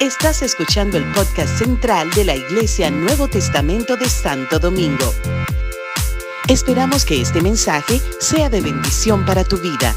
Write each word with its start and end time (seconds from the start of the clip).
Estás 0.00 0.42
escuchando 0.42 0.98
el 0.98 1.04
podcast 1.12 1.58
central 1.58 2.10
de 2.10 2.24
la 2.24 2.34
Iglesia 2.34 2.90
Nuevo 2.90 3.28
Testamento 3.28 3.96
de 3.96 4.08
Santo 4.08 4.58
Domingo. 4.58 5.12
Esperamos 6.48 7.04
que 7.04 7.22
este 7.22 7.40
mensaje 7.40 8.00
sea 8.20 8.50
de 8.50 8.60
bendición 8.60 9.24
para 9.24 9.44
tu 9.44 9.56
vida. 9.56 9.94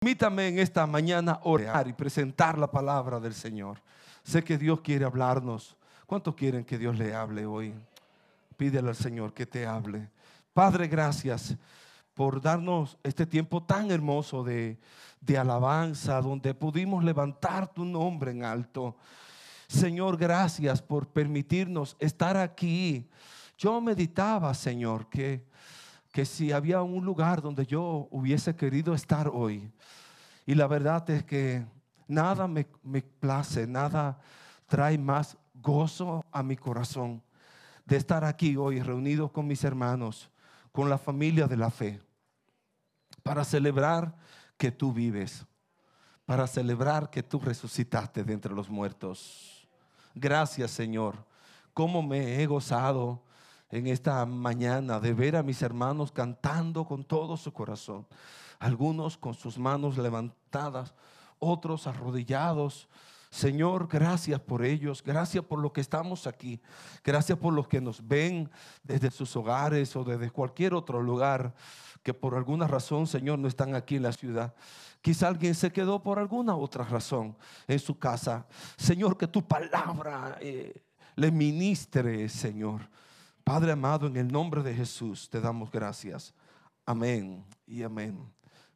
Permítame 0.00 0.48
en 0.48 0.58
esta 0.58 0.86
mañana 0.86 1.40
orar 1.42 1.88
y 1.88 1.92
presentar 1.92 2.56
la 2.58 2.70
palabra 2.70 3.18
del 3.18 3.34
Señor. 3.34 3.80
Sé 4.22 4.44
que 4.44 4.56
Dios 4.56 4.80
quiere 4.80 5.04
hablarnos. 5.04 5.76
¿Cuántos 6.06 6.34
quieren 6.34 6.64
que 6.64 6.78
Dios 6.78 6.96
le 6.96 7.14
hable 7.14 7.44
hoy? 7.44 7.74
Pídele 8.56 8.88
al 8.88 8.96
Señor 8.96 9.34
que 9.34 9.46
te 9.46 9.66
hable. 9.66 10.08
Padre, 10.52 10.88
gracias 10.88 11.56
por 12.14 12.40
darnos 12.40 12.98
este 13.02 13.26
tiempo 13.26 13.62
tan 13.62 13.90
hermoso 13.90 14.42
de, 14.42 14.78
de 15.20 15.38
alabanza, 15.38 16.20
donde 16.20 16.54
pudimos 16.54 17.04
levantar 17.04 17.72
tu 17.72 17.84
nombre 17.84 18.32
en 18.32 18.44
alto. 18.44 18.96
Señor, 19.68 20.16
gracias 20.16 20.82
por 20.82 21.08
permitirnos 21.08 21.96
estar 22.00 22.36
aquí. 22.36 23.08
Yo 23.56 23.80
meditaba, 23.80 24.52
Señor, 24.54 25.08
que, 25.08 25.44
que 26.10 26.24
si 26.24 26.52
había 26.52 26.82
un 26.82 27.04
lugar 27.04 27.42
donde 27.42 27.66
yo 27.66 28.08
hubiese 28.10 28.56
querido 28.56 28.94
estar 28.94 29.28
hoy. 29.28 29.70
Y 30.46 30.54
la 30.54 30.66
verdad 30.66 31.08
es 31.10 31.22
que 31.24 31.64
nada 32.06 32.48
me, 32.48 32.66
me 32.82 33.02
place, 33.02 33.66
nada 33.66 34.18
trae 34.66 34.96
más 34.98 35.36
gozo 35.54 36.24
a 36.32 36.42
mi 36.42 36.56
corazón 36.56 37.22
de 37.84 37.96
estar 37.96 38.24
aquí 38.24 38.56
hoy 38.56 38.80
reunidos 38.80 39.30
con 39.30 39.46
mis 39.46 39.64
hermanos, 39.64 40.30
con 40.78 40.88
la 40.88 40.96
familia 40.96 41.48
de 41.48 41.56
la 41.56 41.72
fe, 41.72 42.00
para 43.24 43.44
celebrar 43.44 44.14
que 44.56 44.70
tú 44.70 44.92
vives, 44.92 45.44
para 46.24 46.46
celebrar 46.46 47.10
que 47.10 47.24
tú 47.24 47.40
resucitaste 47.40 48.22
de 48.22 48.32
entre 48.32 48.54
los 48.54 48.70
muertos. 48.70 49.68
Gracias 50.14 50.70
Señor, 50.70 51.16
cómo 51.74 52.00
me 52.00 52.40
he 52.40 52.46
gozado 52.46 53.24
en 53.70 53.88
esta 53.88 54.24
mañana 54.24 55.00
de 55.00 55.14
ver 55.14 55.34
a 55.34 55.42
mis 55.42 55.62
hermanos 55.62 56.12
cantando 56.12 56.84
con 56.84 57.02
todo 57.02 57.36
su 57.36 57.52
corazón, 57.52 58.06
algunos 58.60 59.16
con 59.16 59.34
sus 59.34 59.58
manos 59.58 59.98
levantadas, 59.98 60.94
otros 61.40 61.88
arrodillados, 61.88 62.88
Señor, 63.38 63.86
gracias 63.86 64.40
por 64.40 64.64
ellos, 64.64 65.00
gracias 65.00 65.44
por 65.44 65.60
lo 65.60 65.72
que 65.72 65.80
estamos 65.80 66.26
aquí, 66.26 66.60
gracias 67.04 67.38
por 67.38 67.54
los 67.54 67.68
que 67.68 67.80
nos 67.80 68.04
ven 68.04 68.50
desde 68.82 69.12
sus 69.12 69.36
hogares 69.36 69.94
o 69.94 70.02
desde 70.02 70.28
cualquier 70.28 70.74
otro 70.74 71.00
lugar 71.00 71.54
que 72.02 72.12
por 72.12 72.34
alguna 72.34 72.66
razón, 72.66 73.06
Señor, 73.06 73.38
no 73.38 73.46
están 73.46 73.76
aquí 73.76 73.94
en 73.94 74.02
la 74.02 74.10
ciudad. 74.10 74.56
Quizá 75.00 75.28
alguien 75.28 75.54
se 75.54 75.70
quedó 75.70 76.02
por 76.02 76.18
alguna 76.18 76.56
otra 76.56 76.82
razón 76.82 77.36
en 77.68 77.78
su 77.78 77.96
casa. 77.96 78.44
Señor, 78.76 79.16
que 79.16 79.28
tu 79.28 79.46
palabra 79.46 80.36
eh, 80.40 80.82
le 81.14 81.30
ministre, 81.30 82.28
Señor. 82.28 82.90
Padre 83.44 83.70
amado, 83.70 84.08
en 84.08 84.16
el 84.16 84.26
nombre 84.26 84.64
de 84.64 84.74
Jesús 84.74 85.30
te 85.30 85.40
damos 85.40 85.70
gracias. 85.70 86.34
Amén 86.84 87.44
y 87.68 87.84
amén. 87.84 88.18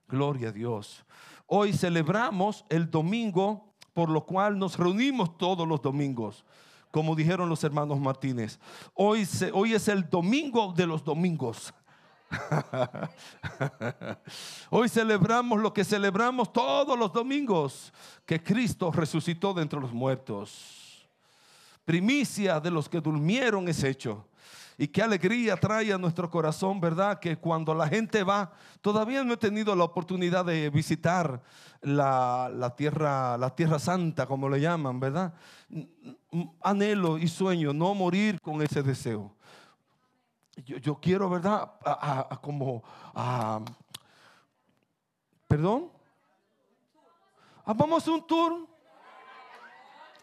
Gloria 0.06 0.50
a 0.50 0.52
Dios. 0.52 1.04
Hoy 1.48 1.72
celebramos 1.72 2.64
el 2.68 2.88
domingo 2.88 3.71
por 3.92 4.08
lo 4.08 4.24
cual 4.24 4.58
nos 4.58 4.78
reunimos 4.78 5.36
todos 5.36 5.66
los 5.66 5.82
domingos, 5.82 6.44
como 6.90 7.14
dijeron 7.14 7.48
los 7.48 7.64
hermanos 7.64 7.98
Martínez. 7.98 8.58
Hoy, 8.94 9.26
hoy 9.52 9.74
es 9.74 9.88
el 9.88 10.08
domingo 10.08 10.72
de 10.76 10.86
los 10.86 11.04
domingos. 11.04 11.72
Hoy 14.70 14.88
celebramos 14.88 15.60
lo 15.60 15.72
que 15.72 15.84
celebramos 15.84 16.52
todos 16.52 16.98
los 16.98 17.12
domingos, 17.12 17.92
que 18.24 18.42
Cristo 18.42 18.90
resucitó 18.90 19.52
de 19.52 19.62
entre 19.62 19.78
los 19.80 19.92
muertos. 19.92 21.06
Primicia 21.84 22.58
de 22.60 22.70
los 22.70 22.88
que 22.88 23.00
durmieron 23.00 23.68
es 23.68 23.84
hecho. 23.84 24.26
Y 24.82 24.88
qué 24.88 25.00
alegría 25.00 25.56
trae 25.56 25.92
a 25.92 25.96
nuestro 25.96 26.28
corazón, 26.28 26.80
¿verdad? 26.80 27.20
Que 27.20 27.36
cuando 27.36 27.72
la 27.72 27.86
gente 27.86 28.24
va, 28.24 28.50
todavía 28.80 29.22
no 29.22 29.34
he 29.34 29.36
tenido 29.36 29.76
la 29.76 29.84
oportunidad 29.84 30.44
de 30.44 30.70
visitar 30.70 31.40
la, 31.82 32.74
tierra, 32.76 33.38
la 33.38 33.54
tierra 33.54 33.78
santa, 33.78 34.26
como 34.26 34.48
le 34.48 34.60
llaman, 34.60 34.98
¿verdad? 34.98 35.34
Anhelo 36.60 37.16
y 37.16 37.28
sueño 37.28 37.72
no 37.72 37.94
morir 37.94 38.40
con 38.40 38.60
ese 38.60 38.82
deseo. 38.82 39.36
Yo, 40.56 40.98
quiero, 40.98 41.30
¿verdad? 41.30 41.74
como, 42.40 42.82
perdón. 45.46 45.92
Ah, 47.64 47.72
vamos 47.72 48.08
a 48.08 48.10
un 48.10 48.26
tour. 48.26 48.66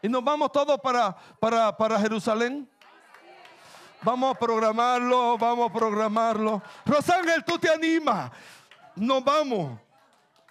Y 0.01 0.09
nos 0.09 0.21
vamos 0.21 0.51
todos 0.51 0.77
para, 0.81 1.15
para, 1.39 1.77
para 1.77 1.97
Jerusalén. 1.97 2.69
Vamos 4.01 4.33
a 4.33 4.39
programarlo, 4.39 5.37
vamos 5.37 5.69
a 5.69 5.73
programarlo. 5.73 6.61
Rosángel, 6.85 7.43
tú 7.43 7.59
te 7.59 7.69
animas. 7.69 8.31
Nos 8.95 9.23
vamos. 9.23 9.77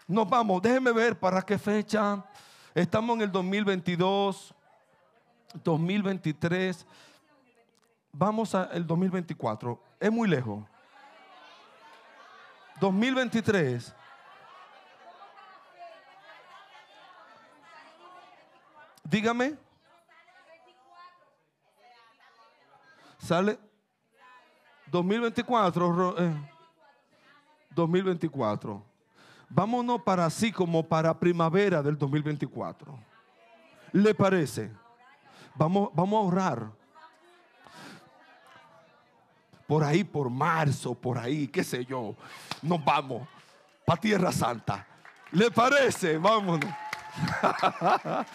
Nos 0.06 0.28
vamos. 0.28 0.60
Déjeme 0.60 0.92
ver 0.92 1.19
para 1.19 1.41
qué 1.41 1.58
fecha. 1.58 2.22
Estamos 2.75 3.16
en 3.16 3.22
el 3.22 3.32
2022, 3.32 4.54
2023. 5.64 6.87
Vamos 8.12 8.54
al 8.54 8.87
2024. 8.87 9.82
Es 9.98 10.12
muy 10.12 10.28
lejos. 10.28 10.64
2023. 12.81 13.94
Dígame. 19.04 19.68
Sale 23.19 23.59
2024. 24.91 26.15
2024. 27.75 28.73
Eh, 28.73 28.89
Vámonos 29.51 30.03
para 30.03 30.27
así 30.27 30.53
como 30.53 30.87
para 30.87 31.19
primavera 31.19 31.83
del 31.83 31.97
2024. 31.97 32.99
¿Le 33.93 34.15
parece? 34.15 34.71
Vamos, 35.55 35.91
vamos 35.95 36.19
a 36.19 36.21
ahorrar. 36.21 36.71
Por 39.67 39.85
ahí, 39.85 40.05
por 40.05 40.31
marzo, 40.31 40.95
por 40.95 41.19
ahí, 41.19 41.49
qué 41.49 41.65
sé 41.65 41.85
yo. 41.85 42.15
Nos 42.62 42.85
vamos 42.85 43.27
para 43.85 44.00
Tierra 44.00 44.33
Santa. 44.33 44.87
¿Le 45.33 45.50
parece? 45.50 46.19
Vámonos. 46.19 46.71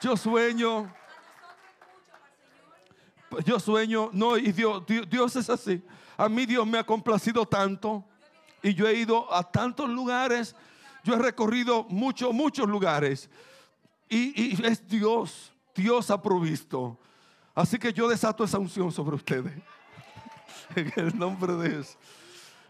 yo 0.00 0.16
sueño 0.16 0.92
yo 3.44 3.60
sueño, 3.60 4.10
no, 4.12 4.36
y 4.36 4.52
Dios, 4.52 4.82
Dios, 4.86 5.36
es 5.36 5.50
así. 5.50 5.82
A 6.16 6.28
mí 6.28 6.46
Dios 6.46 6.66
me 6.66 6.78
ha 6.78 6.84
complacido 6.84 7.46
tanto 7.46 8.04
y 8.62 8.74
yo 8.74 8.86
he 8.88 8.94
ido 8.94 9.32
a 9.32 9.42
tantos 9.42 9.88
lugares, 9.88 10.54
yo 11.04 11.14
he 11.14 11.18
recorrido 11.18 11.84
muchos, 11.84 12.32
muchos 12.32 12.68
lugares 12.68 13.30
y, 14.08 14.64
es 14.64 14.86
Dios, 14.86 15.52
Dios 15.74 16.10
ha 16.10 16.20
provisto. 16.20 16.98
Así 17.54 17.78
que 17.78 17.92
yo 17.92 18.08
desato 18.08 18.44
esa 18.44 18.58
unción 18.58 18.90
sobre 18.92 19.16
ustedes. 19.16 19.52
en 20.74 20.92
el 20.96 21.18
nombre 21.18 21.54
de 21.54 21.68
Dios. 21.70 21.96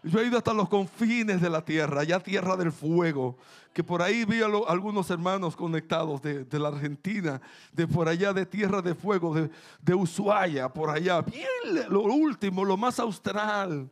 Yo 0.03 0.19
he 0.19 0.27
ido 0.27 0.37
hasta 0.37 0.53
los 0.53 0.69
confines 0.69 1.41
de 1.41 1.49
la 1.49 1.63
tierra, 1.63 2.03
ya 2.03 2.19
tierra 2.19 2.55
del 2.55 2.71
fuego, 2.71 3.37
que 3.73 3.83
por 3.83 4.01
ahí 4.01 4.23
vi 4.23 4.41
a 4.41 4.47
algunos 4.67 5.09
hermanos 5.09 5.55
conectados 5.55 6.21
de, 6.21 6.59
la 6.59 6.69
Argentina, 6.69 7.41
de 7.73 7.85
por 7.85 8.07
allá 8.07 8.31
de 8.31 8.45
tierra 8.45 8.81
de 8.81 8.95
fuego, 8.95 9.35
de, 9.35 9.49
de 9.81 9.93
Ushuaia, 9.93 10.69
por 10.69 10.89
allá, 10.89 11.21
bien 11.21 11.47
lo 11.89 12.03
último, 12.03 12.63
lo 12.63 12.77
más 12.77 12.99
austral. 12.99 13.89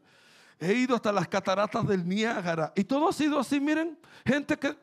He 0.60 0.74
ido 0.74 0.96
hasta 0.96 1.12
las 1.12 1.28
cataratas 1.28 1.86
del 1.86 2.08
Niágara 2.08 2.72
y 2.76 2.84
todo 2.84 3.10
ha 3.10 3.14
sido 3.14 3.40
así, 3.40 3.60
miren, 3.60 3.98
gente 4.26 4.58
que... 4.58 4.76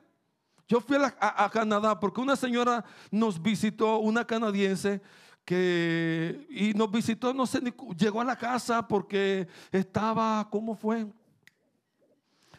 Yo 0.66 0.80
fui 0.80 0.96
a, 0.96 1.44
a 1.44 1.50
Canadá 1.50 2.00
porque 2.00 2.22
una 2.22 2.36
señora 2.36 2.82
nos 3.10 3.42
visitó, 3.42 3.98
una 3.98 4.26
canadiense, 4.26 5.02
que 5.44 6.46
y 6.48 6.72
nos 6.74 6.90
visitó, 6.90 7.34
no 7.34 7.46
sé, 7.46 7.60
llegó 7.96 8.20
a 8.20 8.24
la 8.24 8.36
casa 8.36 8.86
porque 8.86 9.46
estaba, 9.70 10.48
¿cómo 10.50 10.74
fue? 10.74 11.06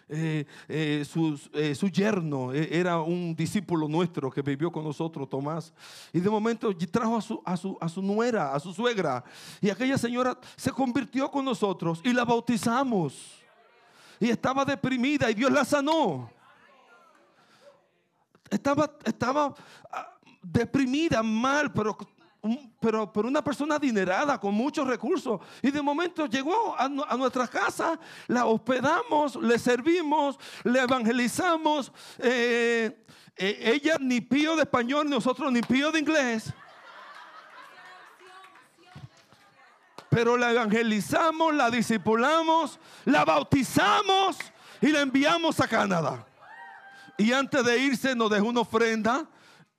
Eh, 0.08 0.46
eh, 0.70 1.04
eh, 1.54 1.74
su, 1.74 1.90
yerno 1.90 2.54
era 2.54 3.02
un 3.02 3.36
discípulo 3.36 3.88
nuestro 3.88 4.30
que 4.30 4.44
vivió 4.44 4.72
con 4.72 4.84
nosotros, 4.84 5.28
Tomás. 5.28 5.74
Y 6.14 6.20
de 6.20 6.30
momento 6.30 6.72
trajo 6.92 7.18
a 7.18 7.22
su, 7.22 7.42
a, 7.44 7.58
su, 7.58 7.78
a 7.82 7.90
su 7.90 8.02
nuera, 8.04 8.54
a 8.54 8.60
su 8.60 8.72
suegra. 8.72 9.24
Y 9.60 9.70
aquella 9.70 9.98
señora 9.98 10.38
se 10.56 10.72
convirtió 10.72 11.32
con 11.32 11.44
nosotros 11.44 12.02
y 12.04 12.14
la 12.14 12.24
bautizamos. 12.24 13.44
Y 14.20 14.30
estaba 14.30 14.64
deprimida 14.64 15.30
y 15.32 15.34
Dios 15.34 15.52
la 15.52 15.66
sanó. 15.66 16.30
Estaba, 18.50 18.92
estaba 19.04 19.56
ah, 19.92 20.18
deprimida, 20.44 21.24
mal, 21.24 21.74
pero 21.74 21.98
pero, 22.80 23.12
pero 23.12 23.28
una 23.28 23.44
persona 23.44 23.76
adinerada, 23.76 24.40
con 24.40 24.54
muchos 24.54 24.88
recursos. 24.88 25.40
Y 25.62 25.72
de 25.72 25.82
momento 25.82 26.28
llegó 26.28 26.76
a, 26.78 26.88
nuestra 26.88 27.48
casa, 27.48 28.00
la 28.28 28.46
hospedamos, 28.46 29.36
le 29.38 29.58
servimos, 29.58 30.38
le 30.64 30.82
evangelizamos. 30.82 31.92
Eh, 32.20 33.06
eh, 33.38 33.72
ella 33.74 33.98
ni 34.00 34.22
pío 34.22 34.56
de 34.56 34.64
español, 34.64 35.10
nosotros 35.10 35.52
ni 35.52 35.62
pío 35.62 35.92
de 35.92 36.00
inglés. 36.00 36.54
Pero 40.10 40.38
la 40.38 40.52
evangelizamos, 40.52 41.54
la 41.54 41.70
discipulamos, 41.70 42.80
la 43.06 43.26
bautizamos 43.26 44.38
y 44.82 44.88
la 44.88 45.02
enviamos 45.02 45.60
a 45.60 45.68
Canadá. 45.68 46.26
Y 47.18 47.34
antes 47.34 47.66
de 47.66 47.80
irse 47.80 48.16
nos 48.16 48.30
dejó 48.30 48.48
una 48.48 48.62
ofrenda 48.62 49.28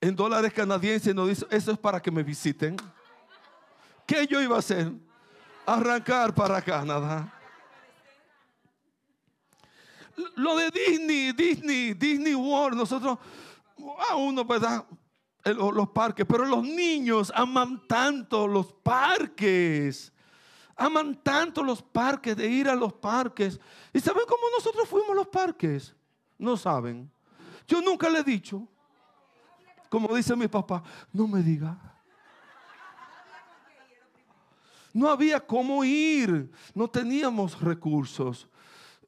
en 0.00 0.14
dólares 0.14 0.52
canadienses 0.52 1.14
nos 1.14 1.28
dice, 1.28 1.46
eso 1.50 1.72
es 1.72 1.78
para 1.78 2.00
que 2.00 2.10
me 2.10 2.22
visiten. 2.22 2.76
¿Qué 4.06 4.26
yo 4.26 4.40
iba 4.40 4.56
a 4.56 4.60
hacer? 4.60 4.92
Arrancar 5.64 6.34
para 6.34 6.62
Canadá. 6.62 7.32
Lo 10.36 10.56
de 10.56 10.70
Disney, 10.70 11.32
Disney, 11.32 11.92
Disney 11.94 12.34
World, 12.34 12.78
nosotros, 12.78 13.18
a 14.08 14.16
uno, 14.16 14.44
¿verdad? 14.44 14.86
Los 15.44 15.88
parques, 15.90 16.24
pero 16.26 16.44
los 16.44 16.62
niños 16.62 17.32
aman 17.34 17.86
tanto 17.86 18.46
los 18.46 18.72
parques. 18.72 20.12
Aman 20.76 21.22
tanto 21.22 21.62
los 21.62 21.82
parques, 21.82 22.36
de 22.36 22.46
ir 22.46 22.68
a 22.68 22.74
los 22.74 22.92
parques. 22.92 23.58
¿Y 23.92 24.00
saben 24.00 24.24
cómo 24.26 24.42
nosotros 24.56 24.88
fuimos 24.88 25.10
a 25.10 25.14
los 25.14 25.28
parques? 25.28 25.94
No 26.38 26.56
saben. 26.56 27.10
Yo 27.66 27.80
nunca 27.80 28.08
le 28.08 28.20
he 28.20 28.24
dicho. 28.24 28.68
Como 29.88 30.14
dice 30.14 30.34
mi 30.36 30.48
papá, 30.48 30.82
no 31.12 31.26
me 31.26 31.42
diga. 31.42 31.78
No 34.92 35.10
había 35.10 35.40
cómo 35.40 35.84
ir, 35.84 36.50
no 36.74 36.88
teníamos 36.88 37.60
recursos. 37.60 38.48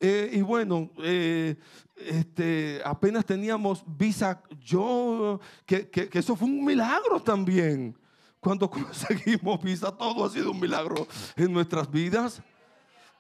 Eh, 0.01 0.31
y 0.35 0.43
bueno, 0.43 0.91
eh, 1.03 1.57
este, 1.97 2.81
apenas 2.85 3.25
teníamos 3.25 3.83
visa. 3.87 4.43
Yo, 4.61 5.41
que, 5.65 5.89
que, 5.89 6.11
eso 6.13 6.37
fue 6.37 6.47
un 6.47 6.65
milagro 6.65 7.21
también. 7.21 7.97
Cuando 8.39 8.71
conseguimos 8.71 9.63
visa, 9.63 9.91
todo 9.91 10.25
ha 10.25 10.31
sido 10.31 10.53
un 10.53 10.61
milagro 10.61 11.07
en 11.37 11.53
nuestras 11.53 11.91
vidas. 11.91 12.43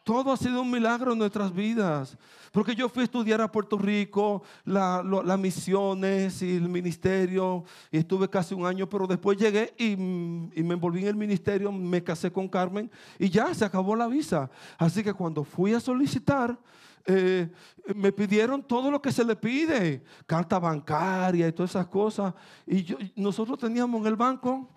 Todo 0.08 0.32
ha 0.32 0.38
sido 0.38 0.62
un 0.62 0.70
milagro 0.70 1.12
en 1.12 1.18
nuestras 1.18 1.54
vidas. 1.54 2.16
Porque 2.50 2.74
yo 2.74 2.88
fui 2.88 3.02
a 3.02 3.04
estudiar 3.04 3.42
a 3.42 3.52
Puerto 3.52 3.76
Rico, 3.76 4.42
las 4.64 5.38
misiones 5.38 6.40
y 6.40 6.56
el 6.56 6.66
ministerio, 6.66 7.62
y 7.92 7.98
estuve 7.98 8.26
casi 8.26 8.54
un 8.54 8.64
año, 8.64 8.88
pero 8.88 9.06
después 9.06 9.36
llegué 9.36 9.74
y, 9.76 9.96
me 9.98 10.72
envolví 10.72 11.02
en 11.02 11.08
el 11.08 11.14
ministerio, 11.14 11.70
me 11.70 12.02
casé 12.02 12.32
con 12.32 12.48
Carmen 12.48 12.90
y 13.18 13.28
ya 13.28 13.52
se 13.52 13.66
acabó 13.66 13.94
la 13.94 14.06
visa. 14.06 14.50
Así 14.78 15.04
que 15.04 15.12
cuando 15.12 15.44
fui 15.44 15.74
a 15.74 15.78
solicitar, 15.78 16.58
eh, 17.04 17.50
me 17.94 18.10
pidieron 18.10 18.62
todo 18.62 18.90
lo 18.90 19.02
que 19.02 19.12
se 19.12 19.26
le 19.26 19.36
pide, 19.36 20.02
carta 20.24 20.58
bancaria 20.58 21.46
y 21.46 21.52
todas 21.52 21.72
esas 21.72 21.86
cosas. 21.86 22.32
Y 22.66 22.96
nosotros 23.14 23.58
teníamos 23.58 24.00
en 24.00 24.06
el 24.06 24.16
banco 24.16 24.70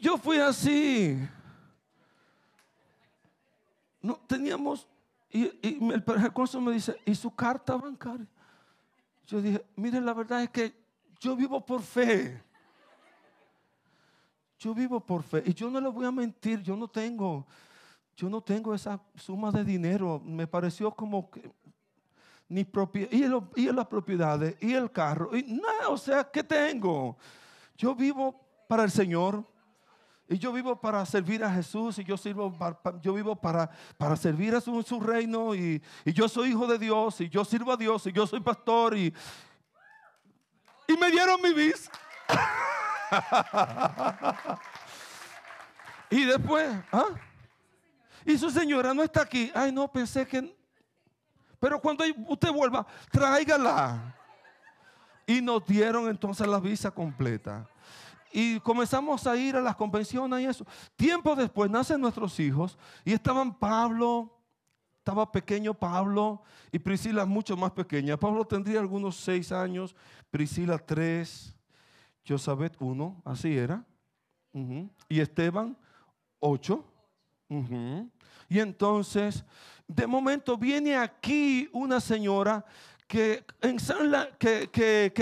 yo 0.00 0.16
fui 0.16 0.38
así. 0.38 1.18
No 4.00 4.16
teníamos, 4.26 4.88
y, 5.30 5.44
el 5.92 6.02
recurso 6.04 6.60
me 6.60 6.72
dice, 6.72 6.96
¿y 7.04 7.14
su 7.14 7.34
carta 7.34 7.76
bancaria? 7.76 8.26
Yo 9.26 9.40
dije, 9.40 9.64
miren, 9.76 10.04
la 10.04 10.14
verdad 10.14 10.42
es 10.42 10.50
que 10.50 10.74
yo 11.20 11.36
vivo 11.36 11.64
por 11.64 11.82
fe. 11.82 12.42
Yo 14.58 14.74
vivo 14.74 15.00
por 15.00 15.22
fe. 15.22 15.42
Y 15.46 15.54
yo 15.54 15.70
no 15.70 15.80
le 15.80 15.88
voy 15.88 16.06
a 16.06 16.10
mentir, 16.10 16.62
yo 16.62 16.76
no 16.76 16.88
tengo, 16.88 17.46
yo 18.16 18.28
no 18.28 18.40
tengo 18.40 18.74
esa 18.74 19.00
suma 19.14 19.50
de 19.52 19.64
dinero. 19.64 20.20
Me 20.24 20.46
pareció 20.46 20.90
como 20.90 21.30
que 21.30 21.50
ni 22.48 22.64
propiedad, 22.64 23.10
y, 23.12 23.60
y 23.60 23.72
las 23.72 23.86
propiedades, 23.86 24.56
y 24.60 24.72
el 24.72 24.90
carro, 24.90 25.36
y 25.36 25.44
nada, 25.44 25.88
o 25.88 25.96
sea, 25.96 26.24
¿qué 26.24 26.42
tengo? 26.42 27.16
Yo 27.76 27.94
vivo 27.94 28.34
para 28.66 28.82
el 28.82 28.90
Señor. 28.90 29.44
Y 30.32 30.38
yo 30.38 30.52
vivo 30.52 30.80
para 30.80 31.04
servir 31.04 31.42
a 31.42 31.52
Jesús 31.52 31.98
y 31.98 32.04
yo, 32.04 32.16
sirvo 32.16 32.56
yo 33.02 33.14
vivo 33.14 33.34
para, 33.34 33.68
para 33.98 34.14
servir 34.14 34.54
a 34.54 34.60
su, 34.60 34.80
su 34.84 35.00
reino 35.00 35.56
y, 35.56 35.82
yo 36.04 36.28
soy 36.28 36.50
hijo 36.50 36.68
de 36.68 36.78
Dios 36.78 37.20
y 37.20 37.28
yo 37.28 37.44
sirvo 37.44 37.72
a 37.72 37.76
Dios 37.76 38.06
y 38.06 38.12
yo 38.12 38.24
soy 38.28 38.38
pastor 38.38 38.96
y, 38.96 39.12
y 40.86 40.96
me 40.96 41.10
dieron 41.10 41.42
mi 41.42 41.52
bis. 41.52 41.90
y 46.10 46.24
después, 46.24 46.76
¿ah? 46.92 47.08
Y 48.24 48.38
su 48.38 48.52
señora 48.52 48.94
no 48.94 49.02
está 49.02 49.22
aquí. 49.22 49.50
Ay, 49.52 49.72
no, 49.72 49.90
pensé 49.90 50.28
que... 50.28 50.56
Pero 51.58 51.80
cuando 51.80 52.04
usted 52.28 52.52
vuelva, 52.52 52.86
tráigala. 53.10 54.14
Y 55.26 55.40
nos 55.40 55.66
dieron 55.66 56.08
entonces 56.08 56.46
la 56.46 56.60
visa 56.60 56.92
completa. 56.92 57.68
Y 58.32 58.60
comenzamos 58.60 59.26
a 59.26 59.36
ir 59.36 59.56
a 59.56 59.60
las 59.60 59.76
convenciones 59.76 60.40
y 60.40 60.46
eso. 60.46 60.64
Tiempo 60.96 61.34
después 61.34 61.70
nacen 61.70 62.00
nuestros 62.00 62.38
hijos 62.38 62.78
y 63.04 63.12
estaban 63.12 63.52
Pablo, 63.52 64.38
estaba 64.98 65.30
pequeño 65.30 65.74
Pablo 65.74 66.42
y 66.70 66.78
Priscila 66.78 67.26
mucho 67.26 67.56
más 67.56 67.72
pequeña. 67.72 68.16
Pablo 68.16 68.44
tendría 68.44 68.80
algunos 68.80 69.16
seis 69.16 69.50
años, 69.50 69.96
Priscila 70.30 70.78
tres, 70.78 71.54
Josabet 72.26 72.76
uno, 72.78 73.20
así 73.24 73.56
era. 73.56 73.84
Y 75.08 75.20
Esteban 75.20 75.76
ocho. 76.38 76.84
Y 78.48 78.60
entonces, 78.60 79.44
de 79.88 80.06
momento 80.06 80.56
viene 80.56 80.96
aquí 80.96 81.68
una 81.72 82.00
señora 82.00 82.64
que, 83.10 83.42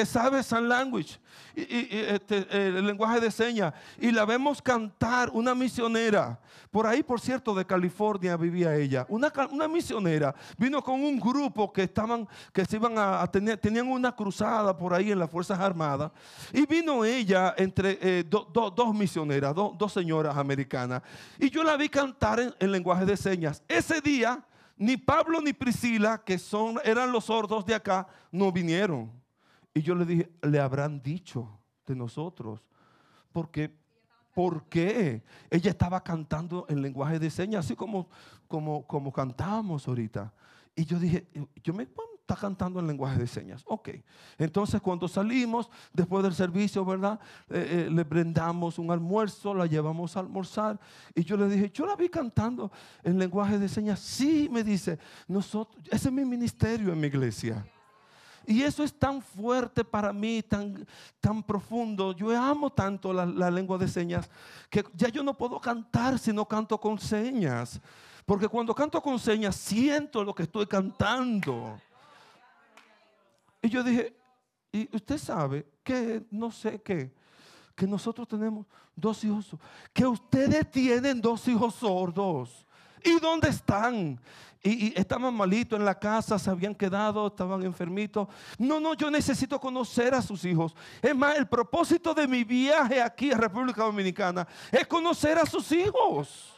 sabe 0.04 0.42
San 0.42 0.68
Language, 0.68 1.18
y, 1.56 1.88
este, 1.90 2.46
el 2.50 2.86
lenguaje 2.86 3.20
de 3.20 3.30
señas, 3.30 3.72
y 3.98 4.10
la 4.10 4.26
vemos 4.26 4.60
cantar, 4.60 5.30
una 5.32 5.54
misionera. 5.54 6.38
Por 6.70 6.86
ahí, 6.86 7.02
por 7.02 7.18
cierto, 7.18 7.54
de 7.54 7.64
California 7.64 8.36
vivía 8.36 8.76
ella. 8.76 9.06
Una, 9.08 9.32
una 9.50 9.66
misionera 9.66 10.34
vino 10.58 10.82
con 10.82 11.02
un 11.02 11.18
grupo 11.18 11.72
que 11.72 11.84
estaban, 11.84 12.28
que 12.52 12.66
se 12.66 12.76
iban 12.76 12.92
a, 12.98 13.26
tener, 13.26 13.56
tenían 13.56 13.88
una 13.88 14.14
cruzada 14.14 14.76
por 14.76 14.92
ahí 14.92 15.10
en 15.10 15.18
las 15.18 15.30
Fuerzas 15.30 15.58
Armadas. 15.58 16.12
Y 16.52 16.66
vino 16.66 17.06
ella 17.06 17.54
entre 17.56 17.98
eh, 18.02 18.24
dos 18.28 18.94
misioneras, 18.94 19.54
dos 19.54 19.92
señoras 19.92 20.36
americanas. 20.36 21.00
Y 21.38 21.48
yo 21.48 21.64
la 21.64 21.76
vi 21.78 21.88
cantar 21.88 22.38
en, 22.38 22.54
en 22.58 22.70
lenguaje 22.70 23.06
de 23.06 23.16
señas. 23.16 23.62
Ese 23.66 24.02
día 24.02 24.44
ni 24.78 24.96
Pablo 24.96 25.40
ni 25.40 25.52
Priscila, 25.52 26.22
que 26.24 26.38
son, 26.38 26.76
eran 26.84 27.12
los 27.12 27.24
sordos 27.24 27.66
de 27.66 27.74
acá, 27.74 28.06
no 28.30 28.52
vinieron. 28.52 29.10
Y 29.74 29.82
yo 29.82 29.94
le 29.94 30.04
dije, 30.04 30.30
le 30.42 30.60
habrán 30.60 31.02
dicho 31.02 31.60
de 31.86 31.94
nosotros. 31.94 32.60
Porque, 33.32 33.74
¿por 34.34 34.64
qué? 34.64 35.22
Ella 35.50 35.70
estaba 35.70 36.02
cantando 36.02 36.64
en 36.68 36.80
lenguaje 36.80 37.18
de 37.18 37.30
señas, 37.30 37.64
así 37.64 37.74
como, 37.74 38.08
como, 38.46 38.86
como 38.86 39.12
cantábamos 39.12 39.86
ahorita. 39.86 40.32
Y 40.74 40.84
yo 40.84 40.98
dije, 40.98 41.26
yo 41.62 41.74
me 41.74 41.86
está 42.28 42.36
cantando 42.36 42.78
en 42.78 42.86
lenguaje 42.86 43.18
de 43.18 43.26
señas. 43.26 43.64
Ok. 43.66 43.88
Entonces 44.36 44.82
cuando 44.82 45.08
salimos, 45.08 45.70
después 45.94 46.22
del 46.22 46.34
servicio, 46.34 46.84
¿verdad? 46.84 47.18
Eh, 47.48 47.86
eh, 47.86 47.90
le 47.90 48.04
brindamos 48.04 48.78
un 48.78 48.90
almuerzo, 48.90 49.54
la 49.54 49.64
llevamos 49.64 50.14
a 50.14 50.20
almorzar. 50.20 50.78
Y 51.14 51.24
yo 51.24 51.38
le 51.38 51.48
dije, 51.48 51.70
yo 51.72 51.86
la 51.86 51.96
vi 51.96 52.10
cantando 52.10 52.70
en 53.02 53.18
lenguaje 53.18 53.58
de 53.58 53.66
señas. 53.66 54.00
Sí, 54.00 54.46
me 54.52 54.62
dice, 54.62 54.98
nosotros, 55.26 55.82
ese 55.90 56.08
es 56.08 56.12
mi 56.12 56.26
ministerio 56.26 56.92
en 56.92 57.00
mi 57.00 57.06
iglesia. 57.06 57.66
Y 58.46 58.62
eso 58.62 58.84
es 58.84 58.92
tan 58.92 59.22
fuerte 59.22 59.82
para 59.82 60.12
mí, 60.12 60.42
tan, 60.42 60.86
tan 61.20 61.42
profundo. 61.42 62.12
Yo 62.12 62.30
amo 62.38 62.68
tanto 62.68 63.10
la, 63.10 63.24
la 63.24 63.50
lengua 63.50 63.78
de 63.78 63.88
señas 63.88 64.28
que 64.68 64.84
ya 64.94 65.08
yo 65.08 65.22
no 65.22 65.34
puedo 65.34 65.58
cantar 65.58 66.18
si 66.18 66.30
no 66.32 66.46
canto 66.46 66.78
con 66.78 66.98
señas. 66.98 67.80
Porque 68.26 68.48
cuando 68.48 68.74
canto 68.74 69.00
con 69.00 69.18
señas 69.18 69.56
siento 69.56 70.22
lo 70.22 70.34
que 70.34 70.42
estoy 70.42 70.66
cantando. 70.66 71.80
Y 73.68 73.70
yo 73.70 73.82
dije, 73.82 74.16
y 74.72 74.88
usted 74.96 75.18
sabe 75.18 75.66
que 75.84 76.26
no 76.30 76.50
sé 76.50 76.80
qué, 76.80 77.12
que 77.76 77.86
nosotros 77.86 78.26
tenemos 78.26 78.64
dos 78.96 79.22
hijos, 79.24 79.54
que 79.92 80.06
ustedes 80.06 80.70
tienen 80.70 81.20
dos 81.20 81.46
hijos 81.48 81.74
sordos. 81.74 82.66
¿Y 83.04 83.20
dónde 83.20 83.50
están? 83.50 84.18
Y, 84.62 84.86
y, 84.86 84.92
estaban 84.96 85.34
malitos 85.34 85.78
en 85.78 85.84
la 85.84 85.98
casa, 85.98 86.38
se 86.38 86.48
habían 86.48 86.74
quedado, 86.74 87.26
estaban 87.26 87.62
enfermitos. 87.62 88.26
No, 88.56 88.80
no, 88.80 88.94
yo 88.94 89.10
necesito 89.10 89.60
conocer 89.60 90.14
a 90.14 90.22
sus 90.22 90.46
hijos. 90.46 90.74
Es 91.02 91.14
más, 91.14 91.36
el 91.36 91.46
propósito 91.46 92.14
de 92.14 92.26
mi 92.26 92.44
viaje 92.44 93.02
aquí 93.02 93.30
a 93.32 93.36
República 93.36 93.82
Dominicana 93.82 94.48
es 94.72 94.86
conocer 94.86 95.36
a 95.36 95.44
sus 95.44 95.70
hijos. 95.72 96.57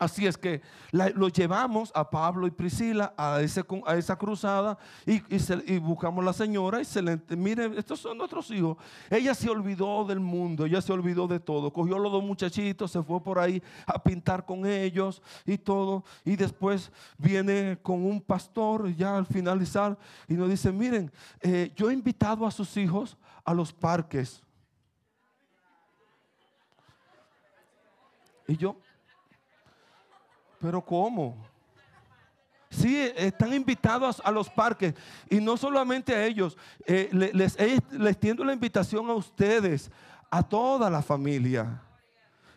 Así 0.00 0.26
es 0.26 0.38
que 0.38 0.62
lo 0.92 1.28
llevamos 1.28 1.92
a 1.94 2.08
Pablo 2.08 2.46
y 2.46 2.50
Priscila 2.50 3.12
a, 3.18 3.42
esa 3.42 4.16
cruzada 4.16 4.78
y, 5.04 5.78
buscamos 5.78 6.22
a 6.22 6.24
la 6.24 6.32
señora 6.32 6.80
y 6.80 6.86
se 6.86 7.02
le, 7.02 7.20
mire, 7.36 7.70
estos 7.76 8.00
son 8.00 8.16
nuestros 8.16 8.50
hijos. 8.50 8.78
Ella 9.10 9.34
se 9.34 9.50
olvidó 9.50 10.06
del 10.06 10.18
mundo, 10.18 10.64
ella 10.64 10.80
se 10.80 10.90
olvidó 10.90 11.28
de 11.28 11.38
todo. 11.38 11.70
Cogió 11.70 11.96
a 11.96 11.98
los 11.98 12.10
dos 12.10 12.24
muchachitos, 12.24 12.90
se 12.90 13.02
fue 13.02 13.22
por 13.22 13.38
ahí 13.38 13.62
a 13.86 14.02
pintar 14.02 14.46
con 14.46 14.64
ellos 14.64 15.20
y 15.44 15.58
todo. 15.58 16.02
Y 16.24 16.34
después 16.34 16.90
viene 17.18 17.78
con 17.82 18.02
un 18.02 18.22
pastor 18.22 18.96
ya 18.96 19.18
al 19.18 19.26
finalizar 19.26 19.98
y 20.26 20.32
nos 20.32 20.48
dice, 20.48 20.72
miren, 20.72 21.12
eh, 21.42 21.70
yo 21.76 21.90
he 21.90 21.92
invitado 21.92 22.46
a 22.46 22.50
sus 22.50 22.74
hijos 22.78 23.18
a 23.44 23.52
los 23.52 23.70
parques. 23.70 24.42
Y 28.48 28.56
yo, 28.56 28.76
pero 30.60 30.84
¿cómo? 30.84 31.36
Sí, 32.70 32.96
están 33.16 33.52
invitados 33.52 34.22
a 34.24 34.30
los 34.30 34.48
parques 34.48 34.94
y 35.28 35.40
no 35.40 35.56
solamente 35.56 36.14
a 36.14 36.24
ellos, 36.24 36.56
eh, 36.86 37.08
les, 37.10 37.56
les, 37.90 38.20
tiendo 38.20 38.44
la 38.44 38.52
invitación 38.52 39.10
a 39.10 39.14
ustedes, 39.14 39.90
a 40.30 40.42
toda 40.42 40.88
la 40.88 41.02
familia. 41.02 41.82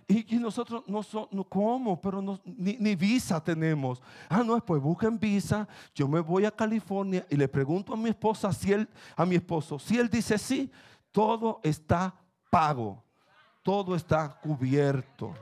Y, 0.07 0.35
nosotros 0.35 0.83
no, 0.85 1.01
somos, 1.01 1.29
¿cómo? 1.49 1.99
Pero 1.99 2.39
ni, 2.45 2.95
visa 2.95 3.43
tenemos. 3.43 4.03
Ah, 4.29 4.43
no, 4.43 4.63
pues 4.63 4.79
busquen 4.79 5.17
visa. 5.17 5.67
Yo 5.95 6.07
me 6.07 6.19
voy 6.19 6.45
a 6.45 6.51
California 6.51 7.25
y 7.29 7.35
le 7.35 7.47
pregunto 7.47 7.93
a 7.93 7.97
mi 7.97 8.09
esposa 8.09 8.51
a 9.15 9.25
mi 9.25 9.35
esposo, 9.35 9.79
si 9.79 9.97
él 9.97 10.09
dice 10.09 10.37
sí, 10.37 10.69
todo 11.11 11.59
está 11.63 12.13
pago, 12.51 13.01
todo 13.63 13.95
está 13.95 14.39
cubierto 14.41 15.33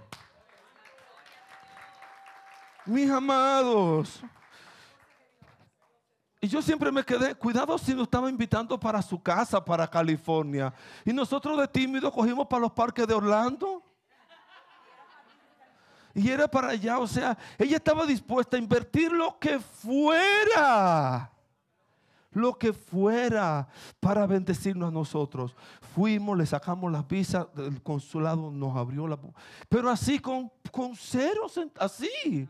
mis 2.86 3.10
amados. 3.10 4.24
Y 6.44 6.48
yo 6.48 6.60
siempre 6.60 6.92
me 6.92 7.04
quedé, 7.04 7.36
cuidado 7.36 7.78
si 7.78 7.94
nos 7.94 8.04
estaba 8.04 8.28
invitando 8.28 8.80
para 8.80 9.00
su 9.04 9.22
casa, 9.22 9.64
para 9.64 9.88
California. 9.88 10.74
Y 11.06 11.14
nosotros 11.14 11.60
de 11.60 11.68
tímido 11.68 12.12
cogimos 12.12 12.48
para 12.48 12.62
los 12.62 12.72
parques 12.72 13.06
de 13.06 13.14
Orlando. 13.14 13.84
Y 16.16 16.30
era 16.30 16.48
para 16.48 16.70
allá, 16.70 16.98
o 16.98 17.08
sea, 17.08 17.38
ella 17.60 17.78
estaba 17.78 18.08
dispuesta 18.08 18.58
a 18.58 18.60
invertir 18.60 19.12
lo 19.12 19.38
que 19.38 19.60
fuera. 19.60 21.32
Lo 22.32 22.58
que 22.58 22.74
fuera 22.74 23.68
para 24.00 24.26
bendecirnos 24.26 24.90
a 24.90 24.92
nosotros. 24.92 25.56
Fuimos, 25.94 26.36
le 26.36 26.46
sacamos 26.48 26.92
la 26.92 27.04
visa, 27.04 27.48
del 27.54 27.84
consulado 27.84 28.50
nos 28.50 28.76
abrió 28.76 29.08
la... 29.08 29.20
Pero 29.70 29.92
así 29.92 30.18
con, 30.18 30.52
con 30.72 30.96
ceros, 30.96 31.60
así. 31.78 32.50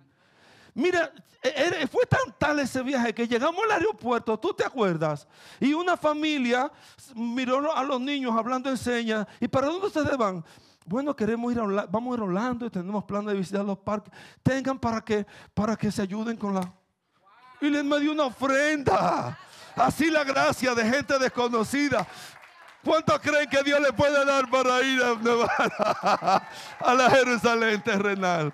Mira, 0.73 1.11
e, 1.43 1.87
fue 1.87 2.05
tan 2.05 2.33
tal 2.37 2.59
ese 2.59 2.81
viaje 2.83 3.13
que 3.13 3.27
llegamos 3.27 3.61
al 3.65 3.71
aeropuerto, 3.71 4.39
¿tú 4.39 4.53
te 4.53 4.63
acuerdas? 4.63 5.27
Y 5.59 5.73
una 5.73 5.97
familia 5.97 6.71
miró 7.15 7.75
a 7.75 7.83
los 7.83 7.99
niños 7.99 8.33
hablando 8.37 8.69
en 8.69 8.77
señas. 8.77 9.27
¿Y 9.39 9.47
para 9.47 9.67
dónde 9.67 9.87
ustedes 9.87 10.15
van? 10.17 10.43
Bueno, 10.85 11.15
queremos 11.15 11.51
ir 11.51 11.59
a 11.59 11.63
Orlando, 11.63 11.91
vamos 11.91 12.13
a 12.13 12.15
ir 12.15 12.21
a 12.21 12.25
Orlando 12.25 12.65
y 12.65 12.69
tenemos 12.69 13.03
plan 13.05 13.25
de 13.25 13.33
visitar 13.33 13.65
los 13.65 13.79
parques. 13.79 14.13
Tengan 14.43 14.79
para 14.79 15.01
que, 15.01 15.25
para 15.53 15.75
que 15.75 15.91
se 15.91 16.01
ayuden 16.01 16.37
con 16.37 16.53
la... 16.53 16.73
Y 17.59 17.69
les 17.69 17.83
me 17.83 17.99
dio 17.99 18.11
una 18.11 18.25
ofrenda. 18.25 19.37
Así 19.75 20.09
la 20.09 20.23
gracia 20.23 20.73
de 20.73 20.89
gente 20.89 21.17
desconocida. 21.19 22.07
¿Cuántos 22.83 23.19
creen 23.19 23.47
que 23.49 23.61
Dios 23.63 23.79
le 23.79 23.93
puede 23.93 24.25
dar 24.25 24.49
para 24.49 24.81
ir 24.81 25.01
a, 25.03 26.47
a 26.79 26.93
la 26.93 27.09
Jerusalén 27.09 27.81
terrenal? 27.83 28.53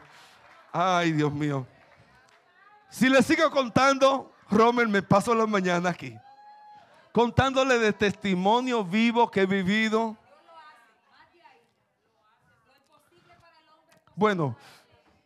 Ay, 0.72 1.14
Dios 1.14 1.32
mío. 1.32 1.66
Si 2.90 3.10
le 3.10 3.22
sigo 3.22 3.50
contando, 3.52 4.32
Romer, 4.50 4.88
me 4.88 5.02
paso 5.02 5.36
la 5.36 5.46
mañana 5.46 5.90
aquí. 5.90 6.16
Contándole 7.12 7.80
de 7.80 7.94
testimonio 7.94 8.84
vivo 8.84 9.30
que 9.30 9.42
he 9.42 9.46
vivido. 9.46 10.16
Bueno, 14.16 14.56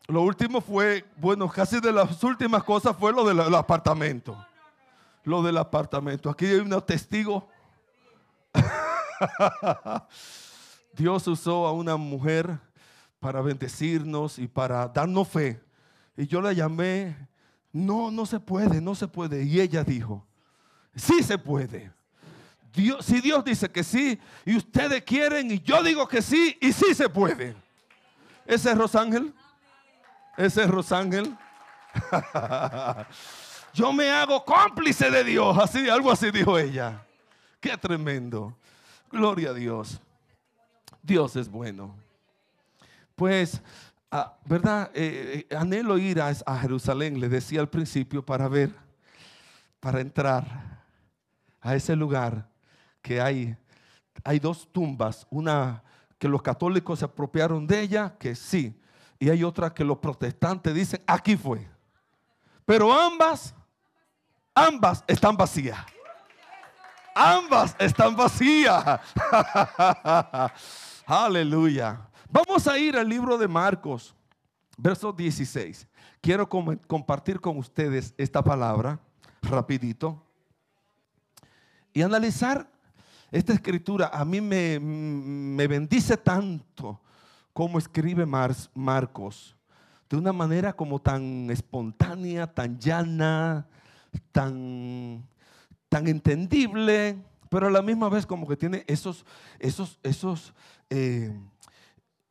lo 0.08 0.22
último 0.24 0.60
fue, 0.60 1.06
bueno, 1.15 1.48
casi 1.50 1.80
de 1.80 1.91
las 1.91 2.22
últimas 2.24 2.63
cosas 2.63 2.96
fue 2.98 3.13
lo 3.13 3.24
del 3.24 3.39
apartamento. 3.56 4.46
Lo 5.24 5.41
del 5.44 5.58
apartamento. 5.58 6.30
Aquí 6.30 6.46
hay 6.46 6.60
unos 6.60 6.86
testigos. 6.86 7.44
Dios 10.94 11.27
usó 11.27 11.68
a 11.68 11.72
una 11.72 11.96
mujer 11.96 12.60
para 13.20 13.41
bendecirnos 13.41 14.39
y 14.39 14.48
para 14.48 14.88
darnos 14.88 15.27
fe. 15.27 15.63
Y 16.18 16.27
yo 16.27 16.41
la 16.41 16.53
llamé 16.53 17.15
no, 17.74 18.12
no 18.12 18.25
se 18.25 18.40
puede, 18.40 18.82
no 18.82 18.96
se 18.96 19.08
puede. 19.08 19.44
Y 19.44 19.60
ella 19.60 19.84
dijo, 19.84 20.25
sí 20.96 21.24
se 21.24 21.38
puede. 21.38 21.92
Dios, 22.74 23.06
si 23.06 23.20
Dios 23.20 23.44
dice 23.44 23.70
que 23.70 23.84
sí 23.84 24.20
y 24.46 24.56
ustedes 24.56 25.04
quieren 25.04 25.51
y 25.51 25.60
yo 25.60 25.84
digo 25.84 26.08
que 26.08 26.22
sí 26.22 26.58
y 26.62 26.72
sí 26.72 26.94
se 26.94 27.10
puede. 27.10 27.56
Ese 28.46 28.72
es 28.72 28.78
Rosángel. 28.78 29.34
Ese 30.38 30.63
es 30.63 30.70
Rosángel. 30.70 31.38
yo 33.74 33.94
me 33.94 34.10
hago 34.10 34.44
cómplice 34.44 35.12
de 35.12 35.24
Dios. 35.24 35.58
Así, 35.58 35.90
algo 35.90 36.12
así 36.12 36.32
dijo 36.32 36.58
ella. 36.58 37.06
Qué 37.60 37.78
tremendo. 37.78 38.58
Gloria 39.10 39.50
a 39.50 39.54
Dios. 39.54 40.01
Dios 41.04 41.36
es 41.36 41.50
bueno. 41.50 41.96
Pues 43.16 43.62
Ah, 44.13 44.38
¿verdad? 44.44 44.91
Eh, 44.94 45.48
eh, 45.50 45.56
anhelo 45.56 45.98
ir 45.98 46.20
a, 46.20 46.58
Jerusalén, 46.60 47.18
le 47.18 47.30
decía 47.30 47.62
al 47.62 47.70
principio, 47.70 48.25
para 48.25 48.50
ver, 48.50 48.75
para 49.80 50.01
entrar 50.01 50.84
a 51.62 51.75
ese 51.75 51.96
lugar 51.96 52.50
que 53.01 53.22
hay, 53.22 53.56
hay 54.25 54.39
dos 54.39 54.68
tumbas, 54.70 55.25
una 55.30 55.82
que 56.20 56.27
los 56.27 56.41
católicos 56.41 57.00
se 57.00 57.06
apropiaron 57.06 57.65
de 57.65 57.80
ella, 57.80 58.13
que 58.20 58.36
sí, 58.36 58.77
y 59.18 59.30
hay 59.30 59.46
otra 59.46 59.74
que 59.74 59.86
los 59.86 60.00
protestantes 60.00 60.75
dicen, 60.75 61.01
aquí 61.08 61.38
fue. 61.38 61.65
Pero 62.65 62.91
ambas, 62.91 63.56
ambas 64.53 65.06
están 65.08 65.38
vacías. 65.38 65.80
Ambas 67.15 67.77
están 67.80 68.13
vacías. 68.13 69.00
Aleluya. 71.06 72.11
Vamos 72.33 72.65
a 72.65 72.79
ir 72.79 72.95
al 72.95 73.09
libro 73.09 73.38
de 73.38 73.45
Marcos, 73.45 74.15
verso 74.77 75.11
16. 75.11 75.85
Quiero 76.21 76.47
compartir 76.47 77.41
con 77.41 77.57
ustedes 77.57 78.13
esta 78.17 78.41
palabra 78.41 79.01
rapidito 79.41 80.23
y 81.91 82.01
analizar 82.01 82.71
esta 83.31 83.51
escritura. 83.51 84.09
A 84.13 84.23
mí 84.23 84.39
me, 84.39 84.79
me 84.79 85.67
bendice 85.67 86.15
tanto 86.15 87.01
como 87.51 87.77
escribe 87.77 88.25
Marcos, 88.25 89.57
de 90.09 90.15
una 90.15 90.31
manera 90.31 90.71
como 90.71 91.00
tan 91.00 91.50
espontánea, 91.51 92.47
tan 92.47 92.79
llana, 92.79 93.67
tan, 94.31 95.27
tan 95.89 96.07
entendible, 96.07 97.17
pero 97.50 97.67
a 97.67 97.71
la 97.71 97.81
misma 97.81 98.07
vez 98.07 98.25
como 98.25 98.47
que 98.47 98.55
tiene 98.55 98.85
esos, 98.88 99.25
esos, 99.59 100.00
esos 100.01 100.53
eh, 100.89 101.38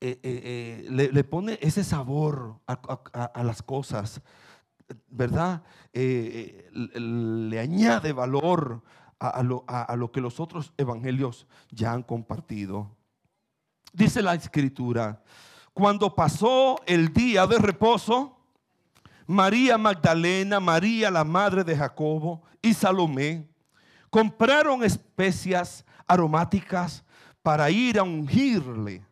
eh, 0.03 0.19
eh, 0.23 0.87
eh, 0.89 1.11
le, 1.13 1.25
pone 1.25 1.59
ese 1.61 1.85
sabor 1.85 2.59
a, 2.67 3.43
las 3.43 3.63
cosas, 3.63 4.23
¿verdad? 5.11 5.63
le 5.93 7.61
añade 7.61 8.15
valor 8.15 8.83
a 9.19 9.43
lo, 9.43 9.65
a 9.69 9.95
lo 9.97 10.11
que 10.11 10.23
los 10.23 10.41
otros 10.41 10.73
evangelios 10.79 11.47
ya 11.71 11.93
han 11.93 12.03
compartido. 12.03 12.97
Dice 13.93 14.23
la 14.23 14.35
escritura, 14.35 15.23
cuando 15.75 16.15
pasó 16.15 16.81
el 16.87 17.13
día 17.13 17.47
de 17.47 17.59
reposo, 17.59 18.39
María 19.27 19.77
Magdalena, 19.77 20.61
María 20.61 21.11
la 21.11 21.25
madre 21.25 21.63
de 21.63 21.77
Jacobo 21.77 22.43
y 22.63 22.73
Salomé 22.73 23.47
compraron 24.09 24.83
especias 24.83 25.85
aromáticas 26.07 27.05
para 27.43 27.71
ir 27.71 27.99
a 27.99 28.03
ungirle 28.03 29.10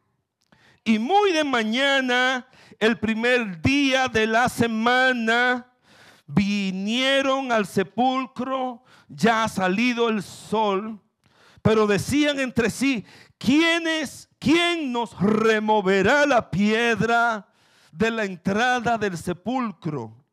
y 0.88 0.98
muy 0.98 1.32
de 1.32 1.44
mañana, 1.44 2.48
el 2.78 2.98
primer 2.98 3.60
día 3.60 4.08
de 4.08 4.26
la 4.26 4.48
semana, 4.48 5.70
vinieron 6.26 7.52
al 7.52 7.66
sepulcro, 7.66 8.82
ya 9.06 9.44
ha 9.44 9.48
salido 9.50 10.08
el 10.08 10.22
sol, 10.22 10.98
pero 11.60 11.86
decían 11.86 12.40
entre 12.40 12.70
sí, 12.70 13.04
¿quién 13.36 13.86
es, 13.86 14.30
quién 14.38 14.90
nos 14.90 15.14
removerá 15.20 16.24
la 16.24 16.50
piedra 16.50 17.52
de 17.92 18.10
la 18.10 18.24
entrada 18.24 18.96
del 18.96 19.18
sepulcro? 19.18 20.24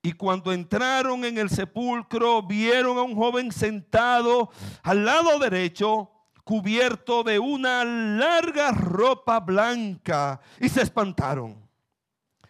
Y 0.00 0.12
cuando 0.12 0.52
entraron 0.52 1.24
en 1.24 1.38
el 1.38 1.50
sepulcro, 1.50 2.40
vieron 2.44 2.96
a 2.98 3.02
un 3.02 3.16
joven 3.16 3.50
sentado 3.50 4.52
al 4.84 5.04
lado 5.04 5.40
derecho 5.40 6.08
cubierto 6.48 7.22
de 7.22 7.38
una 7.38 7.84
larga 7.84 8.70
ropa 8.70 9.38
blanca 9.38 10.40
y 10.58 10.70
se 10.70 10.80
espantaron. 10.80 11.54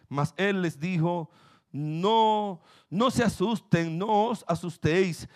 Mas 0.08 0.32
él 0.36 0.62
les 0.62 0.78
dijo, 0.78 1.28
no, 1.72 2.60
no 2.88 3.10
se 3.10 3.24
asusten, 3.24 3.98
no 3.98 4.26
os 4.26 4.44
asustéis. 4.46 5.28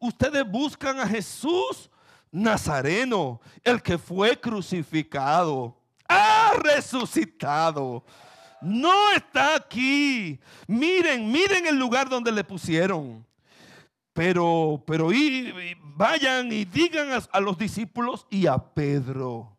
ustedes 0.00 0.50
buscan 0.50 1.00
a 1.00 1.06
Jesús 1.06 1.90
Nazareno, 2.32 3.42
el 3.62 3.82
que 3.82 3.98
fue 3.98 4.40
crucificado, 4.40 5.76
ha 6.08 6.54
resucitado. 6.62 8.06
No 8.62 9.10
está 9.10 9.56
aquí. 9.56 10.40
Miren, 10.66 11.30
miren 11.30 11.66
el 11.66 11.78
lugar 11.78 12.08
donde 12.08 12.32
le 12.32 12.42
pusieron. 12.42 13.22
Pero, 14.14 14.82
pero 14.86 15.12
y, 15.12 15.76
vayan 15.82 16.50
y 16.52 16.64
digan 16.64 17.08
a 17.30 17.40
los 17.40 17.58
discípulos 17.58 18.26
y 18.30 18.46
a 18.46 18.56
Pedro 18.56 19.54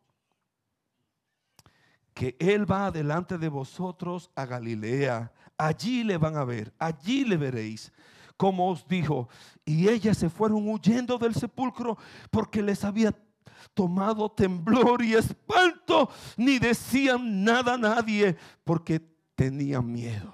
que 2.14 2.38
Él 2.40 2.70
va 2.70 2.90
delante 2.90 3.38
de 3.38 3.50
vosotros 3.50 4.32
a 4.34 4.46
Galilea. 4.46 5.32
Allí 5.58 6.04
le 6.06 6.18
van 6.18 6.38
a 6.38 6.46
ver, 6.46 6.74
allí 6.80 7.26
le 7.26 7.36
veréis. 7.36 7.92
Como 8.38 8.70
os 8.72 8.88
dijo, 8.88 9.28
y 9.66 9.90
ellas 9.90 10.18
se 10.18 10.30
fueron 10.30 10.68
huyendo 10.68 11.18
del 11.18 11.36
sepulcro 11.36 11.98
porque 12.32 12.62
les 12.62 12.84
había 12.86 13.14
tomado 13.74 14.32
temblor 14.32 15.04
y 15.04 15.14
espanto, 15.16 16.10
ni 16.38 16.60
decían 16.60 17.44
nada 17.44 17.74
a 17.74 17.78
nadie 17.78 18.38
porque 18.64 19.02
tenían 19.36 19.92
miedo. 19.92 20.34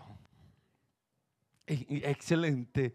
E, 1.65 2.03
excelente 2.05 2.93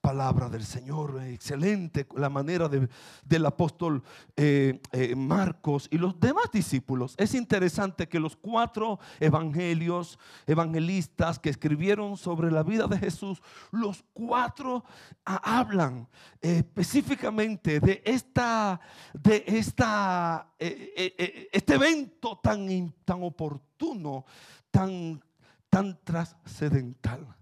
palabra 0.00 0.48
del 0.48 0.64
Señor. 0.64 1.22
Excelente 1.22 2.06
la 2.16 2.28
manera 2.28 2.68
del 2.68 3.46
apóstol 3.46 4.02
eh, 4.36 4.80
eh, 4.92 5.14
Marcos 5.14 5.88
y 5.90 5.98
los 5.98 6.18
demás 6.18 6.50
discípulos. 6.52 7.14
Es 7.18 7.34
interesante 7.34 8.08
que 8.08 8.20
los 8.20 8.36
cuatro 8.36 8.98
evangelios, 9.18 10.18
evangelistas 10.46 11.38
que 11.38 11.50
escribieron 11.50 12.16
sobre 12.16 12.50
la 12.50 12.62
vida 12.62 12.86
de 12.86 12.98
Jesús, 12.98 13.42
los 13.70 14.04
cuatro 14.12 14.84
ah, 15.24 15.58
hablan 15.58 16.08
específicamente 16.40 17.80
de 17.80 18.02
esta, 18.04 18.80
de 19.12 19.44
esta, 19.46 20.54
eh, 20.58 21.48
este 21.52 21.74
evento 21.74 22.38
tan, 22.42 22.94
tan 23.04 23.22
oportuno, 23.22 24.24
tan, 24.70 25.22
tan 25.68 25.98
trascendental. 26.02 27.36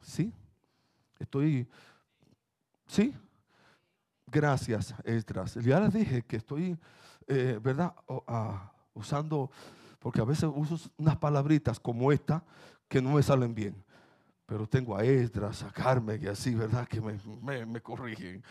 ¿Sí? 0.00 0.32
Estoy, 1.18 1.68
¿sí? 2.86 3.14
Gracias, 4.26 4.94
Esdras. 5.04 5.54
Ya 5.54 5.80
les 5.80 5.92
dije 5.92 6.22
que 6.22 6.36
estoy, 6.36 6.78
eh, 7.26 7.58
¿verdad? 7.62 7.94
Usando, 8.94 9.50
porque 9.98 10.20
a 10.20 10.24
veces 10.24 10.50
uso 10.54 10.78
unas 10.96 11.16
palabritas 11.16 11.80
como 11.80 12.12
esta 12.12 12.44
que 12.88 13.00
no 13.00 13.12
me 13.12 13.22
salen 13.22 13.54
bien. 13.54 13.84
Pero 14.46 14.66
tengo 14.66 14.96
a 14.96 15.04
Esdras, 15.04 15.62
a 15.62 15.70
Carmen 15.70 16.22
y 16.22 16.26
así, 16.26 16.54
¿verdad? 16.54 16.86
Que 16.88 17.00
me, 17.00 17.66
me, 17.66 17.80
corrigen. 17.80 18.42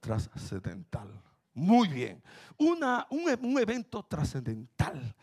Trascendental. 0.00 1.08
Muy 1.54 1.88
bien. 1.88 2.22
Una, 2.58 3.06
un, 3.10 3.58
evento 3.58 4.04
trascendental 4.04 5.14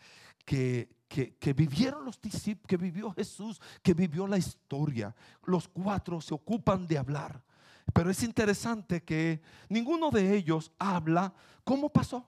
que, 0.44 0.88
que, 1.08 1.52
vivieron 1.52 2.04
los 2.04 2.20
discípulos, 2.20 2.66
que 2.66 2.76
vivió 2.76 3.12
Jesús, 3.12 3.60
que 3.82 3.94
vivió 3.94 4.26
la 4.26 4.38
historia. 4.38 5.14
Los 5.44 5.68
cuatro 5.68 6.20
se 6.20 6.34
ocupan 6.34 6.86
de 6.86 6.98
hablar. 6.98 7.42
Pero 7.92 8.10
es 8.10 8.22
interesante 8.22 9.02
que 9.02 9.42
ninguno 9.68 10.10
de 10.10 10.34
ellos 10.34 10.72
habla 10.78 11.34
cómo 11.64 11.90
pasó. 11.90 12.26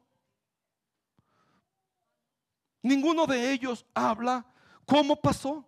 Ninguno 2.82 3.26
de 3.26 3.52
ellos 3.52 3.86
habla 3.94 4.44
cómo 4.84 5.16
pasó. 5.16 5.66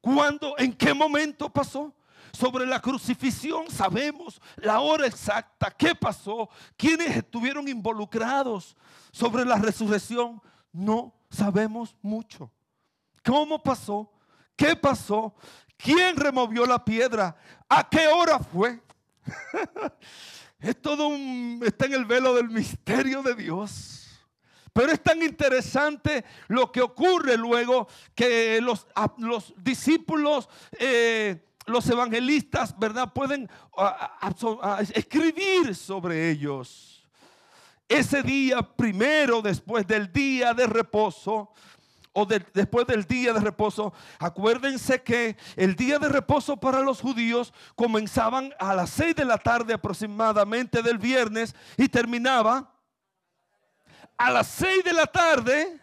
¿Cuándo? 0.00 0.56
¿En 0.58 0.72
qué 0.72 0.94
momento 0.94 1.50
pasó? 1.52 1.94
Sobre 2.32 2.66
la 2.66 2.80
crucifixión 2.80 3.70
sabemos 3.70 4.40
la 4.56 4.80
hora 4.80 5.06
exacta, 5.06 5.70
qué 5.70 5.94
pasó, 5.94 6.48
quiénes 6.76 7.16
estuvieron 7.16 7.68
involucrados. 7.68 8.76
Sobre 9.12 9.44
la 9.44 9.56
resurrección 9.56 10.42
no 10.74 11.14
sabemos 11.30 11.96
mucho. 12.02 12.50
¿Cómo 13.24 13.62
pasó? 13.62 14.12
¿Qué 14.54 14.76
pasó? 14.76 15.34
¿Quién 15.76 16.16
removió 16.16 16.66
la 16.66 16.84
piedra? 16.84 17.34
¿A 17.68 17.88
qué 17.88 18.06
hora 18.08 18.38
fue? 18.38 18.82
es 20.58 20.82
todo 20.82 21.08
un, 21.08 21.62
está 21.64 21.86
en 21.86 21.94
el 21.94 22.04
velo 22.04 22.34
del 22.34 22.50
misterio 22.50 23.22
de 23.22 23.34
Dios. 23.34 24.00
Pero 24.72 24.90
es 24.90 25.02
tan 25.02 25.22
interesante 25.22 26.24
lo 26.48 26.70
que 26.72 26.82
ocurre 26.82 27.36
luego 27.36 27.86
que 28.14 28.60
los, 28.60 28.86
los 29.18 29.54
discípulos, 29.56 30.48
eh, 30.78 31.46
los 31.66 31.88
evangelistas, 31.88 32.76
¿verdad? 32.78 33.12
Pueden 33.12 33.48
escribir 34.92 35.76
sobre 35.76 36.30
ellos. 36.30 36.93
Ese 37.88 38.22
día 38.22 38.62
primero, 38.62 39.42
después 39.42 39.86
del 39.86 40.12
día 40.12 40.54
de 40.54 40.66
reposo, 40.66 41.52
o 42.16 42.26
después 42.26 42.86
del 42.86 43.04
día 43.04 43.32
de 43.32 43.40
reposo, 43.40 43.92
acuérdense 44.20 45.02
que 45.02 45.36
el 45.56 45.74
día 45.74 45.98
de 45.98 46.08
reposo 46.08 46.56
para 46.56 46.80
los 46.80 47.00
judíos 47.00 47.52
comenzaban 47.74 48.54
a 48.60 48.72
las 48.72 48.90
seis 48.90 49.16
de 49.16 49.24
la 49.24 49.36
tarde 49.36 49.74
aproximadamente 49.74 50.80
del 50.80 50.98
viernes 50.98 51.56
y 51.76 51.88
terminaba 51.88 52.72
a 54.16 54.30
las 54.30 54.46
seis 54.46 54.84
de 54.84 54.92
la 54.92 55.06
tarde 55.06 55.80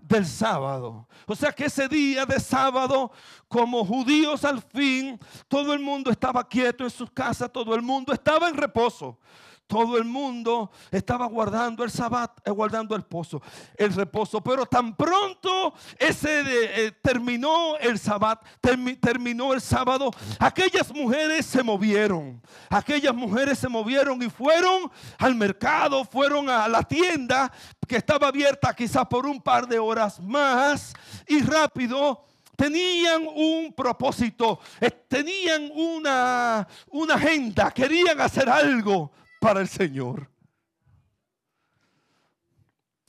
del 0.00 0.26
sábado. 0.26 1.08
O 1.26 1.34
sea 1.34 1.50
que 1.50 1.64
ese 1.64 1.88
día 1.88 2.26
de 2.26 2.38
sábado, 2.38 3.10
como 3.48 3.86
judíos 3.86 4.44
al 4.44 4.60
fin, 4.60 5.18
todo 5.48 5.72
el 5.72 5.80
mundo 5.80 6.10
estaba 6.10 6.46
quieto 6.46 6.84
en 6.84 6.90
sus 6.90 7.10
casas, 7.10 7.50
todo 7.50 7.74
el 7.74 7.80
mundo 7.80 8.12
estaba 8.12 8.50
en 8.50 8.56
reposo. 8.56 9.18
Todo 9.66 9.96
el 9.96 10.04
mundo 10.04 10.70
estaba 10.90 11.26
guardando 11.26 11.84
el 11.84 11.90
sabbat, 11.90 12.30
eh, 12.46 12.50
guardando 12.50 12.94
el 12.94 13.02
pozo, 13.02 13.40
el 13.76 13.94
reposo. 13.94 14.42
Pero 14.42 14.66
tan 14.66 14.94
pronto 14.94 15.72
ese 15.98 16.86
eh, 16.86 16.92
terminó 17.02 17.76
el 17.78 17.98
sabbat, 17.98 18.44
terminó 18.60 19.54
el 19.54 19.60
sábado, 19.62 20.10
aquellas 20.38 20.92
mujeres 20.92 21.46
se 21.46 21.62
movieron. 21.62 22.42
Aquellas 22.68 23.14
mujeres 23.14 23.58
se 23.58 23.68
movieron 23.68 24.22
y 24.22 24.28
fueron 24.28 24.90
al 25.18 25.34
mercado, 25.34 26.04
fueron 26.04 26.50
a 26.50 26.68
la 26.68 26.82
tienda 26.82 27.50
que 27.88 27.96
estaba 27.96 28.28
abierta 28.28 28.74
quizás 28.74 29.06
por 29.06 29.26
un 29.26 29.40
par 29.40 29.66
de 29.66 29.78
horas 29.78 30.20
más 30.20 30.92
y 31.26 31.40
rápido 31.40 32.24
tenían 32.56 33.26
un 33.34 33.72
propósito, 33.72 34.60
eh, 34.80 34.90
tenían 34.90 35.70
una, 35.74 36.66
una 36.90 37.14
agenda, 37.14 37.70
querían 37.70 38.20
hacer 38.20 38.48
algo 38.48 39.10
para 39.44 39.60
el 39.60 39.68
Señor. 39.68 40.26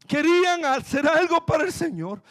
Querían 0.05 0.65
hacer 0.65 1.07
algo 1.07 1.45
para 1.45 1.63
el 1.63 1.71
Señor, 1.71 2.21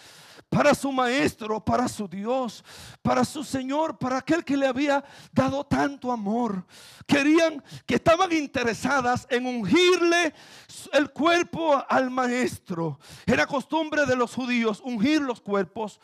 para 0.50 0.74
su 0.74 0.92
maestro, 0.92 1.64
para 1.64 1.88
su 1.88 2.06
Dios, 2.06 2.62
para 3.00 3.24
su 3.24 3.42
Señor, 3.42 3.96
para 3.96 4.18
aquel 4.18 4.44
que 4.44 4.58
le 4.58 4.66
había 4.66 5.02
dado 5.32 5.64
tanto 5.64 6.12
amor. 6.12 6.66
Querían 7.06 7.64
que 7.86 7.94
estaban 7.94 8.30
interesadas 8.30 9.26
en 9.30 9.46
ungirle 9.46 10.34
el 10.92 11.10
cuerpo 11.10 11.82
al 11.88 12.10
maestro. 12.10 13.00
Era 13.24 13.46
costumbre 13.46 14.04
de 14.04 14.16
los 14.16 14.34
judíos 14.34 14.82
ungir 14.84 15.22
los 15.22 15.40
cuerpos 15.40 15.98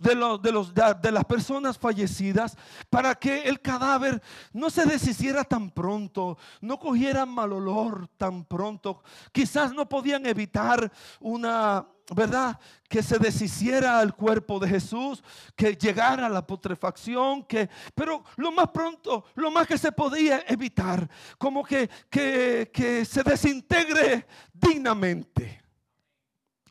de, 0.00 0.14
los, 0.14 0.40
de, 0.42 0.52
los, 0.52 0.72
de, 0.74 1.12
las 1.12 1.24
personas 1.24 1.78
fallecidas 1.78 2.56
para 2.90 3.14
que 3.14 3.42
el 3.42 3.60
cadáver 3.60 4.22
no 4.52 4.70
se 4.70 4.84
deshiciera 4.84 5.44
tan 5.44 5.70
pronto, 5.70 6.38
no 6.60 6.78
cogiera 6.78 7.26
mal 7.26 7.52
olor 7.52 8.08
tan 8.16 8.44
pronto. 8.44 9.02
Quizás 9.32 9.72
no 9.72 9.88
podían 9.88 10.26
evitar 10.26 10.90
una, 11.20 11.86
¿verdad? 12.14 12.58
Que 12.88 13.02
se 13.02 13.18
deshiciera 13.18 14.02
el 14.02 14.14
cuerpo 14.14 14.58
de 14.58 14.68
Jesús, 14.68 15.22
que 15.56 15.76
llegara 15.76 16.28
la 16.28 16.46
putrefacción, 16.46 17.44
que, 17.44 17.68
pero 17.94 18.24
lo 18.36 18.52
más 18.52 18.70
pronto, 18.70 19.24
lo 19.34 19.50
más 19.50 19.66
que 19.66 19.78
se 19.78 19.92
podía 19.92 20.44
evitar, 20.46 21.08
como 21.38 21.64
que, 21.64 21.88
que, 22.10 22.70
que 22.72 23.04
se 23.04 23.22
desintegre 23.22 24.26
dignamente. 24.52 25.62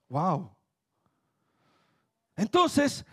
Wow. 0.10 0.54
Entonces, 2.36 3.06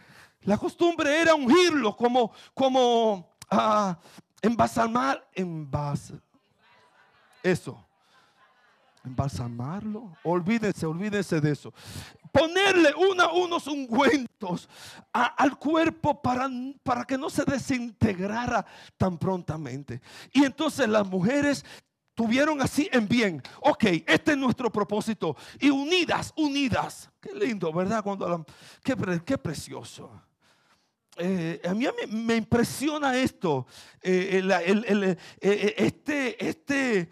la 0.43 0.57
costumbre 0.57 1.21
era 1.21 1.35
ungirlo 1.35 1.97
como, 1.97 2.33
como 2.55 3.31
uh, 3.53 3.95
embalsamar, 4.41 5.27
eso. 7.43 7.87
Embalsamarlo. 9.05 10.17
Olvídense, 10.25 10.85
olvídense 10.87 11.41
de 11.41 11.53
eso. 11.53 11.73
Ponerle 12.33 12.93
unos 12.95 13.67
ungüentos 13.67 14.69
al 15.13 15.59
cuerpo 15.59 16.21
para, 16.21 16.49
para 16.83 17.05
que 17.05 17.17
no 17.19 17.31
se 17.31 17.45
desintegrara 17.45 18.65
tan 18.97 19.19
prontamente. 19.19 20.01
Y 20.33 20.45
entonces 20.45 20.89
las 20.89 21.07
mujeres 21.07 21.65
tuvieron 22.15 22.61
así 22.61 22.89
en 22.93 23.09
bien. 23.09 23.43
Ok, 23.63 23.85
este 24.07 24.33
es 24.33 24.37
nuestro 24.37 24.71
propósito. 24.71 25.35
Y 25.59 25.71
unidas, 25.71 26.33
unidas. 26.37 27.11
Qué 27.21 27.35
lindo, 27.35 27.73
¿verdad? 27.73 28.05
Cuando 28.05 28.45
qué, 28.85 28.95
qué, 29.25 29.39
precioso. 29.39 30.11
Eh, 31.17 31.61
a 31.65 31.75
mí 31.75 31.87
me, 32.09 32.37
impresiona 32.37 33.19
esto, 33.19 33.67
eh, 34.01 34.41
eh, 34.43 35.75
este, 35.77 36.49
este, 36.49 36.99
e, 37.01 37.09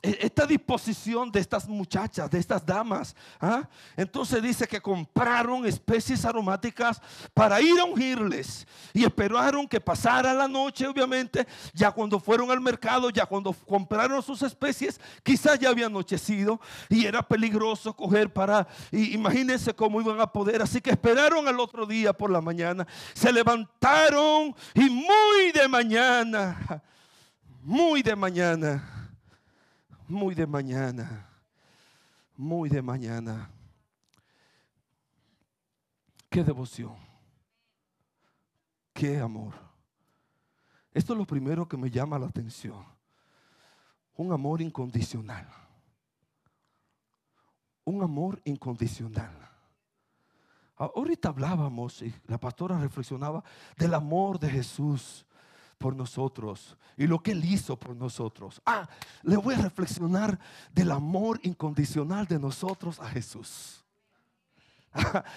esta 0.00 0.46
disposición 0.46 1.30
de 1.32 1.40
estas 1.40 1.68
muchachas, 1.68 2.30
de 2.30 2.38
estas 2.38 2.64
damas. 2.64 3.16
¿ah? 3.40 3.68
Entonces 3.96 4.40
dice 4.40 4.68
que 4.68 4.80
compraron 4.80 5.66
especies 5.66 6.24
aromáticas 6.24 7.00
para 7.34 7.60
ir 7.60 7.78
a 7.80 7.84
ungirles 7.84 8.66
y 8.92 9.04
esperaron 9.04 9.66
que 9.66 9.80
pasara 9.80 10.32
la 10.34 10.46
noche, 10.46 10.86
obviamente, 10.86 11.46
ya 11.74 11.90
cuando 11.90 12.20
fueron 12.20 12.50
al 12.50 12.60
mercado, 12.60 13.10
ya 13.10 13.26
cuando 13.26 13.52
compraron 13.52 14.22
sus 14.22 14.42
especies, 14.42 15.00
quizás 15.24 15.58
ya 15.58 15.70
había 15.70 15.86
anochecido 15.86 16.60
y 16.88 17.04
era 17.04 17.20
peligroso 17.20 17.94
coger 17.94 18.32
para, 18.32 18.68
imagínense 18.92 19.74
cómo 19.74 20.00
iban 20.00 20.20
a 20.20 20.32
poder, 20.32 20.62
así 20.62 20.80
que 20.80 20.90
esperaron 20.90 21.48
al 21.48 21.58
otro 21.58 21.86
día 21.86 22.12
por 22.12 22.30
la 22.30 22.40
mañana, 22.40 22.86
se 23.14 23.32
levantaron 23.32 24.54
y 24.74 24.88
muy 24.88 25.50
de 25.52 25.66
mañana, 25.66 26.82
muy 27.62 28.02
de 28.02 28.14
mañana 28.14 28.97
muy 30.08 30.34
de 30.34 30.46
mañana, 30.46 31.28
muy 32.36 32.70
de 32.70 32.80
mañana. 32.80 33.50
Qué 36.30 36.42
devoción, 36.42 36.96
qué 38.92 39.18
amor. 39.20 39.54
Esto 40.92 41.12
es 41.12 41.18
lo 41.18 41.26
primero 41.26 41.68
que 41.68 41.76
me 41.76 41.90
llama 41.90 42.18
la 42.18 42.26
atención. 42.26 42.84
Un 44.14 44.32
amor 44.32 44.60
incondicional. 44.60 45.46
Un 47.84 48.02
amor 48.02 48.40
incondicional. 48.44 49.48
Ahorita 50.76 51.28
hablábamos 51.28 52.02
y 52.02 52.14
la 52.26 52.38
pastora 52.38 52.78
reflexionaba 52.78 53.44
del 53.76 53.94
amor 53.94 54.38
de 54.38 54.50
Jesús 54.50 55.26
por 55.78 55.94
nosotros 55.94 56.76
y 56.96 57.06
lo 57.06 57.20
que 57.20 57.30
Él 57.30 57.44
hizo 57.44 57.78
por 57.78 57.96
nosotros. 57.96 58.60
Ah, 58.66 58.88
le 59.22 59.36
voy 59.36 59.54
a 59.54 59.58
reflexionar 59.58 60.38
del 60.72 60.90
amor 60.90 61.40
incondicional 61.44 62.26
de 62.26 62.38
nosotros 62.38 62.98
a 63.00 63.08
Jesús. 63.08 63.84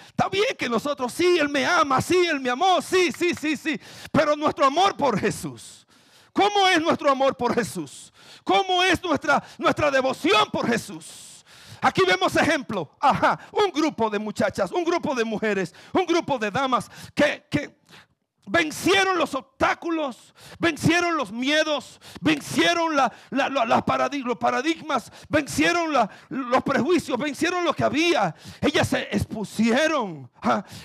Está 0.08 0.28
bien 0.28 0.56
que 0.58 0.68
nosotros, 0.68 1.12
sí, 1.12 1.38
Él 1.38 1.48
me 1.48 1.64
ama, 1.64 2.00
sí, 2.00 2.16
Él 2.28 2.40
me 2.40 2.50
amó, 2.50 2.82
sí, 2.82 3.12
sí, 3.12 3.32
sí, 3.34 3.56
sí, 3.56 3.80
pero 4.10 4.34
nuestro 4.36 4.66
amor 4.66 4.96
por 4.96 5.18
Jesús. 5.18 5.86
¿Cómo 6.32 6.66
es 6.68 6.80
nuestro 6.80 7.10
amor 7.10 7.36
por 7.36 7.54
Jesús? 7.54 8.12
¿Cómo 8.42 8.82
es 8.82 9.02
nuestra, 9.02 9.42
nuestra 9.58 9.90
devoción 9.90 10.50
por 10.50 10.66
Jesús? 10.66 11.44
Aquí 11.80 12.02
vemos 12.06 12.34
ejemplo. 12.36 12.90
Ajá, 12.98 13.38
un 13.52 13.70
grupo 13.70 14.08
de 14.08 14.18
muchachas, 14.18 14.72
un 14.72 14.84
grupo 14.84 15.14
de 15.14 15.24
mujeres, 15.24 15.74
un 15.92 16.06
grupo 16.06 16.38
de 16.38 16.50
damas 16.50 16.90
que, 17.14 17.44
que 17.50 17.76
Vencieron 18.44 19.18
los 19.18 19.36
obstáculos, 19.36 20.34
vencieron 20.58 21.16
los 21.16 21.30
miedos, 21.30 22.00
vencieron 22.20 22.96
los 22.96 24.36
paradigmas, 24.36 25.12
vencieron 25.28 25.92
los 26.28 26.62
prejuicios, 26.64 27.16
vencieron 27.18 27.64
lo 27.64 27.72
que 27.72 27.84
había. 27.84 28.34
Ellas 28.60 28.88
se 28.88 29.02
expusieron, 29.12 30.28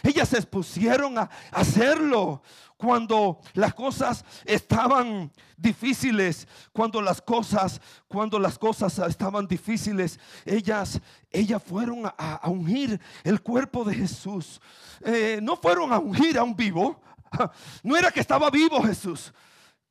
ellas 0.03 0.29
se 0.29 0.37
expusieron 0.37 1.17
a 1.17 1.29
hacerlo 1.51 2.43
cuando 2.77 3.39
las 3.53 3.73
cosas 3.73 4.23
estaban 4.45 5.31
difíciles, 5.57 6.47
cuando 6.71 7.01
las 7.01 7.21
cosas, 7.21 7.81
cuando 8.07 8.37
las 8.37 8.59
cosas 8.59 8.99
estaban 8.99 9.47
difíciles, 9.47 10.19
ellas, 10.45 11.01
ellas 11.31 11.61
fueron 11.63 12.03
a, 12.05 12.41
ungir 12.45 13.01
el 13.23 13.41
cuerpo 13.41 13.83
de 13.83 13.95
Jesús. 13.95 14.61
Eh, 15.01 15.39
no 15.41 15.57
fueron 15.57 15.91
a 15.91 15.97
ungir 15.97 16.37
a 16.37 16.43
un 16.43 16.55
vivo, 16.55 17.01
no 17.83 17.97
era 17.97 18.11
que 18.11 18.19
estaba 18.19 18.49
vivo 18.49 18.81
Jesús, 18.83 19.33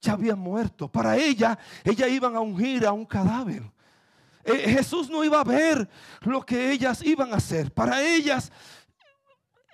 ya 0.00 0.12
había 0.12 0.36
muerto. 0.36 0.88
Para 0.90 1.16
ella, 1.16 1.58
ella 1.84 2.08
iban 2.08 2.36
a 2.36 2.40
ungir 2.40 2.86
a 2.86 2.92
un 2.92 3.04
cadáver. 3.04 3.62
Eh, 4.44 4.70
Jesús 4.70 5.10
no 5.10 5.24
iba 5.24 5.40
a 5.40 5.44
ver 5.44 5.88
lo 6.20 6.44
que 6.44 6.70
ellas 6.70 7.02
iban 7.02 7.32
a 7.32 7.36
hacer. 7.36 7.72
Para 7.72 8.00
ellas, 8.02 8.52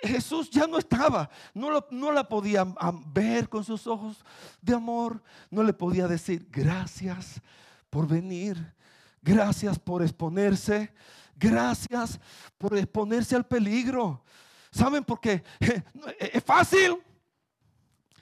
Jesús 0.03 0.51
ya 0.51 0.67
no 0.67 0.79
estaba, 0.79 1.31
no, 1.55 1.85
no 1.91 2.11
la 2.11 2.29
podían 2.29 2.75
ver 3.13 3.49
con 3.49 3.63
sus 3.63 3.87
ojos 3.87 4.25
de 4.61 4.75
amor, 4.75 5.23
no 5.49 5.63
le 5.63 5.73
podía 5.73 6.09
decir 6.09 6.49
gracias 6.51 7.41
por 7.89 8.09
venir, 8.09 8.75
gracias 9.21 9.79
por 9.79 10.03
exponerse, 10.03 10.93
gracias 11.37 12.19
por 12.59 12.77
exponerse 12.77 13.37
al 13.37 13.47
peligro. 13.47 14.25
¿Saben 14.73 15.05
por 15.05 15.21
qué? 15.21 15.45
Es 16.19 16.43
fácil. 16.43 17.01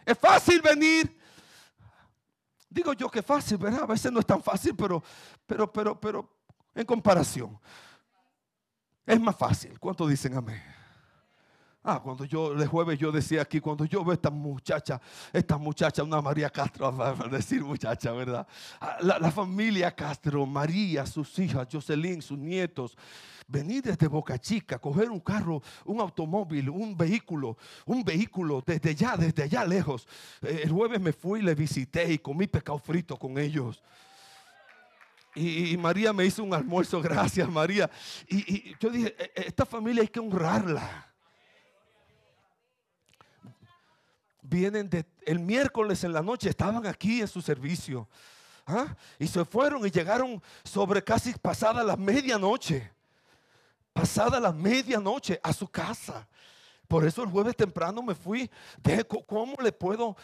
Es 0.04 0.18
fácil 0.18 0.60
venir. 0.60 1.18
Digo 2.68 2.92
yo 2.92 3.10
que 3.10 3.22
fácil, 3.22 3.58
¿verdad? 3.58 3.82
A 3.82 3.86
veces 3.86 4.12
no 4.12 4.20
es 4.20 4.26
tan 4.26 4.42
fácil, 4.42 4.74
pero, 4.76 5.02
pero, 5.46 5.72
pero, 5.72 6.00
pero, 6.00 6.36
en 6.74 6.86
comparación, 6.86 7.58
es 9.04 9.20
más 9.20 9.36
fácil. 9.36 9.78
¿Cuánto 9.78 10.06
dicen 10.06 10.36
amén? 10.36 10.62
Ah, 11.82 11.98
cuando 12.02 12.26
yo, 12.26 12.52
el 12.52 12.66
jueves 12.66 12.98
yo 12.98 13.10
decía 13.10 13.40
aquí, 13.40 13.58
cuando 13.58 13.86
yo 13.86 14.04
veo 14.04 14.12
esta 14.12 14.28
muchacha, 14.28 15.00
esta 15.32 15.56
muchacha, 15.56 16.02
una 16.02 16.20
María 16.20 16.50
Castro, 16.50 16.88
a 17.02 17.14
decir 17.28 17.64
muchacha, 17.64 18.12
¿verdad? 18.12 18.46
Ah, 18.80 18.98
la, 19.00 19.30
familia 19.30 19.90
Castro, 19.94 20.44
María, 20.44 21.06
sus 21.06 21.38
hijas, 21.38 21.66
Jocelyn, 21.72 22.20
sus 22.20 22.38
nietos, 22.38 22.98
venir 23.48 23.82
desde 23.82 24.08
Boca 24.08 24.38
Chica, 24.38 24.78
coger 24.78 25.10
un 25.10 25.20
carro, 25.20 25.62
un 25.86 26.00
automóvil, 26.00 26.68
un 26.68 26.94
vehículo, 26.94 27.56
un 27.86 28.04
vehículo 28.04 28.62
desde 28.64 28.90
allá, 28.90 29.16
desde 29.16 29.44
allá 29.44 29.64
lejos. 29.64 30.06
Eh, 30.42 30.60
el 30.64 30.70
jueves 30.70 31.00
me 31.00 31.14
fui, 31.14 31.40
le 31.40 31.54
visité 31.54 32.12
y 32.12 32.18
comí 32.18 32.46
pescado 32.46 32.78
frito 32.78 33.16
con 33.16 33.38
ellos. 33.38 33.82
Y, 35.34 35.76
María 35.78 36.12
me 36.12 36.26
hizo 36.26 36.42
un 36.44 36.52
almuerzo, 36.52 37.00
gracias 37.02 37.48
María. 37.48 37.90
Y, 38.28 38.76
yo 38.78 38.90
dije, 38.90 39.14
e, 39.18 39.46
esta 39.46 39.64
familia 39.64 40.02
hay 40.02 40.08
que 40.08 40.20
honrarla. 40.20 41.09
Vienen 44.50 44.90
de, 44.90 45.06
el 45.22 45.38
miércoles 45.38 46.04
en 46.04 46.12
la 46.12 46.20
noche, 46.20 46.50
estaban 46.50 46.86
aquí 46.86 47.20
en 47.20 47.28
su 47.28 47.40
servicio. 47.40 48.08
¿ah? 48.66 48.94
Y 49.18 49.26
se 49.28 49.44
fueron 49.44 49.86
y 49.86 49.90
llegaron 49.90 50.42
sobre 50.64 51.02
casi 51.02 51.32
pasada 51.34 51.82
la 51.84 51.96
medianoche 51.96 52.90
pasada 53.92 54.40
la 54.40 54.52
medianoche 54.52 55.40
a 55.42 55.52
su 55.52 55.68
casa. 55.68 56.26
Por 56.88 57.06
eso 57.06 57.22
el 57.22 57.28
jueves 57.28 57.54
temprano 57.54 58.02
me 58.02 58.14
fui. 58.14 58.50
De 58.82 59.04
cómo 59.04 59.54
le 59.62 59.70
puedo, 59.70 60.16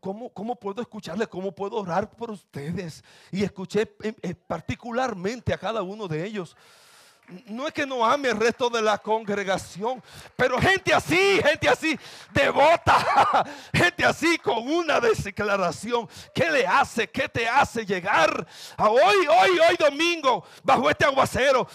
cómo, 0.00 0.28
cómo 0.30 0.56
puedo 0.56 0.82
escucharle, 0.82 1.26
cómo 1.26 1.52
puedo 1.52 1.76
orar 1.76 2.10
por 2.10 2.30
ustedes. 2.30 3.02
Y 3.30 3.42
escuché 3.42 3.86
particularmente 4.46 5.54
a 5.54 5.58
cada 5.58 5.82
uno 5.82 6.08
de 6.08 6.24
ellos. 6.24 6.54
No 7.46 7.66
es 7.66 7.72
que 7.72 7.86
no 7.86 8.04
ame 8.04 8.28
el 8.28 8.38
resto 8.38 8.68
de 8.68 8.82
la 8.82 8.98
congregación, 8.98 10.02
pero 10.36 10.58
gente 10.58 10.92
así, 10.92 11.40
gente 11.42 11.68
así, 11.68 11.98
devota, 12.30 13.44
gente 13.72 14.04
así 14.04 14.36
con 14.38 14.68
una 14.68 15.00
declaración. 15.00 16.08
¿Qué 16.34 16.50
le 16.50 16.66
hace? 16.66 17.08
¿Qué 17.08 17.28
te 17.28 17.48
hace 17.48 17.86
llegar 17.86 18.46
a 18.76 18.90
hoy, 18.90 19.26
hoy, 19.26 19.58
hoy 19.58 19.76
domingo, 19.78 20.44
bajo 20.62 20.90
este 20.90 21.04
aguacero? 21.06 21.66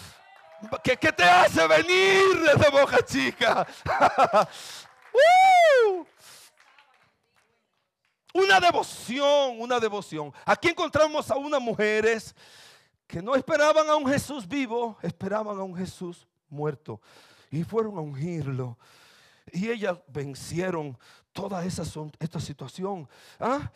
¿Qué, 0.82 0.96
te 0.96 1.24
hace 1.24 1.66
venir 1.66 2.40
desde 2.40 2.70
Boca 2.70 2.98
Chica? 3.04 3.66
¡Uh! 5.12 6.04
Una 8.34 8.60
devoción, 8.60 9.60
una 9.60 9.80
devoción. 9.80 10.32
Aquí 10.44 10.68
encontramos 10.68 11.30
a 11.30 11.36
unas 11.36 11.60
mujeres 11.60 12.34
que 13.08 13.20
no 13.20 13.34
esperaban 13.34 13.88
a 13.88 13.96
un 13.96 14.06
Jesús 14.06 14.46
vivo, 14.46 14.96
esperaban 15.02 15.58
a 15.58 15.64
un 15.64 15.74
Jesús 15.74 16.28
muerto. 16.48 17.00
Y 17.50 17.64
fueron 17.64 17.96
a 17.96 18.00
ungirlo. 18.00 18.78
Y 19.50 19.70
ellas 19.70 19.98
vencieron 20.06 20.96
toda 21.32 21.64
esa, 21.64 21.82
esta 22.20 22.38
situación. 22.38 23.08
¿Ah? 23.40 23.72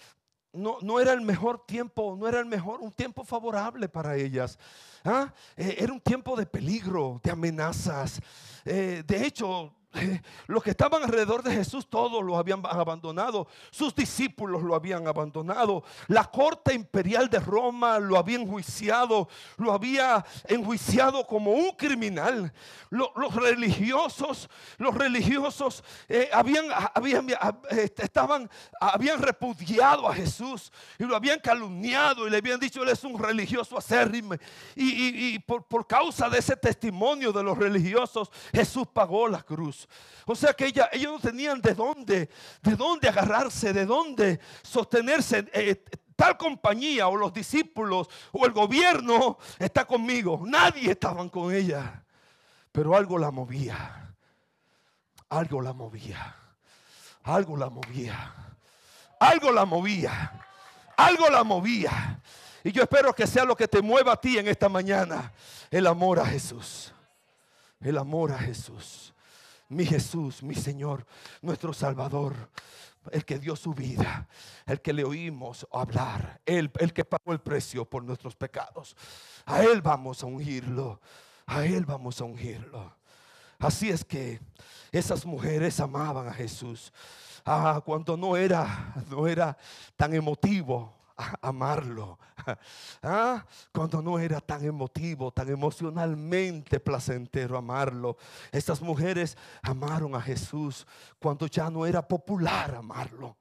no, 0.53 0.77
no, 0.83 1.01
era 1.01 1.13
el 1.13 1.23
mejor 1.23 1.65
tiempo, 1.65 2.15
no 2.19 2.29
era 2.29 2.39
el 2.39 2.47
mejor, 2.47 2.81
un 2.81 2.93
tiempo 2.93 3.25
favorable 3.25 3.89
para 3.89 4.17
ellas. 4.17 4.59
¿ah? 5.05 5.33
Eh, 5.57 5.77
era 5.79 5.93
un 5.93 6.01
tiempo 6.01 6.37
de 6.37 6.45
peligro, 6.45 7.21
de 7.25 7.31
amenazas. 7.31 8.21
Eh, 8.65 9.03
de 9.07 9.27
hecho, 9.27 9.75
los 10.47 10.63
que 10.63 10.71
estaban 10.71 11.03
alrededor 11.03 11.43
de 11.43 11.53
Jesús, 11.53 11.89
todos 11.89 12.25
lo 12.25 12.37
habían 12.37 12.63
abandonado. 12.65 13.47
Sus 13.71 13.95
discípulos 13.95 14.63
lo 14.63 14.75
habían 14.75 15.07
abandonado. 15.07 15.85
La 16.09 16.25
corte 16.25 16.75
imperial 16.75 17.29
de 17.29 17.39
Roma 17.39 17.99
lo 17.99 18.17
había 18.17 18.39
enjuiciado. 18.39 19.29
Lo 19.57 19.73
había 19.73 20.25
enjuiciado 20.47 21.27
como 21.27 21.53
un 21.53 21.73
criminal. 21.73 22.53
Los, 22.91 23.35
religiosos, 23.35 24.49
los 24.79 24.95
religiosos 24.95 25.83
eh, 26.09 26.29
habían, 26.33 26.67
habían, 26.95 27.27
estaban, 27.71 28.51
habían 28.81 29.21
repudiado 29.21 30.09
a 30.09 30.15
Jesús 30.15 30.73
y 30.99 31.05
lo 31.05 31.17
habían 31.17 31.41
calumniado 31.41 32.27
y 32.27 32.31
le 32.31 32.39
habían 32.39 32.61
dicho, 32.61 32.83
él 32.83 32.91
es 32.91 33.05
un 33.05 33.19
religioso 33.19 33.79
acérrimo. 33.79 34.35
Y, 34.75 35.35
y, 35.35 35.39
por, 35.39 35.65
por 35.65 35.87
causa 35.87 36.29
de 36.29 36.39
ese 36.39 36.57
testimonio 36.57 37.33
de 37.33 37.43
los 37.43 37.57
religiosos, 37.57 38.31
Jesús 38.53 38.87
pagó 38.93 39.29
la 39.29 39.43
cruz. 39.43 39.82
O 40.27 40.35
sea 40.35 40.55
que 40.55 40.67
ella, 40.67 40.89
ellos 40.93 41.13
no 41.13 41.19
tenían 41.19 41.61
de 41.61 41.75
dónde, 41.75 42.31
de 42.63 42.77
dónde 42.77 43.09
agarrarse, 43.09 43.73
de 43.73 43.87
dónde 43.87 44.41
sostenerse. 44.63 45.45
Eh, 45.53 45.85
tal 46.15 46.37
compañía 46.37 47.09
o 47.09 47.17
los 47.17 47.33
discípulos 47.33 48.09
o 48.31 48.47
el 48.47 48.53
gobierno 48.53 49.39
está 49.59 49.85
conmigo. 49.85 50.43
Nadie 50.45 50.93
estaban 50.93 51.29
con 51.29 51.53
ella. 51.53 52.05
Pero 52.71 52.97
algo 52.97 53.19
la 53.19 53.31
movía. 53.31 54.15
Algo 55.29 55.61
la 55.61 55.73
movía. 55.73 56.37
Algo 57.25 57.57
la 57.57 57.69
movía. 57.69 58.35
Algo 59.19 59.53
la 59.53 59.65
movía. 59.65 60.33
Algo 60.97 61.29
la 61.29 61.43
movía. 61.43 62.21
Y 62.65 62.71
yo 62.71 62.83
espero 62.83 63.13
que 63.13 63.27
sea 63.27 63.45
lo 63.45 63.57
que 63.57 63.67
te 63.67 63.83
mueva 63.83 64.13
a 64.13 64.21
ti 64.21 64.39
en 64.39 64.47
esta 64.47 64.69
mañana. 64.69 65.33
El 65.71 65.87
amor 65.89 66.21
a 66.21 66.27
Jesús. 66.27 66.93
El 67.81 67.99
amor 67.99 68.31
a 68.31 68.39
Jesús 68.39 69.12
mi 69.73 69.85
Jesús, 69.87 70.43
mi 70.43 70.55
Señor, 70.55 71.07
nuestro 71.41 71.73
Salvador, 71.73 72.51
el 73.11 73.25
que 73.25 73.39
dio 73.39 73.57
su 73.57 73.75
vida, 73.75 74.29
el 74.67 74.81
que 74.81 74.93
le 74.93 75.05
oímos 75.05 75.67
hablar, 75.73 76.41
el, 76.47 76.71
el 76.79 76.93
que 76.93 77.05
pagó 77.05 77.33
el 77.33 77.41
precio 77.41 77.85
por 77.85 78.05
nuestros 78.05 78.37
pecados. 78.37 78.97
A 79.47 79.63
Él 79.63 79.83
vamos 79.83 80.23
a 80.23 80.27
ungirlo, 80.27 81.01
a 81.47 81.65
Él 81.65 81.85
vamos 81.85 82.21
a 82.21 82.25
ungirlo. 82.25 82.95
Así 83.59 83.91
es 83.91 84.05
que 84.05 84.41
esas 84.91 85.25
mujeres 85.25 85.79
amaban 85.81 86.29
a 86.29 86.35
Jesús. 86.35 86.93
Ah, 87.45 87.81
cuando 87.85 88.17
no 88.17 88.37
era, 88.37 88.95
no 89.09 89.27
era 89.27 89.57
tan 89.97 90.15
emotivo, 90.15 91.02
amarlo. 91.41 92.19
¿Ah? 93.03 93.45
Cuando 93.73 94.03
no 94.03 94.19
era 94.19 94.41
tan 94.41 94.65
emotivo, 94.65 95.31
tan 95.33 95.49
emocionalmente 95.49 96.81
placentero 96.81 97.57
amarlo. 97.57 98.17
Estas 98.51 98.81
mujeres 98.81 99.37
amaron 99.63 100.15
a 100.15 100.21
Jesús 100.21 100.87
cuando 101.19 101.47
ya 101.47 101.71
no 101.71 101.87
era 101.87 102.07
popular 102.07 102.75
amarlo. 102.75 103.37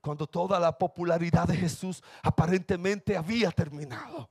Cuando 0.00 0.26
toda 0.26 0.58
la 0.58 0.76
popularidad 0.76 1.46
de 1.46 1.56
Jesús 1.56 2.02
aparentemente 2.22 3.16
había 3.16 3.50
terminado. 3.50 4.28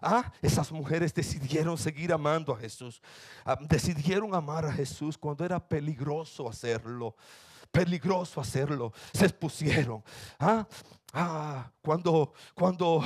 Ah, 0.00 0.32
esas 0.42 0.72
mujeres 0.72 1.14
decidieron 1.14 1.78
seguir 1.78 2.12
amando 2.12 2.52
a 2.52 2.58
Jesús. 2.58 3.00
Ah, 3.44 3.56
decidieron 3.60 4.34
amar 4.34 4.66
a 4.66 4.72
Jesús 4.72 5.16
cuando 5.16 5.44
era 5.44 5.60
peligroso 5.60 6.48
hacerlo 6.48 7.14
peligroso 7.72 8.40
hacerlo. 8.40 8.92
Se 9.12 9.24
expusieron. 9.24 10.04
¿Ah? 10.38 10.66
Ah, 11.14 11.70
cuando, 11.82 12.32
cuando, 12.54 13.02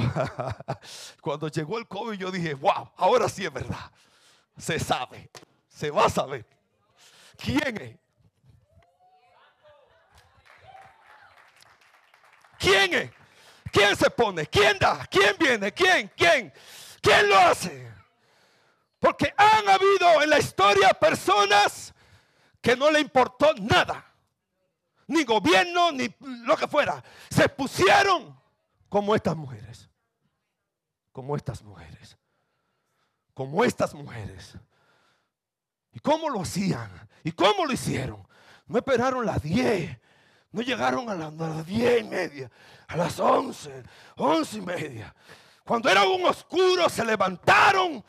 cuando 1.20 1.48
llegó 1.48 1.78
el 1.78 1.88
COVID, 1.88 2.18
yo 2.18 2.30
dije, 2.30 2.54
wow, 2.54 2.90
ahora 2.96 3.28
sí 3.28 3.44
es 3.44 3.52
verdad. 3.52 3.90
Se 4.58 4.78
sabe, 4.78 5.30
se 5.68 5.90
va 5.90 6.06
a 6.06 6.10
saber. 6.10 6.44
¿Quién 7.36 7.76
es? 7.80 7.96
¿Quién 12.58 12.94
es? 12.94 13.10
¿Quién 13.72 13.96
se 13.96 14.08
pone? 14.08 14.46
¿Quién 14.46 14.78
da? 14.78 15.06
¿Quién 15.10 15.36
viene? 15.38 15.72
¿Quién? 15.72 16.10
¿Quién? 16.16 16.52
¿Quién 17.00 17.28
lo 17.28 17.38
hace? 17.38 17.92
Porque 18.98 19.34
han 19.36 19.68
habido 19.68 20.22
en 20.22 20.30
la 20.30 20.38
historia 20.38 20.94
personas 20.94 21.92
que 22.62 22.76
no 22.76 22.90
le 22.90 23.00
importó 23.00 23.52
nada 23.54 24.15
ni 25.06 25.24
gobierno, 25.24 25.92
ni 25.92 26.12
lo 26.20 26.56
que 26.56 26.66
fuera. 26.66 27.02
Se 27.30 27.48
pusieron 27.48 28.38
como 28.88 29.14
estas 29.14 29.36
mujeres. 29.36 29.88
Como 31.12 31.36
estas 31.36 31.62
mujeres. 31.62 32.16
Como 33.34 33.64
estas 33.64 33.94
mujeres. 33.94 34.56
¿Y 35.92 36.00
cómo 36.00 36.28
lo 36.28 36.42
hacían? 36.42 36.90
¿Y 37.24 37.32
cómo 37.32 37.64
lo 37.64 37.72
hicieron? 37.72 38.26
No 38.66 38.78
esperaron 38.78 39.24
las 39.24 39.42
10. 39.42 39.98
No 40.52 40.62
llegaron 40.62 41.08
a 41.08 41.14
las 41.14 41.66
10 41.66 42.00
y 42.00 42.04
media. 42.04 42.50
A 42.88 42.96
las 42.96 43.18
11. 43.18 43.82
11 44.16 44.56
y 44.58 44.60
media. 44.60 45.14
Cuando 45.64 45.88
era 45.88 46.04
un 46.04 46.24
oscuro 46.24 46.88
se 46.88 47.04
levantaron 47.04 48.04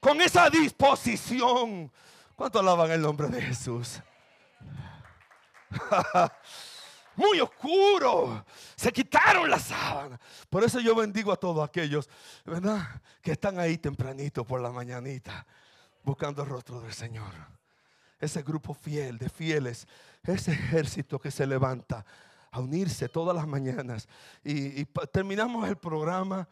con 0.00 0.20
esa 0.20 0.50
disposición. 0.50 1.90
¿Cuánto 2.34 2.58
alaban 2.58 2.90
el 2.90 3.00
nombre 3.00 3.28
de 3.28 3.40
Jesús? 3.40 4.00
Muy 7.16 7.40
oscuro. 7.40 8.44
Se 8.76 8.92
quitaron 8.92 9.48
las 9.48 9.62
sábanas. 9.62 10.20
Por 10.50 10.62
eso 10.62 10.80
yo 10.80 10.94
bendigo 10.94 11.32
a 11.32 11.36
todos 11.36 11.66
aquellos, 11.66 12.08
¿verdad? 12.44 13.00
Que 13.22 13.32
están 13.32 13.58
ahí 13.58 13.78
tempranito 13.78 14.44
por 14.44 14.60
la 14.60 14.70
mañanita, 14.70 15.46
buscando 16.04 16.42
el 16.42 16.48
rostro 16.48 16.80
del 16.80 16.92
Señor. 16.92 17.32
Ese 18.20 18.42
grupo 18.42 18.74
fiel, 18.74 19.18
de 19.18 19.28
fieles, 19.28 19.86
ese 20.22 20.52
ejército 20.52 21.18
que 21.18 21.30
se 21.30 21.46
levanta 21.46 22.04
a 22.50 22.60
unirse 22.60 23.08
todas 23.08 23.34
las 23.34 23.46
mañanas. 23.46 24.08
Y, 24.44 24.84
terminamos 25.12 25.68
el 25.68 25.76
programa, 25.76 26.46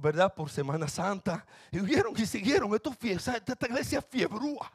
¿verdad? 0.00 0.32
Por 0.34 0.50
Semana 0.50 0.88
Santa. 0.88 1.46
Y 1.70 1.78
vieron 1.78 2.14
y 2.16 2.26
siguieron 2.26 2.74
esta 2.74 3.66
iglesia 3.66 4.02
fiebrúa. 4.02 4.72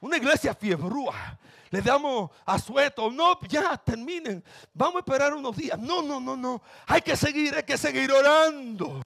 Una 0.00 0.16
iglesia 0.16 0.54
fiebrúa. 0.54 1.38
Le 1.70 1.82
damos 1.82 2.30
a 2.46 2.58
sueto. 2.58 3.10
No, 3.10 3.38
ya 3.48 3.76
terminen. 3.76 4.42
Vamos 4.72 4.96
a 4.96 4.98
esperar 5.00 5.34
unos 5.34 5.56
días. 5.56 5.78
No, 5.78 6.02
no, 6.02 6.20
no, 6.20 6.36
no. 6.36 6.62
Hay 6.86 7.02
que 7.02 7.16
seguir, 7.16 7.54
hay 7.54 7.62
que 7.62 7.78
seguir 7.78 8.10
orando. 8.10 9.02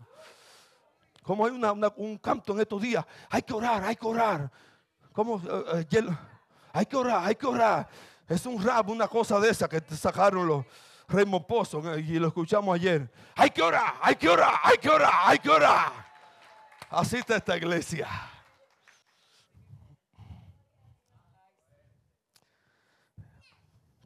Como 1.22 1.46
hay 1.46 1.52
un 1.52 2.18
canto 2.18 2.52
en 2.52 2.60
estos 2.60 2.80
días. 2.80 3.04
Hay 3.30 3.42
que 3.42 3.52
orar, 3.52 3.84
hay 3.84 3.96
que 3.96 4.06
orar. 4.06 4.50
Como 5.12 5.38
eh, 5.38 5.86
eh, 5.90 6.08
hay 6.72 6.86
que 6.86 6.96
orar, 6.96 7.24
hay 7.24 7.34
que 7.34 7.46
orar. 7.46 7.88
Es 8.28 8.46
un 8.46 8.62
rap, 8.62 8.88
una 8.88 9.08
cosa 9.08 9.38
de 9.38 9.50
esa 9.50 9.68
que 9.68 9.80
sacaron 9.94 10.46
los 10.46 10.64
Raymond 11.08 11.46
Pozo 11.46 11.98
y 11.98 12.18
lo 12.18 12.28
escuchamos 12.28 12.74
ayer. 12.74 13.10
Hay 13.36 13.50
que 13.50 13.62
orar, 13.62 13.94
hay 14.00 14.16
que 14.16 14.28
orar, 14.28 14.54
hay 14.62 14.78
que 14.78 14.88
orar, 14.88 15.12
hay 15.24 15.38
que 15.38 15.50
orar. 15.50 15.92
Así 16.90 17.16
está 17.16 17.36
esta 17.36 17.56
iglesia. 17.56 18.08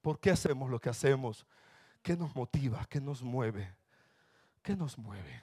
¿Por 0.09 0.21
qué 0.21 0.31
hacemos 0.31 0.71
lo 0.71 0.81
que 0.81 0.89
hacemos? 0.89 1.45
¿Qué 2.01 2.17
nos 2.17 2.35
motiva? 2.35 2.87
¿Qué 2.87 2.99
nos 2.99 3.23
mueve? 3.23 3.77
¿Qué 4.63 4.75
nos 4.75 4.97
mueve? 4.97 5.43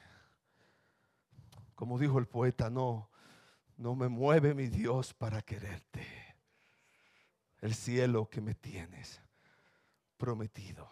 Como 1.76 1.96
dijo 2.00 2.18
el 2.18 2.26
poeta, 2.26 2.68
no, 2.68 3.08
no 3.76 3.94
me 3.94 4.08
mueve 4.08 4.54
mi 4.54 4.66
Dios 4.66 5.14
para 5.14 5.40
quererte. 5.40 6.04
El 7.60 7.76
cielo 7.76 8.28
que 8.28 8.40
me 8.40 8.56
tienes 8.56 9.22
prometido. 10.16 10.90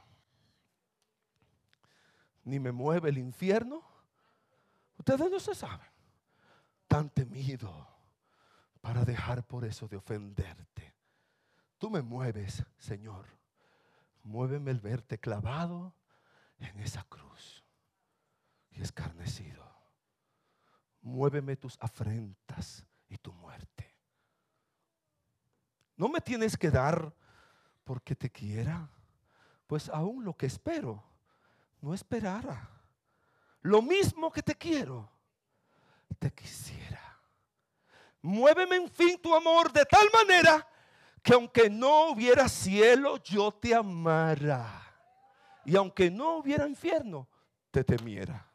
Ni 2.44 2.60
me 2.60 2.70
mueve 2.70 3.08
el 3.08 3.18
infierno. 3.18 3.82
Ustedes 4.98 5.28
no 5.28 5.40
se 5.40 5.52
saben. 5.52 5.90
Tan 6.86 7.10
temido 7.10 7.88
para 8.80 9.04
dejar 9.04 9.44
por 9.44 9.64
eso 9.64 9.88
de 9.88 9.96
ofenderte. 9.96 10.94
Tú 11.76 11.90
me 11.90 12.02
mueves, 12.02 12.64
Señor 12.78 13.42
muéveme 14.24 14.70
el 14.70 14.80
verte 14.80 15.18
clavado 15.18 15.94
en 16.58 16.80
esa 16.80 17.04
cruz 17.04 17.64
y 18.70 18.82
escarnecido. 18.82 19.64
Muéveme 21.02 21.56
tus 21.56 21.76
afrentas 21.80 22.84
y 23.08 23.18
tu 23.18 23.32
muerte. 23.32 23.94
No 25.96 26.08
me 26.08 26.20
tienes 26.20 26.56
que 26.56 26.70
dar 26.70 27.14
porque 27.84 28.16
te 28.16 28.30
quiera, 28.30 28.88
pues 29.66 29.88
aún 29.90 30.24
lo 30.24 30.36
que 30.36 30.46
espero 30.46 31.04
no 31.80 31.94
esperara. 31.94 32.70
Lo 33.60 33.82
mismo 33.82 34.32
que 34.32 34.42
te 34.42 34.54
quiero, 34.54 35.10
te 36.18 36.32
quisiera. 36.32 37.20
Muéveme 38.22 38.76
en 38.76 38.90
fin 38.90 39.20
tu 39.20 39.34
amor 39.34 39.70
de 39.70 39.84
tal 39.84 40.08
manera 40.12 40.66
que 41.24 41.32
aunque 41.32 41.70
no 41.70 42.10
hubiera 42.10 42.50
cielo, 42.50 43.16
yo 43.24 43.50
te 43.50 43.74
amara. 43.74 44.82
Y 45.64 45.74
aunque 45.74 46.10
no 46.10 46.36
hubiera 46.36 46.68
infierno, 46.68 47.26
te 47.70 47.82
temiera. 47.82 48.46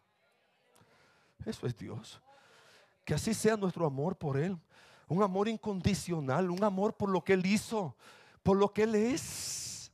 Eso 1.43 1.65
es 1.65 1.75
Dios. 1.75 2.21
Que 3.03 3.15
así 3.15 3.33
sea 3.33 3.57
nuestro 3.57 3.87
amor 3.87 4.15
por 4.15 4.37
Él. 4.37 4.55
un 5.07 5.23
amor 5.23 5.47
incondicional, 5.47 6.51
un 6.51 6.63
amor 6.63 6.93
por 6.93 7.09
lo 7.09 7.23
que 7.23 7.33
Él 7.33 7.43
hizo, 7.47 7.95
por 8.43 8.55
lo 8.55 8.71
que 8.71 8.83
Él 8.83 8.93
es, 8.93 9.91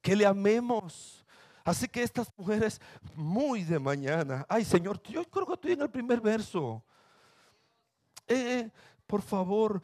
que 0.00 0.16
le 0.16 0.24
amemos. 0.24 1.22
Así 1.62 1.86
que 1.86 2.02
estas 2.02 2.32
mujeres 2.38 2.80
muy 3.14 3.62
de 3.62 3.78
mañana, 3.78 4.46
ay 4.48 4.64
Señor, 4.64 5.02
yo 5.02 5.22
creo 5.28 5.46
que 5.46 5.52
estoy 5.52 5.72
en 5.72 5.82
el 5.82 5.90
primer 5.90 6.22
verso. 6.22 6.82
Eh, 8.26 8.60
eh, 8.60 8.70
por 9.06 9.20
favor, 9.20 9.82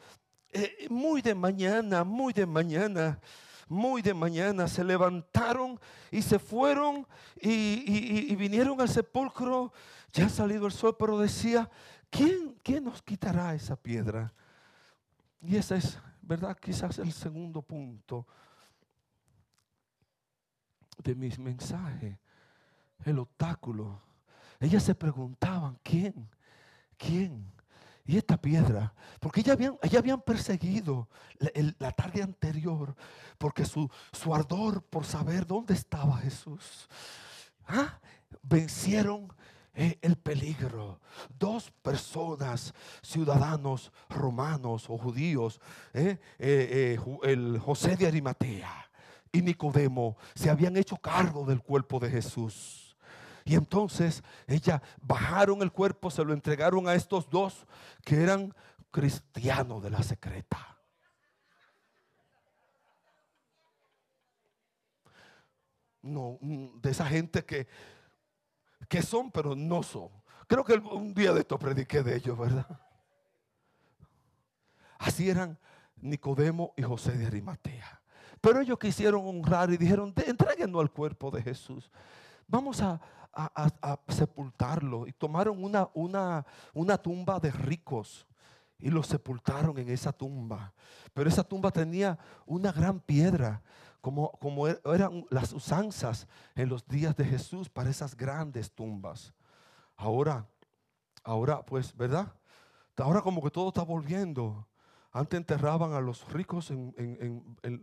eh, 0.53 0.87
muy 0.89 1.21
de 1.21 1.35
mañana, 1.35 2.03
muy 2.03 2.33
de 2.33 2.45
mañana, 2.45 3.19
muy 3.67 4.01
de 4.01 4.13
mañana 4.13 4.67
se 4.67 4.83
levantaron 4.83 5.79
y 6.11 6.21
se 6.21 6.37
fueron 6.39 7.07
y, 7.41 8.35
vinieron 8.35 8.79
al 8.79 8.89
sepulcro. 8.89 9.73
Ya 10.11 10.27
ha 10.27 10.29
salido 10.29 10.67
el 10.67 10.71
sol, 10.71 10.95
pero 10.97 11.17
decía, 11.17 11.69
¿quién, 12.09 12.55
¿quién 12.61 12.83
nos 12.83 13.01
quitará 13.01 13.55
esa 13.55 13.75
piedra? 13.75 14.31
Y 15.41 15.55
ese 15.55 15.77
es, 15.77 15.97
¿verdad? 16.21 16.55
Quizás 16.59 16.99
el 16.99 17.11
segundo 17.11 17.61
punto 17.61 18.27
de 21.03 21.15
mis 21.15 21.39
mensajes. 21.39 22.17
El 23.03 23.19
obstáculo. 23.19 23.99
Ellas 24.59 24.83
se 24.83 24.95
preguntaban, 24.95 25.77
¿quién? 25.83 26.29
¿Quién? 26.97 27.51
Y 28.05 28.17
esta 28.17 28.39
piedra, 28.39 28.93
porque 29.19 29.41
ya 29.41 29.53
habían, 29.53 30.21
perseguido 30.21 31.07
la, 31.79 31.91
tarde 31.91 32.21
anterior, 32.21 32.95
porque 33.37 33.63
su, 33.63 33.89
su, 34.11 34.35
ardor 34.35 34.83
por 34.83 35.05
saber 35.05 35.47
dónde 35.47 35.73
estaba 35.73 36.17
Jesús, 36.17 36.89
¿ah? 37.65 37.99
vencieron 38.41 39.31
eh, 39.75 39.97
el 40.01 40.17
peligro. 40.17 40.99
Dos 41.39 41.71
personas, 41.81 42.73
ciudadanos 43.01 43.91
romanos 44.07 44.85
o 44.87 44.97
judíos, 44.97 45.59
eh, 45.93 46.19
eh, 46.37 46.99
el 47.23 47.57
José 47.59 47.95
de 47.95 48.05
Arimatea 48.05 48.91
y 49.31 49.41
Nicodemo, 49.41 50.15
se 50.35 50.51
habían 50.51 50.77
hecho 50.77 50.97
cargo 50.97 51.45
del 51.45 51.61
cuerpo 51.61 51.99
de 51.99 52.11
Jesús. 52.11 52.82
Y 53.45 53.55
entonces 53.55 54.23
ella 54.47 54.81
bajaron 55.01 55.61
el 55.61 55.71
cuerpo, 55.71 56.09
se 56.09 56.23
lo 56.23 56.33
entregaron 56.33 56.87
a 56.87 56.95
estos 56.95 57.29
dos 57.29 57.65
que 58.03 58.21
eran 58.21 58.53
cristianos 58.91 59.83
de 59.83 59.89
la 59.89 60.03
secreta. 60.03 60.77
No, 66.01 66.37
mm, 66.41 66.81
de 66.81 66.91
esa 66.91 67.05
gente 67.05 67.45
que 67.45 67.67
que 68.87 69.01
son, 69.01 69.31
pero 69.31 69.55
no 69.55 69.83
son. 69.83 70.09
Creo 70.47 70.63
que 70.63 70.73
un 70.73 71.13
día 71.13 71.33
de 71.33 71.41
esto 71.41 71.57
prediqué 71.57 72.03
de 72.03 72.15
ellos, 72.15 72.37
¿verdad? 72.37 72.67
Así 74.99 75.29
eran 75.29 75.57
Nicodemo 75.97 76.73
y 76.77 76.83
José 76.83 77.13
de 77.13 77.25
Arimatea. 77.25 78.01
Pero 78.41 78.61
ellos 78.61 78.77
quisieron 78.77 79.25
honrar 79.25 79.71
y 79.71 79.77
dijeron, 79.77 80.13
entréguenos 80.15 80.81
al 80.81 80.91
cuerpo 80.91 81.31
de 81.31 81.41
Jesús. 81.41 81.89
Vamos 82.47 82.81
a, 82.81 83.01
sepultarlo. 84.07 85.07
Y 85.07 85.13
tomaron 85.13 85.63
una, 85.63 85.89
una, 85.93 86.45
una 86.73 86.97
tumba 86.97 87.39
de 87.39 87.51
ricos 87.51 88.27
y 88.79 88.89
lo 88.89 89.01
sepultaron 89.03 89.77
en 89.77 89.89
esa 89.89 90.11
tumba. 90.11 90.73
Pero 91.13 91.29
esa 91.29 91.43
tumba 91.43 91.71
tenía 91.71 92.17
una 92.45 92.71
gran 92.71 92.99
piedra 92.99 93.61
como, 94.01 94.67
er, 94.67 94.81
eran 94.83 95.25
las 95.29 95.53
usanzas 95.53 96.27
en 96.55 96.67
los 96.67 96.85
días 96.85 97.15
de 97.15 97.23
Jesús 97.23 97.69
para 97.69 97.89
esas 97.89 98.17
grandes 98.17 98.69
tumbas. 98.69 99.33
Ahora, 99.95 100.45
ahora 101.23 101.63
pues, 101.65 101.95
¿verdad? 101.95 102.33
Ahora 102.97 103.21
como 103.21 103.41
que 103.41 103.49
todo 103.49 103.69
está 103.69 103.83
volviendo. 103.83 104.67
Antes 105.13 105.37
enterraban 105.37 105.93
a 105.93 106.01
los 106.01 106.27
ricos 106.33 106.73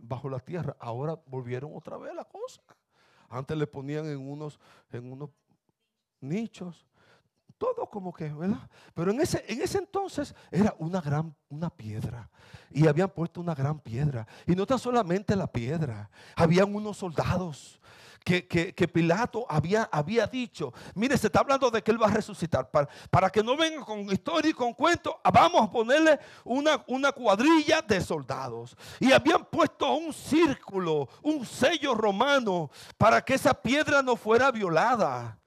bajo 0.01 0.29
la 0.29 0.39
tierra, 0.39 0.75
ahora 0.79 1.19
volvieron 1.25 1.71
otra 1.73 1.97
vez 1.97 2.13
la 2.13 2.25
cosa. 2.25 2.61
Antes 3.31 3.57
le 3.57 3.65
ponían 3.65 4.05
en 4.05 4.19
unos, 4.19 4.59
en 4.91 5.11
unos 5.11 5.29
nichos 6.19 6.85
todo 7.61 7.85
como 7.85 8.11
que, 8.11 8.27
¿verdad? 8.33 8.67
Pero 8.95 9.11
en 9.11 9.21
ese, 9.21 9.45
en 9.47 9.61
ese 9.61 9.77
entonces 9.77 10.33
era 10.49 10.73
una 10.79 10.99
gran, 10.99 11.35
una 11.47 11.69
piedra. 11.69 12.27
Y 12.71 12.87
habían 12.87 13.09
puesto 13.09 13.39
una 13.39 13.53
gran 13.53 13.79
piedra. 13.79 14.25
Y 14.47 14.55
no 14.55 14.65
tan 14.65 14.79
solamente 14.79 15.35
la 15.35 15.45
piedra, 15.45 16.09
habían 16.35 16.73
unos 16.73 16.97
soldados. 16.97 17.79
Que, 18.23 18.89
Pilato 18.93 19.45
había, 19.49 19.89
había 19.91 20.27
dicho, 20.27 20.73
mire, 20.95 21.17
se 21.17 21.27
está 21.27 21.39
hablando 21.39 21.71
de 21.71 21.81
que 21.81 21.91
él 21.91 22.01
va 22.01 22.07
a 22.07 22.11
resucitar. 22.11 22.69
Para, 22.69 22.87
para 23.09 23.29
que 23.29 23.43
no 23.43 23.57
vengan 23.57 23.83
con 23.83 23.99
historia 24.11 24.51
y 24.51 24.53
con 24.53 24.73
cuento, 24.73 25.19
vamos 25.33 25.67
a 25.67 25.71
ponerle 25.71 26.19
una, 26.43 26.83
una 26.87 27.11
cuadrilla 27.11 27.81
de 27.81 27.99
soldados. 27.99 28.77
Y 28.99 29.11
habían 29.11 29.45
puesto 29.45 29.91
un 29.93 30.13
círculo, 30.13 31.09
un 31.23 31.45
sello 31.45 31.95
romano, 31.95 32.69
para 32.97 33.21
que 33.21 33.33
esa 33.33 33.53
piedra 33.53 34.01
no 34.01 34.15
fuera 34.15 34.51
violada. 34.51 35.37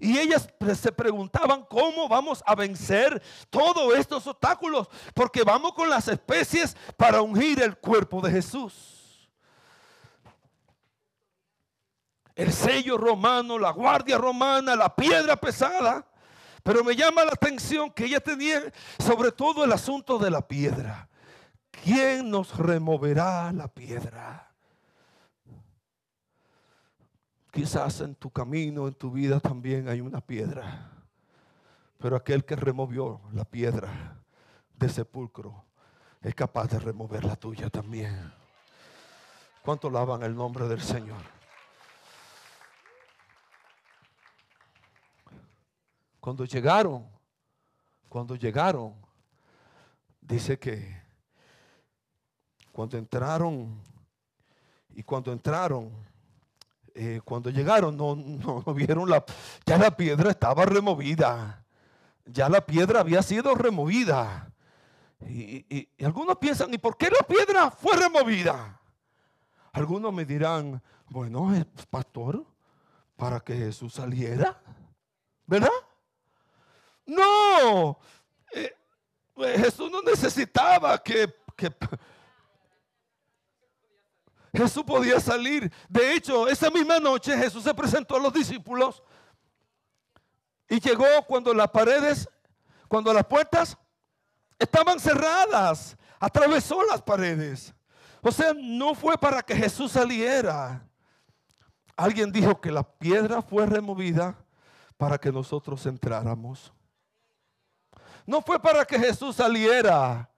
Y 0.00 0.18
ellas 0.18 0.48
se 0.80 0.90
preguntaban 0.90 1.64
cómo 1.68 2.08
vamos 2.08 2.42
a 2.46 2.54
vencer 2.54 3.22
todos 3.50 3.94
estos 3.98 4.26
obstáculos, 4.26 4.88
porque 5.14 5.44
vamos 5.44 5.74
con 5.74 5.90
las 5.90 6.08
especies 6.08 6.74
para 6.96 7.20
ungir 7.20 7.62
el 7.62 7.76
cuerpo 7.76 8.22
de 8.22 8.30
Jesús. 8.30 8.99
El 12.40 12.54
sello 12.54 12.96
romano, 12.96 13.58
la 13.58 13.70
guardia 13.70 14.16
romana, 14.16 14.74
la 14.74 14.96
piedra 14.96 15.36
pesada. 15.36 16.06
Pero 16.62 16.82
me 16.82 16.96
llama 16.96 17.22
la 17.22 17.32
atención 17.32 17.90
que 17.90 18.06
ella 18.06 18.18
tenía 18.18 18.62
sobre 18.98 19.30
todo 19.30 19.62
el 19.62 19.70
asunto 19.72 20.18
de 20.18 20.30
la 20.30 20.40
piedra. 20.48 21.06
¿Quién 21.70 22.30
nos 22.30 22.56
removerá 22.56 23.52
la 23.52 23.68
piedra? 23.68 24.50
Quizás 27.50 28.00
en 28.00 28.14
tu 28.14 28.30
camino, 28.30 28.88
en 28.88 28.94
tu 28.94 29.10
vida 29.10 29.38
también 29.38 29.90
hay 29.90 30.00
una 30.00 30.22
piedra. 30.22 30.92
Pero 31.98 32.16
aquel 32.16 32.46
que 32.46 32.56
removió 32.56 33.20
la 33.34 33.44
piedra 33.44 34.16
del 34.78 34.90
sepulcro 34.90 35.66
es 36.22 36.34
capaz 36.34 36.68
de 36.68 36.78
remover 36.78 37.22
la 37.22 37.36
tuya 37.36 37.68
también. 37.68 38.32
¿Cuánto 39.60 39.90
lavan 39.90 40.22
el 40.22 40.34
nombre 40.34 40.66
del 40.68 40.80
Señor? 40.80 41.39
Cuando 46.20 46.44
llegaron, 46.44 47.08
cuando 48.08 48.36
llegaron, 48.36 48.94
dice 50.20 50.58
que 50.58 51.00
cuando 52.72 52.98
entraron 52.98 53.80
y 54.90 55.02
cuando 55.02 55.32
entraron, 55.32 55.90
eh, 56.94 57.20
cuando 57.24 57.48
llegaron 57.48 57.96
no, 57.96 58.14
no, 58.16 58.74
vieron 58.74 59.08
la, 59.08 59.24
ya 59.64 59.78
la 59.78 59.96
piedra 59.96 60.30
estaba 60.30 60.66
removida, 60.66 61.64
ya 62.26 62.48
la 62.48 62.64
piedra 62.66 63.00
había 63.00 63.22
sido 63.22 63.54
removida. 63.54 64.52
Y, 65.26 65.88
algunos 66.04 66.38
piensan, 66.38 66.72
¿y 66.72 66.78
por 66.78 66.96
qué 66.96 67.10
la 67.10 67.26
piedra 67.26 67.70
fue 67.70 67.96
removida? 67.96 68.80
Algunos 69.72 70.12
me 70.12 70.24
dirán, 70.24 70.82
bueno, 71.08 71.52
pastor, 71.90 72.44
para 73.16 73.40
que 73.40 73.54
Jesús 73.54 73.94
saliera, 73.94 74.60
¿verdad? 75.46 75.70
No, 77.06 77.98
eh, 78.52 78.74
Jesús 79.56 79.90
no 79.90 80.02
necesitaba 80.02 81.02
que, 81.02 81.32
que 81.56 81.72
Jesús 84.52 84.84
podía 84.84 85.20
salir. 85.20 85.72
De 85.88 86.14
hecho, 86.14 86.48
esa 86.48 86.70
misma 86.70 86.98
noche 86.98 87.36
Jesús 87.36 87.62
se 87.62 87.74
presentó 87.74 88.16
a 88.16 88.20
los 88.20 88.32
discípulos 88.32 89.02
y 90.68 90.80
llegó 90.80 91.06
cuando 91.26 91.52
las 91.54 91.68
paredes, 91.70 92.28
cuando 92.88 93.12
las 93.12 93.24
puertas 93.24 93.76
estaban 94.58 94.98
cerradas. 95.00 95.96
Atravesó 96.18 96.82
las 96.84 97.00
paredes. 97.00 97.74
O 98.22 98.30
sea, 98.30 98.52
no 98.54 98.94
fue 98.94 99.16
para 99.16 99.42
que 99.42 99.56
Jesús 99.56 99.92
saliera. 99.92 100.86
Alguien 101.96 102.30
dijo 102.30 102.60
que 102.60 102.70
la 102.70 102.82
piedra 102.82 103.40
fue 103.40 103.66
removida 103.66 104.36
para 104.96 105.16
que 105.18 105.32
nosotros 105.32 105.84
entráramos. 105.86 106.72
No 108.26 108.42
fue 108.42 108.60
para 108.60 108.84
que 108.84 108.98
Jesús 108.98 109.36
saliera, 109.36 110.28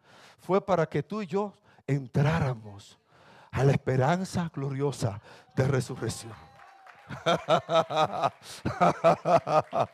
fue 0.41 0.65
para 0.65 0.87
que 0.87 1.03
tú 1.03 1.23
y 1.23 1.27
yo 1.27 1.55
entráramos 1.87 2.99
a 3.51 3.65
la 3.65 3.73
esperanza 3.73 4.51
gloriosa 4.53 5.21
de 5.55 5.67
resurrección. 5.67 6.35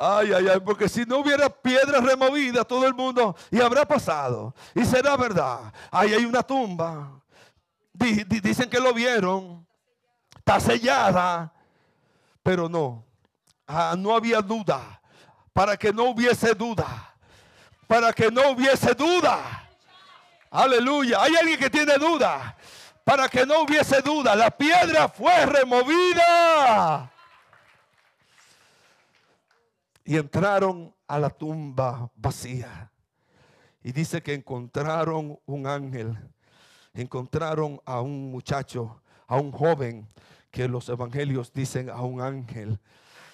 Ay, 0.00 0.32
ay, 0.32 0.46
ay, 0.46 0.60
porque 0.60 0.88
si 0.88 1.04
no 1.04 1.18
hubiera 1.18 1.50
piedra 1.50 2.00
removida, 2.00 2.64
todo 2.64 2.86
el 2.86 2.94
mundo, 2.94 3.34
y 3.50 3.60
habrá 3.60 3.84
pasado, 3.84 4.54
y 4.72 4.84
será 4.84 5.16
verdad. 5.16 5.72
Ahí 5.90 6.14
hay 6.14 6.24
una 6.24 6.44
tumba. 6.44 7.20
dicen 7.92 8.70
que 8.70 8.78
lo 8.78 8.94
vieron, 8.94 9.66
está 10.36 10.60
sellada, 10.60 11.52
pero 12.44 12.68
no, 12.68 13.04
ah, 13.66 13.96
no 13.98 14.14
había 14.14 14.40
duda, 14.40 14.97
para 15.58 15.76
que 15.76 15.92
no 15.92 16.04
hubiese 16.10 16.54
duda. 16.54 17.16
para 17.88 18.12
que 18.12 18.30
no 18.30 18.52
hubiese 18.52 18.94
duda. 18.94 19.68
Aleluya. 20.52 21.20
Hay 21.20 21.34
alguien 21.34 21.58
que 21.58 21.68
tiene 21.68 21.98
duda. 21.98 22.56
Para 23.02 23.28
que 23.28 23.44
no 23.44 23.62
hubiese 23.62 24.00
duda. 24.00 24.36
La 24.36 24.52
piedra 24.52 25.08
fue 25.08 25.46
removida. 25.46 27.10
Y 30.04 30.16
entraron 30.16 30.94
a 31.08 31.18
la 31.18 31.28
tumba 31.28 32.08
vacía. 32.14 32.92
Y 33.82 33.90
dice 33.90 34.22
que 34.22 34.34
encontraron 34.34 35.40
un 35.44 35.66
ángel. 35.66 36.16
Encontraron 36.94 37.80
a 37.84 38.00
un 38.00 38.30
muchacho, 38.30 39.02
a 39.26 39.34
un 39.34 39.50
joven, 39.50 40.06
que 40.52 40.68
los 40.68 40.88
evangelios 40.88 41.52
dicen 41.52 41.90
a 41.90 42.02
un 42.02 42.20
ángel. 42.20 42.78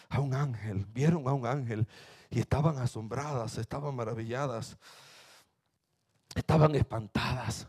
A 0.09 0.21
un 0.21 0.33
ángel. 0.33 0.87
Vieron 0.95 1.29
a 1.29 1.35
un 1.35 1.45
ángel 1.45 1.87
y 2.35 2.41
estaban 2.41 2.79
asombradas, 2.79 3.59
estaban 3.59 3.95
maravilladas, 3.95 4.77
estaban 6.35 6.75
espantadas. 6.75 7.69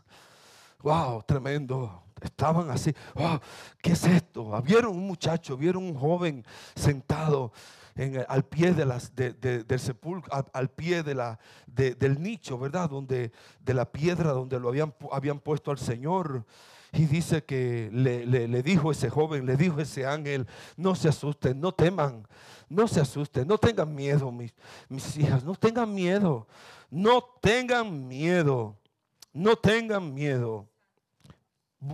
Wow, 0.82 1.22
tremendo. 1.22 2.02
Estaban 2.20 2.70
así, 2.70 2.94
wow, 3.14 3.38
¿qué 3.80 3.92
es 3.92 4.04
esto? 4.04 4.60
Vieron 4.62 4.96
un 4.96 5.06
muchacho, 5.06 5.56
vieron 5.56 5.84
un 5.84 5.94
joven 5.94 6.44
sentado 6.74 7.52
al 8.26 8.44
pie 8.44 8.72
de 8.72 8.86
las, 8.86 9.14
del 9.14 9.78
sepulcro, 9.78 10.32
al, 10.52 10.70
pie 10.70 11.02
de 11.02 11.14
la, 11.14 11.38
del 11.66 12.20
nicho, 12.20 12.58
¿verdad? 12.58 12.90
Donde, 12.90 13.32
de 13.60 13.74
la 13.74 13.92
piedra 13.92 14.32
donde 14.32 14.58
lo 14.58 14.70
habían, 14.70 14.94
habían 15.12 15.38
puesto 15.38 15.70
al 15.70 15.78
Señor. 15.78 16.44
Y 16.92 17.04
dice 17.04 17.44
que 17.44 17.90
le, 17.92 18.24
le, 18.26 18.62
dijo 18.62 18.90
ese 18.90 19.10
joven, 19.10 19.44
le 19.44 19.56
dijo 19.56 19.80
ese 19.80 20.06
ángel, 20.06 20.46
no 20.76 20.94
se 20.94 21.08
asusten, 21.10 21.60
no 21.60 21.72
teman, 21.72 22.26
no 22.68 22.88
se 22.88 23.00
asusten, 23.00 23.46
no 23.46 23.58
tengan 23.58 23.94
miedo, 23.94 24.30
mis, 24.30 24.54
mis 24.88 25.16
hijas, 25.16 25.44
no 25.44 25.54
tengan 25.54 25.92
miedo, 25.92 26.46
no 26.90 27.22
tengan 27.40 28.06
miedo, 28.06 28.76
no 29.32 29.56
tengan 29.56 30.12
miedo. 30.12 30.68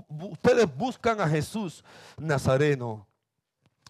Ustedes 0.09 0.67
buscan 0.75 1.21
a 1.21 1.29
Jesús 1.29 1.85
Nazareno, 2.17 3.07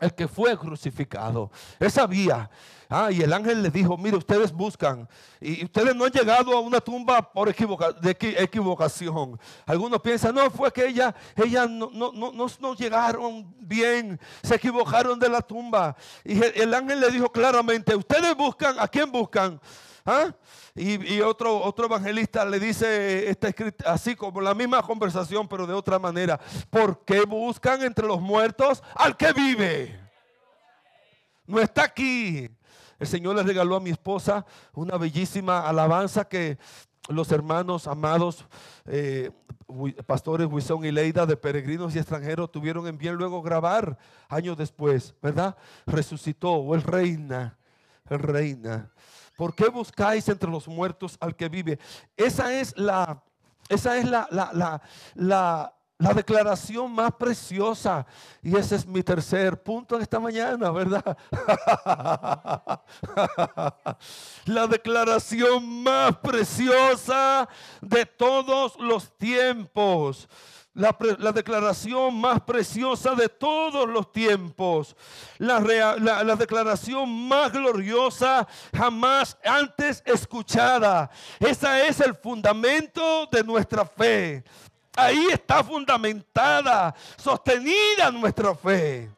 el 0.03 0.13
que 0.13 0.27
fue 0.27 0.59
crucificado. 0.59 1.51
Él 1.79 1.91
sabía. 1.91 2.51
Ah, 2.89 3.11
y 3.11 3.23
el 3.23 3.33
ángel 3.33 3.63
le 3.63 3.71
dijo, 3.71 3.97
mire, 3.97 4.17
ustedes 4.17 4.53
buscan. 4.53 5.09
Y 5.41 5.65
ustedes 5.65 5.95
no 5.95 6.05
han 6.05 6.11
llegado 6.11 6.55
a 6.55 6.61
una 6.61 6.81
tumba 6.81 7.23
por 7.23 7.55
de 7.55 8.17
equivocación. 8.39 9.41
Algunos 9.65 10.01
piensan, 10.01 10.35
no, 10.35 10.51
fue 10.51 10.73
que 10.73 10.89
ella, 10.89 11.15
ella 11.37 11.67
no, 11.67 11.89
no, 11.91 12.13
no, 12.13 12.33
no, 12.33 12.75
llegaron 12.75 13.55
bien. 13.61 14.21
Se 14.43 14.57
equivocaron 14.57 15.19
de 15.19 15.29
la 15.29 15.41
tumba. 15.41 15.97
Y 16.25 16.43
el, 16.43 16.75
ángel 16.75 17.01
le 17.01 17.11
dijo 17.11 17.31
claramente, 17.31 17.95
ustedes 17.95 18.37
buscan, 18.37 18.75
¿a 18.79 18.89
quién 18.89 19.11
buscan? 19.11 19.61
¿Ah? 20.05 20.35
Y, 20.75 21.21
otro, 21.21 21.63
otro 21.63 21.87
evangelista 21.87 22.45
le 22.45 22.59
dice, 22.59 23.29
está 23.31 23.49
escrito 23.49 23.85
así 23.89 24.17
como 24.17 24.41
la 24.41 24.55
misma 24.55 24.83
conversación, 24.83 25.47
pero 25.47 25.67
de 25.67 25.75
otra 25.75 25.99
manera. 25.99 26.41
¿Por 26.71 27.05
qué 27.05 27.23
buscan 27.23 27.83
entre 27.83 28.07
los 28.07 28.21
muertos 28.21 28.83
al 28.95 29.17
que 29.17 29.33
vive? 29.33 30.01
No 31.47 31.61
está 31.61 31.85
aquí. 31.85 32.51
El 32.99 33.07
Señor 33.07 33.37
le 33.37 33.43
regaló 33.43 33.77
a 33.77 33.81
mi 33.81 33.91
esposa 33.91 34.45
una 34.75 34.97
bellísima 34.97 35.69
alabanza 35.69 36.25
que 36.25 36.59
los 37.09 37.33
hermanos 37.33 37.87
amados, 37.87 38.45
eh, 38.87 39.31
pastores 40.07 40.47
Huizón 40.47 40.85
y 40.85 40.93
Leida 40.93 41.27
de 41.27 41.37
peregrinos 41.37 41.95
y 41.95 41.99
extranjeros 41.99 42.53
tuvieron 42.53 42.87
en 42.87 42.99
bien 42.99 43.17
luego 43.17 43.43
grabar 43.43 43.99
años 44.29 44.57
después, 44.57 45.15
¿verdad? 45.21 45.57
Resucitó, 45.87 46.53
o 46.53 46.75
el 46.75 46.83
reina, 46.83 47.59
el 48.09 48.21
reina. 48.21 48.93
¿Por 49.43 49.57
qué 49.57 49.69
buscáis 49.69 50.29
entre 50.29 50.49
los 50.49 50.69
muertos 50.69 51.17
al 51.19 51.35
que 51.35 51.49
vive? 51.49 51.77
Esa 52.17 52.55
es 52.55 52.79
la, 52.79 53.25
esa 53.69 53.97
es 53.97 54.05
la, 54.09 54.29
la, 54.31 54.81
la, 55.17 55.75
la 55.99 56.15
declaración 56.15 56.93
más 56.93 57.13
preciosa. 57.15 58.07
Y 58.41 58.57
ese 58.57 58.77
es 58.77 58.87
mi 58.87 59.03
tercer 59.03 59.61
punto 59.61 59.97
en 59.97 60.03
esta 60.03 60.21
mañana, 60.21 60.71
¿verdad? 60.71 61.19
la 64.45 64.69
declaración 64.69 65.83
más 65.83 66.17
preciosa 66.19 67.49
de 67.81 68.07
todos 68.07 68.77
los 68.79 69.19
tiempos 69.19 70.29
la, 70.75 71.33
declaración 71.33 72.19
más 72.19 72.41
preciosa 72.41 73.15
de 73.15 73.29
todos 73.29 73.89
los 73.89 74.11
tiempos, 74.11 74.97
la, 75.39 75.61
la, 75.61 76.37
declaración 76.37 77.29
más 77.29 77.53
gloriosa 77.53 78.47
jamás 78.75 79.37
antes 79.45 80.03
escuchada. 80.07 81.11
Ese 81.39 81.89
es 81.89 82.01
el 82.01 82.15
fundamento 82.15 83.27
de 83.31 83.45
nuestra 83.45 83.85
fe. 83.85 84.43
Ahí 84.97 85.27
está 85.31 85.63
fundamentada, 85.63 86.95
sostenida 87.17 88.11
nuestra 88.11 88.55
fe. 88.55 89.11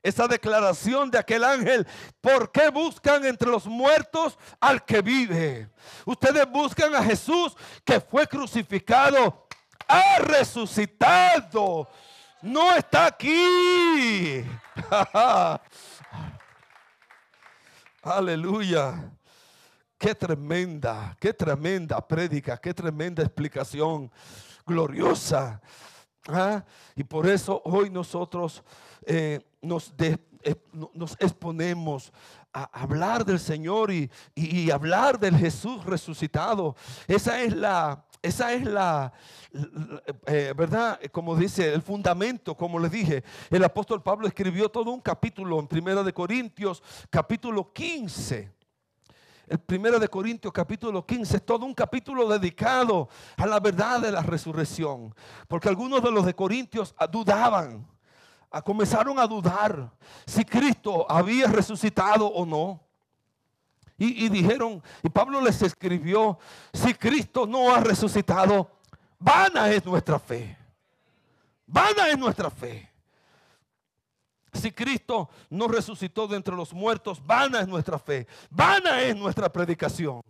Esa 0.00 0.28
declaración 0.28 1.10
de 1.10 1.18
aquel 1.18 1.42
ángel, 1.42 1.86
¿por 2.20 2.52
qué 2.52 2.70
buscan 2.70 3.24
entre 3.26 3.50
los 3.50 3.66
muertos 3.66 4.38
al 4.60 4.84
que 4.84 5.02
vive? 5.02 5.68
Ustedes 6.04 6.48
buscan 6.48 6.94
a 6.94 7.02
Jesús 7.02 7.56
que 7.84 8.00
fue 8.00 8.26
crucificado 8.26 9.47
ha 9.88 10.18
resucitado. 10.20 11.88
No 12.42 12.74
está 12.74 13.06
aquí. 13.06 14.44
Aleluya. 18.02 19.12
Qué 19.98 20.14
tremenda, 20.14 21.16
qué 21.18 21.32
tremenda 21.32 22.06
prédica, 22.06 22.56
qué 22.56 22.72
tremenda 22.72 23.24
explicación 23.24 24.08
gloriosa. 24.64 25.60
¿Ah? 26.28 26.64
Y 26.94 27.02
por 27.02 27.26
eso 27.26 27.60
hoy 27.64 27.90
nosotros 27.90 28.62
eh, 29.04 29.40
nos, 29.60 29.92
eh, 29.98 30.16
nos, 30.92 31.16
exponemos 31.18 32.12
a 32.52 32.64
hablar 32.80 33.24
del 33.24 33.40
Señor 33.40 33.90
y 33.90 34.70
hablar 34.70 35.18
del 35.18 35.36
Jesús 35.36 35.84
resucitado. 35.84 36.76
Esa 37.08 37.42
es 37.42 37.56
la, 37.56 38.04
esa 38.22 38.52
es 38.52 38.64
la, 38.64 39.12
eh, 40.26 40.52
¿verdad? 40.56 41.00
Como 41.12 41.36
dice, 41.36 41.72
el 41.72 41.82
fundamento, 41.82 42.56
como 42.56 42.78
les 42.78 42.90
dije. 42.90 43.24
El 43.50 43.64
apóstol 43.64 44.02
Pablo 44.02 44.26
escribió 44.26 44.68
todo 44.68 44.90
un 44.90 45.00
capítulo 45.00 45.58
en 45.60 45.66
Primera 45.66 46.02
de 46.02 46.12
Corintios, 46.12 46.82
capítulo 47.10 47.72
15. 47.72 48.52
El 49.46 49.58
Primera 49.60 49.98
de 49.98 50.08
Corintios 50.08 50.52
capítulo 50.52 51.06
15 51.06 51.36
es 51.38 51.46
todo 51.46 51.64
un 51.64 51.72
capítulo 51.72 52.28
dedicado 52.28 53.08
a 53.36 53.46
la 53.46 53.60
verdad 53.60 54.00
de 54.00 54.12
la 54.12 54.22
resurrección. 54.22 55.14
Porque 55.46 55.68
algunos 55.68 56.02
de 56.02 56.10
los 56.10 56.26
de 56.26 56.34
Corintios 56.34 56.94
dudaban, 57.10 57.86
comenzaron 58.64 59.18
a 59.18 59.26
dudar 59.26 59.90
si 60.26 60.44
Cristo 60.44 61.10
había 61.10 61.46
resucitado 61.46 62.26
o 62.26 62.44
no. 62.44 62.87
Y, 64.00 64.28
dijeron, 64.28 64.80
y 65.02 65.08
Pablo 65.08 65.40
les 65.40 65.60
escribió, 65.60 66.38
si 66.72 66.94
Cristo 66.94 67.46
no 67.46 67.74
ha 67.74 67.80
resucitado, 67.80 68.70
vana 69.18 69.70
es 69.70 69.84
nuestra 69.84 70.20
fe. 70.20 70.56
Vana 71.66 72.08
es 72.08 72.16
nuestra 72.16 72.48
fe. 72.48 72.88
Si 74.52 74.70
Cristo 74.70 75.28
no 75.50 75.66
resucitó 75.66 76.28
de 76.28 76.36
entre 76.36 76.54
los 76.54 76.72
muertos, 76.72 77.20
vana 77.26 77.60
es 77.60 77.66
nuestra 77.66 77.98
fe. 77.98 78.28
Vana 78.50 79.00
es 79.00 79.16
nuestra 79.16 79.50
predicación. 79.52 80.22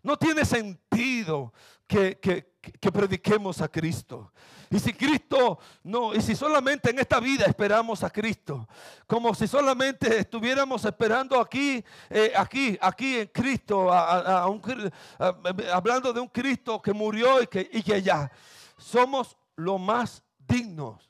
No 0.00 0.16
tiene 0.16 0.44
sentido 0.44 1.52
que, 1.88 2.20
que 2.20 2.92
prediquemos 2.92 3.60
a 3.60 3.68
Cristo. 3.68 4.32
Y 4.72 4.78
si 4.78 4.94
Cristo 4.94 5.58
no, 5.84 6.14
y 6.14 6.22
si 6.22 6.34
solamente 6.34 6.88
en 6.88 6.98
esta 6.98 7.20
vida 7.20 7.44
esperamos 7.44 8.02
a 8.02 8.08
Cristo, 8.08 8.66
como 9.06 9.34
si 9.34 9.46
solamente 9.46 10.20
estuviéramos 10.20 10.82
esperando 10.86 11.38
aquí, 11.38 11.84
eh, 12.08 12.32
aquí, 12.34 12.78
aquí 12.80 13.18
en 13.18 13.26
Cristo, 13.26 13.92
hablando 13.92 16.14
de 16.14 16.20
un 16.20 16.28
Cristo 16.28 16.80
que 16.80 16.94
murió 16.94 17.42
y 17.42 17.48
que, 17.48 17.68
y 17.70 17.82
ya, 17.82 18.32
somos 18.78 19.36
lo 19.56 19.76
más 19.76 20.22
dignos 20.38 21.06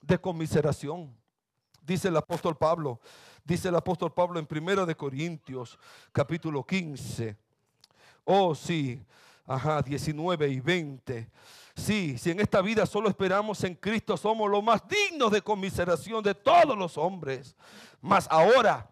de 0.00 0.18
conmiseración. 0.18 1.14
Dice 1.82 2.08
el 2.08 2.16
apóstol 2.16 2.56
Pablo, 2.56 3.02
dice 3.44 3.68
el 3.68 3.76
apóstol 3.76 4.14
Pablo 4.14 4.40
en 4.40 4.48
1 4.50 4.86
de 4.86 4.96
Corintios, 4.96 5.78
capítulo 6.10 6.64
15. 6.64 7.36
Oh, 8.24 8.54
sí, 8.54 9.04
ajá, 9.46 9.82
19 9.82 10.48
y 10.48 10.60
20. 10.60 11.30
Sí, 11.76 12.16
si 12.18 12.30
en 12.30 12.40
esta 12.40 12.62
vida 12.62 12.86
solo 12.86 13.08
esperamos 13.08 13.62
en 13.64 13.74
Cristo, 13.74 14.16
somos 14.16 14.48
los 14.48 14.62
más 14.62 14.82
dignos 14.86 15.32
de 15.32 15.42
conmiseración 15.42 16.22
de 16.22 16.34
todos 16.34 16.78
los 16.78 16.96
hombres. 16.96 17.56
Mas 18.00 18.28
ahora, 18.30 18.88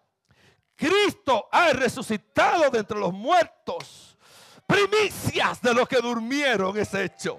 Cristo 0.74 1.48
ha 1.52 1.72
resucitado 1.72 2.70
de 2.70 2.80
entre 2.80 2.98
los 2.98 3.12
muertos. 3.12 4.18
Primicias 4.66 5.60
de 5.60 5.74
los 5.74 5.88
que 5.88 6.00
durmieron 6.00 6.76
es 6.76 6.92
hecho. 6.94 7.38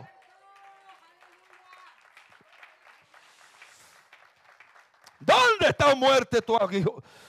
¿Dónde 5.20 5.68
está 5.70 5.96
muerte 5.96 6.42
tu, 6.42 6.58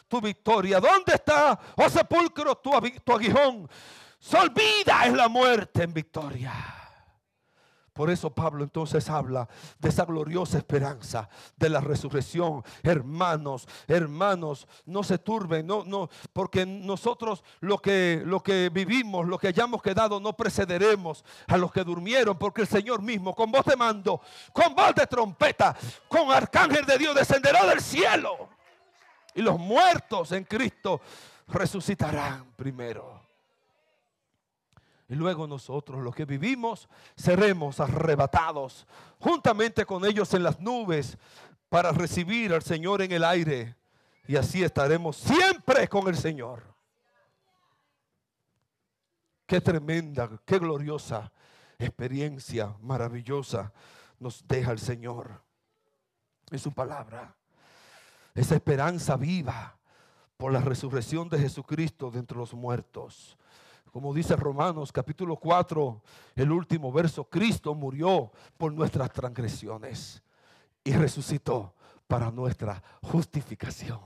tu 0.09 0.21
victoria? 0.21 0.81
¿Dónde 0.81 1.15
está, 1.15 1.59
oh 1.77 1.89
sepulcro, 1.89 2.57
tu, 2.57 2.75
aguijón? 2.75 3.69
Se 4.19 4.37
olvida 4.37 5.07
es 5.07 5.13
la 5.13 5.29
muerte 5.29 5.83
en 5.83 5.93
victoria. 5.93 6.53
Por 7.95 8.11
eso 8.11 8.31
Pablo 8.31 8.65
entonces 8.65 9.09
habla 9.09 9.49
de 9.79 9.89
esa 9.89 10.05
gloriosa 10.05 10.59
esperanza 10.59 11.29
de 11.57 11.69
la 11.69 11.81
resurrección. 11.81 12.65
Hermanos, 12.83 13.69
hermanos, 13.87 14.67
no 14.85 15.05
se 15.05 15.19
turben, 15.19 15.65
no, 15.65 15.85
no, 15.85 16.11
porque 16.33 16.67
nosotros 16.67 17.45
lo 17.61 17.79
que, 17.79 18.21
lo 18.27 18.43
que 18.43 18.69
vivimos, 18.69 19.29
lo 19.29 19.39
que 19.39 19.47
hayamos 19.47 19.81
quedado, 19.81 20.19
no 20.19 20.33
precederemos 20.33 21.25
a 21.47 21.57
los 21.57 21.71
que 21.71 21.85
durmieron, 21.85 22.37
porque 22.37 22.63
el 22.63 22.69
Señor 22.69 23.01
mismo, 23.01 23.33
con 23.33 23.53
voz 23.53 23.65
de 23.65 23.77
mando, 23.77 24.21
con 24.53 24.75
voz 24.75 24.93
de 24.97 25.07
trompeta, 25.07 25.77
con 26.09 26.33
arcángel 26.33 26.85
de 26.85 26.99
Dios, 26.99 27.15
descenderá 27.15 27.65
del 27.65 27.81
cielo. 27.81 28.49
Y 29.37 29.43
los 29.43 29.57
muertos 29.57 30.33
en 30.33 30.43
Cristo 30.43 31.01
resucitarán 31.47 32.45
primero. 32.57 33.24
Y 35.09 35.15
luego 35.15 35.47
nosotros, 35.47 36.03
los 36.03 36.15
que 36.15 36.25
vivimos, 36.25 36.89
seremos 37.15 37.79
arrebatados 37.81 38.87
juntamente 39.19 39.85
con 39.85 40.05
ellos 40.05 40.33
en 40.35 40.43
las 40.43 40.61
nubes 40.61 41.19
para 41.69 41.93
recibir 41.93 42.53
al 42.55 42.63
Señor 42.63 43.03
en 43.03 43.13
el 43.13 43.25
aire. 43.25 43.77
Y 44.27 44.37
así 44.37 44.63
estaremos 44.63 45.17
siempre 45.17 45.89
con 45.89 46.09
el 46.09 46.17
Señor. 46.17 46.63
Qué 49.47 49.61
tremenda, 49.61 50.31
qué 50.47 50.59
gloriosa 50.59 51.31
experiencia 51.79 52.75
maravillosa 52.81 53.73
nos 54.19 54.47
deja 54.47 54.73
el 54.73 54.79
Señor 54.79 55.43
en 56.51 56.59
su 56.59 56.73
palabra. 56.73 57.35
Esa 58.35 58.55
esperanza 58.55 59.17
viva 59.17 59.77
por 60.37 60.53
la 60.53 60.61
resurrección 60.61 61.29
de 61.29 61.39
Jesucristo 61.39 62.11
de 62.11 62.21
entre 62.21 62.39
los 62.39 62.55
muertos 62.55 63.37
como 63.95 64.13
dice 64.13 64.35
Romanos 64.35 64.91
capítulo 64.91 65.37
4, 65.37 66.03
el 66.35 66.51
último 66.51 66.91
verso, 66.91 67.31
Cristo 67.31 67.77
murió 67.77 68.33
por 68.59 68.73
nuestras 68.73 69.13
transgresiones 69.13 70.21
y 70.83 70.95
resucitó 70.95 71.77
para 72.09 72.33
nuestra 72.33 72.83
justificación. 73.03 74.01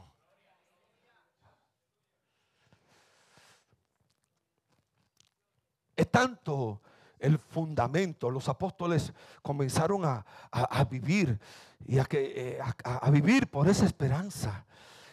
Es 5.96 6.10
tanto 6.10 6.82
el 7.18 7.38
fundamento. 7.38 8.30
Los 8.30 8.46
apóstoles 8.50 9.14
comenzaron 9.40 10.02
a, 10.04 10.84
vivir 10.90 11.40
y 11.86 11.98
a, 11.98 12.04
que, 12.04 12.58
eh, 12.58 12.58
a 12.84 13.10
vivir 13.10 13.50
por 13.50 13.66
esa 13.66 13.86
esperanza. 13.86 14.66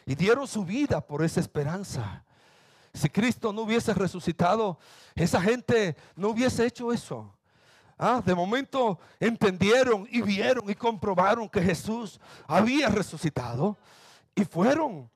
Y 0.05 0.15
dieron 0.15 0.45
su 0.45 0.65
vida 0.65 0.99
por 0.99 1.23
esa 1.23 1.39
esperanza. 1.39 2.24
Si 2.95 3.09
Cristo 3.09 3.53
no 3.53 3.61
hubiese 3.61 3.93
resucitado, 3.93 4.79
esa 5.13 5.41
gente 5.41 5.95
no 6.15 6.29
hubiese 6.29 6.65
hecho 6.65 6.91
eso. 6.91 7.35
Ah, 7.97 8.21
de 8.25 8.35
momento 8.35 8.99
entendieron 9.19 10.07
y 10.11 10.21
vieron 10.21 10.69
y 10.69 10.75
comprobaron 10.75 11.47
que 11.47 11.61
Jesús 11.61 12.19
había 12.47 12.89
resucitado 12.89 13.77
y 14.33 14.43
fueron 14.43 15.09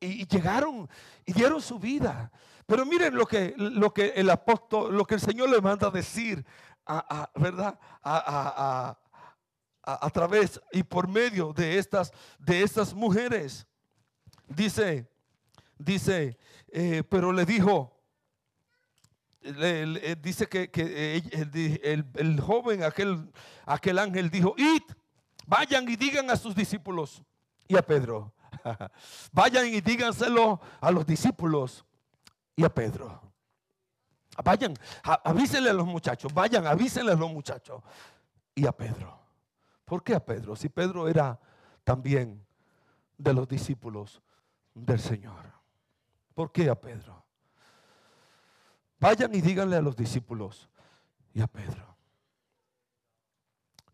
y, 0.00 0.26
llegaron 0.26 0.88
y 1.24 1.32
dieron 1.32 1.60
su 1.60 1.78
vida. 1.78 2.30
Pero 2.66 2.84
miren 2.84 3.14
lo 3.14 3.26
que, 3.26 3.54
lo 3.56 3.92
que 3.92 4.08
el 4.16 4.28
apóstol, 4.30 4.96
lo 4.96 5.04
que 5.04 5.14
el 5.14 5.20
Señor 5.20 5.50
le 5.50 5.60
manda 5.60 5.86
a 5.86 5.90
decir, 5.90 6.44
a, 6.84 7.30
¿verdad? 7.36 7.78
A, 8.02 8.96
a, 9.82 10.10
través 10.10 10.60
y 10.72 10.82
por 10.82 11.06
medio 11.06 11.52
de 11.52 11.78
estas, 11.78 12.12
de 12.38 12.62
estas 12.62 12.92
mujeres. 12.92 13.66
Dice, 14.48 15.08
dice, 15.78 16.38
eh, 16.78 17.02
pero 17.08 17.32
le 17.32 17.46
dijo, 17.46 17.90
dice 20.20 20.46
que, 20.46 20.70
el, 21.82 22.38
joven, 22.38 22.82
aquel, 22.82 23.32
aquel 23.64 23.98
ángel 23.98 24.28
dijo, 24.28 24.54
id, 24.58 24.82
vayan 25.46 25.88
y 25.88 25.96
digan 25.96 26.30
a 26.30 26.36
sus 26.36 26.54
discípulos 26.54 27.22
y 27.66 27.78
a 27.78 27.82
Pedro. 27.82 28.34
vayan 29.32 29.68
y 29.68 29.80
díganselo 29.80 30.60
a 30.78 30.90
los 30.90 31.06
discípulos 31.06 31.82
y 32.54 32.62
a 32.62 32.68
Pedro. 32.68 33.22
Vayan, 34.44 34.74
avísenle 35.02 35.70
a 35.70 35.72
los 35.72 35.86
muchachos, 35.86 36.30
vayan, 36.34 36.66
avísenle 36.66 37.12
a 37.12 37.16
los 37.16 37.32
muchachos 37.32 37.82
y 38.54 38.66
a 38.66 38.72
Pedro. 38.72 39.18
¿Por 39.86 40.02
qué 40.02 40.14
a 40.14 40.20
Pedro? 40.22 40.54
Si 40.54 40.68
Pedro 40.68 41.08
era 41.08 41.40
también 41.84 42.44
de 43.16 43.32
los 43.32 43.48
discípulos 43.48 44.20
del 44.74 45.00
Señor. 45.00 45.55
¿Por 46.36 46.52
qué 46.52 46.68
a 46.68 46.78
Pedro? 46.78 47.24
Vayan 49.00 49.34
y 49.34 49.40
díganle 49.40 49.74
a 49.74 49.80
los 49.80 49.96
discípulos 49.96 50.68
y 51.32 51.40
a 51.40 51.46
Pedro. 51.46 51.96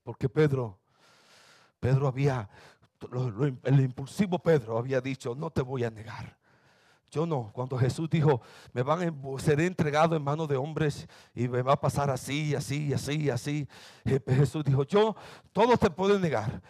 Porque 0.02 0.28
Pedro, 0.28 0.76
Pedro 1.78 2.08
había, 2.08 2.50
el 3.62 3.80
impulsivo 3.80 4.40
Pedro 4.40 4.76
había 4.76 5.00
dicho, 5.00 5.36
no 5.36 5.50
te 5.50 5.62
voy 5.62 5.84
a 5.84 5.90
negar. 5.90 6.36
Yo 7.12 7.26
no, 7.26 7.52
cuando 7.52 7.78
Jesús 7.78 8.10
dijo, 8.10 8.42
me 8.72 8.82
van 8.82 9.02
a, 9.08 9.38
seré 9.40 9.66
entregado 9.66 10.16
en 10.16 10.24
manos 10.24 10.48
de 10.48 10.56
hombres 10.56 11.06
y 11.36 11.46
me 11.46 11.62
va 11.62 11.74
a 11.74 11.80
pasar 11.80 12.10
así, 12.10 12.56
así, 12.56 12.92
así, 12.92 13.30
así. 13.30 13.68
Jesús 14.26 14.64
dijo, 14.64 14.82
yo, 14.82 15.14
todos 15.52 15.78
te 15.78 15.90
pueden 15.90 16.20
negar, 16.20 16.60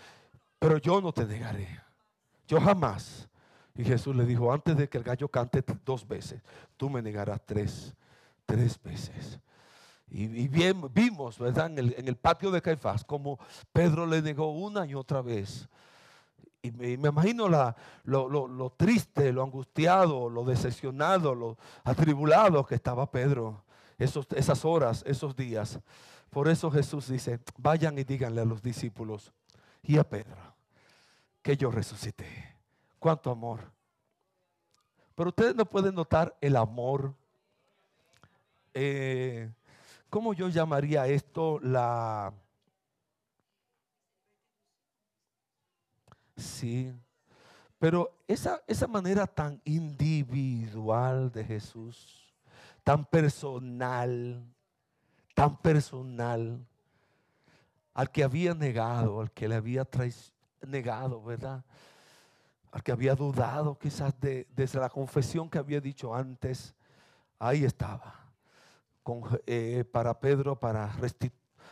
pero 0.59 0.77
yo 0.77 1.01
no 1.01 1.13
te 1.13 1.25
negaré. 1.25 1.81
Yo 2.47 2.61
jamás 2.61 3.27
y 3.75 3.85
Jesús 3.85 4.15
le 4.15 4.27
dijo, 4.27 4.53
antes 4.53 4.77
de 4.77 4.89
que 4.89 4.99
el 4.99 5.05
gallo 5.05 5.29
cante 5.29 5.65
dos 5.85 6.07
veces, 6.07 6.43
tú 6.77 6.91
me 6.91 7.01
negarás 7.01 7.41
tres, 7.45 7.95
tres 8.45 8.81
veces. 8.83 9.39
Y, 10.15 10.47
bien, 10.47 10.83
vimos, 10.93 11.39
¿verdad? 11.39 11.71
En 11.79 12.07
el, 12.07 12.17
patio 12.17 12.51
de 12.51 12.61
Caifás, 12.61 13.03
como 13.03 13.39
Pedro 13.73 14.05
le 14.05 14.21
negó 14.21 14.53
una 14.53 14.85
y 14.85 14.95
otra 14.95 15.23
vez. 15.23 15.67
Y 16.61 16.71
me, 16.71 16.91
imagino 16.91 17.49
la, 17.49 17.75
lo, 18.05 18.75
triste, 18.77 19.33
lo 19.33 19.43
angustiado, 19.43 20.29
lo 20.29 20.45
decepcionado, 20.45 21.35
lo 21.35 21.57
atribulado 21.83 22.67
que 22.67 22.75
estaba 22.75 23.11
Pedro 23.11 23.65
esos, 23.99 24.27
esas 24.37 24.67
horas, 24.67 25.03
esos 25.07 25.35
días. 25.35 25.81
Por 26.29 26.47
eso 26.47 26.71
Jesús 26.71 27.09
dice, 27.09 27.41
vayan 27.57 27.99
y 27.99 28.05
díganle 28.05 28.43
a 28.43 28.45
los 28.45 28.61
discípulos 28.61 29.33
y 29.83 29.97
a 29.97 30.05
Pedro 30.05 30.55
que 31.41 31.57
yo 31.57 31.71
resucité 31.71 32.52
cuánto 33.03 33.33
amor. 33.33 33.61
Pero 35.17 35.31
ustedes 35.31 35.57
no 35.57 35.67
pueden 35.67 35.95
notar 35.95 36.35
el 36.41 36.55
amor. 36.57 37.13
Eh, 38.73 39.51
¿Cómo 40.09 40.33
yo 40.33 40.49
llamaría 40.49 41.09
esto? 41.09 41.59
La... 41.61 42.33
Sí. 46.37 46.95
Pero 47.81 48.17
esa, 48.29 48.63
esa 48.69 48.87
manera 48.87 49.27
tan 49.27 49.61
individual 49.65 51.33
de 51.33 51.45
Jesús, 51.45 52.33
tan 52.85 53.05
personal, 53.05 54.47
tan 55.35 55.57
personal, 55.57 56.65
al 57.95 58.11
que 58.13 58.23
había 58.23 58.55
negado, 58.55 59.21
al 59.21 59.33
que 59.33 59.49
le 59.49 59.57
había 59.57 59.87
negado, 60.65 61.21
¿verdad? 61.23 61.65
Al 62.73 62.83
que 62.83 62.91
había 62.91 63.15
dudado 63.15 63.79
quizás 63.79 64.19
de, 64.19 64.49
desde 64.57 64.81
la 64.81 64.89
confesión 64.89 65.49
que 65.49 65.59
había 65.59 65.81
dicho 65.81 66.15
antes, 66.15 66.75
ahí 67.39 67.65
estaba, 67.65 68.33
eh, 69.47 69.85
para 69.93 70.19
Pedro, 70.19 70.59
para 70.59 70.91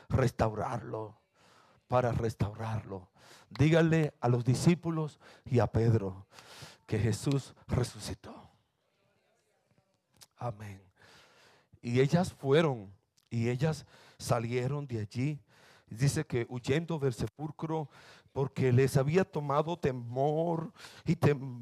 restaurarlo, 0.08 1.18
para 1.88 2.12
restaurarlo. 2.12 3.08
Díganle 3.48 4.12
a 4.20 4.28
los 4.28 4.44
discípulos 4.44 5.18
y 5.44 5.58
a 5.58 5.66
Pedro 5.66 6.26
que 6.86 6.98
Jesús 6.98 7.54
resucitó. 7.66 8.50
Amén. 10.36 10.82
Y 11.80 12.00
ellas 12.00 12.32
fueron 12.32 12.92
y 13.30 13.48
ellas 13.48 13.86
salieron 14.18 14.86
de 14.86 15.00
allí. 15.00 15.40
Dice 15.88 16.24
que 16.24 16.46
huyendo 16.48 16.98
del 16.98 17.14
sepulcro 17.14 17.88
porque 18.32 18.72
les 18.72 18.96
había 18.96 19.24
tomado 19.24 19.78
temor 19.78 20.72
y 21.04 21.18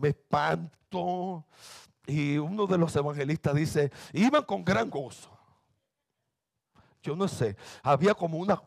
espanto. 0.07 1.45
Y 2.07 2.39
uno 2.39 2.67
de 2.67 2.79
los 2.79 2.95
evangelistas 2.97 3.55
dice, 3.55 3.93
iban 4.13 4.45
con 4.45 4.65
gran 4.65 4.89
gozo. 4.89 5.31
Yo 7.03 7.15
no 7.15 7.29
sé, 7.29 7.57
había 7.83 8.15
como 8.15 8.39
una, 8.39 8.61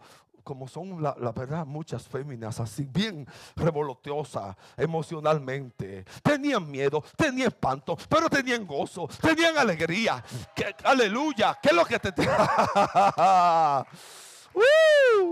como 0.44 0.68
son 0.68 1.02
la, 1.02 1.14
verdad 1.32 1.66
muchas 1.66 2.08
féminas 2.08 2.60
así 2.60 2.86
bien 2.86 3.28
revoloteosas 3.56 4.56
emocionalmente. 4.78 6.06
Tenían 6.22 6.70
miedo, 6.70 7.04
tenían 7.16 7.48
espanto, 7.50 7.98
pero 8.10 8.30
tenían 8.30 8.66
gozo, 8.66 9.08
tenían 9.22 9.58
alegría. 9.58 10.24
aleluya, 10.84 11.58
¿qué 11.62 11.70
es 11.70 11.76
lo 11.76 11.86
que 11.86 12.00
te... 12.00 12.12
¡Uh! 14.54 15.31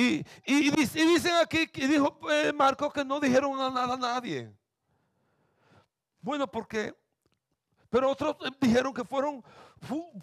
Y, 0.00 0.24
dicen 0.70 1.34
aquí, 1.42 1.66
que 1.66 1.88
dijo 1.88 2.16
eh, 2.30 2.52
Marco 2.52 2.88
que 2.88 3.04
no 3.04 3.18
dijeron 3.18 3.58
nada 3.58 3.94
a 3.94 3.96
nadie. 3.96 4.48
Bueno, 6.20 6.48
porque 6.48 6.94
Pero 7.90 8.08
otros 8.08 8.36
dijeron 8.60 8.94
que 8.94 9.02
fueron, 9.02 9.42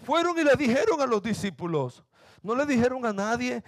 fueron 0.06 0.40
y 0.40 0.46
le 0.46 0.56
dijeron 0.56 1.02
a 1.02 1.06
los 1.06 1.22
discípulos. 1.22 2.06
No 2.42 2.56
le 2.56 2.66
dijeron 2.66 3.06
a 3.06 3.12
nadie 3.12 3.66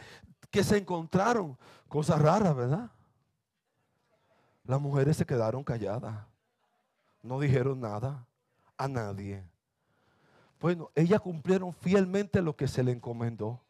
que 0.50 0.64
se 0.64 0.78
encontraron. 0.78 1.58
Cosas 1.90 2.22
raras, 2.22 2.56
¿verdad? 2.56 2.90
Las 4.64 4.80
mujeres 4.80 5.18
se 5.18 5.26
quedaron 5.26 5.62
calladas. 5.62 6.26
No 7.22 7.38
dijeron 7.38 7.82
nada 7.82 8.26
a 8.78 8.88
nadie. 8.88 9.44
Bueno, 10.62 10.90
ellas 10.96 11.20
cumplieron 11.20 11.74
fielmente 11.74 12.42
lo 12.42 12.56
que 12.56 12.70
se 12.70 12.82
le 12.82 12.94
encomendó. 12.94 13.62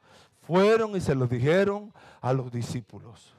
Fueron 0.48 0.96
y 0.96 1.02
se 1.02 1.14
lo 1.14 1.28
dijeron 1.28 1.94
a 2.22 2.32
los 2.32 2.50
discípulos. 2.50 3.36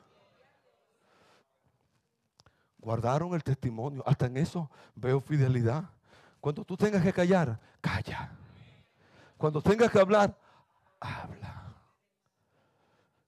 Guardaron 2.79 3.33
el 3.33 3.43
testimonio. 3.43 4.03
Hasta 4.07 4.27
en 4.27 4.37
eso 4.37 4.71
veo 4.95 5.19
fidelidad. 5.19 5.89
Cuando 6.39 6.67
tú 6.67 6.77
tengas 6.77 7.03
que 7.03 7.15
callar, 7.15 7.59
calla. 7.81 8.33
Cuando 9.39 9.63
tengas 9.63 9.91
que 9.91 9.99
hablar, 9.99 10.37
habla. 11.01 11.75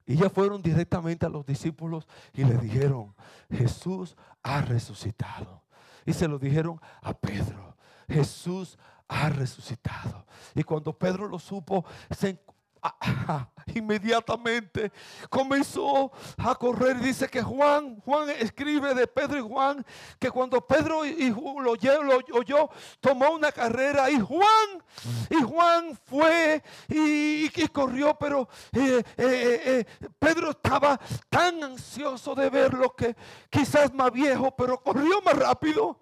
Y 0.05 0.17
ya 0.17 0.29
fueron 0.29 0.61
directamente 0.61 1.25
a 1.25 1.31
los 1.31 1.47
discípulos 1.47 2.07
y 2.35 2.45
le 2.45 2.59
dijeron, 2.59 3.15
Jesús 3.51 4.15
ha 4.43 4.61
resucitado. 4.61 5.63
Y 6.05 6.13
se 6.13 6.29
lo 6.29 6.39
dijeron 6.39 6.79
a 7.01 7.15
Pedro, 7.15 7.79
Jesús 8.07 8.79
ha 9.09 9.31
resucitado. 9.31 10.27
Y 10.55 10.65
cuando 10.65 10.93
Pedro 10.93 11.29
lo 11.29 11.39
supo, 11.39 11.87
se, 12.11 12.39
inmediatamente 13.75 14.93
comenzó 15.29 16.13
a 16.37 16.55
correr. 16.55 17.01
Dice 17.01 17.29
que 17.29 17.43
Juan, 17.43 18.01
Juan 18.01 18.31
escribe 18.31 18.95
de 18.95 19.07
Pedro 19.07 19.39
y 19.39 19.43
Juan, 19.43 19.85
que 20.19 20.31
cuando 20.31 20.67
Pedro 20.67 21.05
y, 21.05 21.31
lo, 21.31 21.73
oyó, 21.73 22.71
tomó 23.01 23.31
una 23.31 23.53
carrera 23.53 24.11
y 24.11 24.21
Juan, 24.21 24.83
y 25.29 25.43
Juan 25.43 25.99
fue 26.05 26.63
y, 26.89 27.49
corrió, 27.69 28.15
pero 28.19 28.49
eh, 28.73 29.03
eh, 29.17 29.87
eh, 29.97 30.09
Pedro 30.19 30.51
estaba 30.51 30.99
tan 31.29 31.63
ansioso 31.63 32.35
de 32.35 32.51
verlo 32.51 32.95
que 32.95 33.15
quizás 33.49 33.93
más 33.95 34.11
viejo, 34.11 34.55
pero 34.57 34.83
corrió 34.83 35.21
más 35.23 35.37
rápido. 35.37 35.99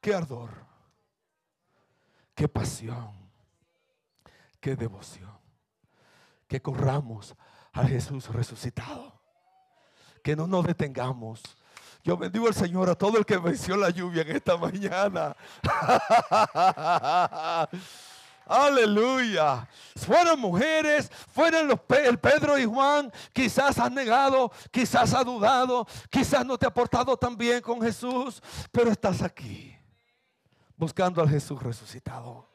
Qué 0.00 0.14
ardor, 0.14 0.50
qué 2.34 2.48
pasión 2.48 3.19
qué 4.60 4.76
devoción. 4.76 5.30
Que 6.46 6.60
corramos 6.60 7.34
a 7.72 7.84
Jesús 7.84 8.28
resucitado. 8.28 9.18
Que 10.22 10.36
no 10.36 10.46
nos 10.46 10.66
detengamos. 10.66 11.42
Yo 12.02 12.16
bendigo 12.16 12.46
al 12.46 12.54
Señor 12.54 12.88
a 12.88 12.94
todo 12.94 13.18
el 13.18 13.26
que 13.26 13.36
venció 13.36 13.76
la 13.76 13.90
lluvia 13.90 14.22
en 14.22 14.36
esta 14.36 14.56
mañana. 14.56 15.36
Aleluya. 18.46 19.68
Fueron 19.94 20.40
mujeres, 20.40 21.10
fueron 21.32 21.68
los 21.68 21.78
el 21.88 22.18
Pedro 22.18 22.58
y 22.58 22.64
Juan. 22.64 23.12
Quizás 23.32 23.78
has 23.78 23.92
negado, 23.92 24.50
quizás 24.72 25.14
has 25.14 25.24
dudado, 25.24 25.86
quizás 26.10 26.44
no 26.44 26.58
te 26.58 26.66
ha 26.66 26.74
portado 26.74 27.16
tan 27.16 27.36
bien 27.36 27.60
con 27.60 27.80
Jesús, 27.80 28.42
pero 28.72 28.90
estás 28.90 29.22
aquí 29.22 29.76
buscando 30.76 31.22
al 31.22 31.28
Jesús 31.28 31.62
resucitado. 31.62 32.49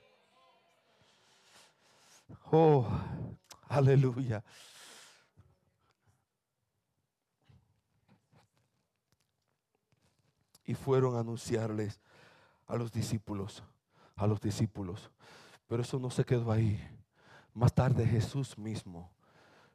Oh, 2.51 2.87
aleluya. 3.67 4.43
Y 10.65 10.73
fueron 10.73 11.15
a 11.15 11.19
anunciarles 11.19 11.99
a 12.67 12.75
los 12.75 12.91
discípulos, 12.91 13.63
a 14.15 14.25
los 14.27 14.41
discípulos. 14.41 15.11
Pero 15.67 15.81
eso 15.81 15.99
no 15.99 16.09
se 16.09 16.25
quedó 16.25 16.51
ahí. 16.51 16.79
Más 17.53 17.73
tarde 17.73 18.05
Jesús 18.05 18.57
mismo 18.57 19.11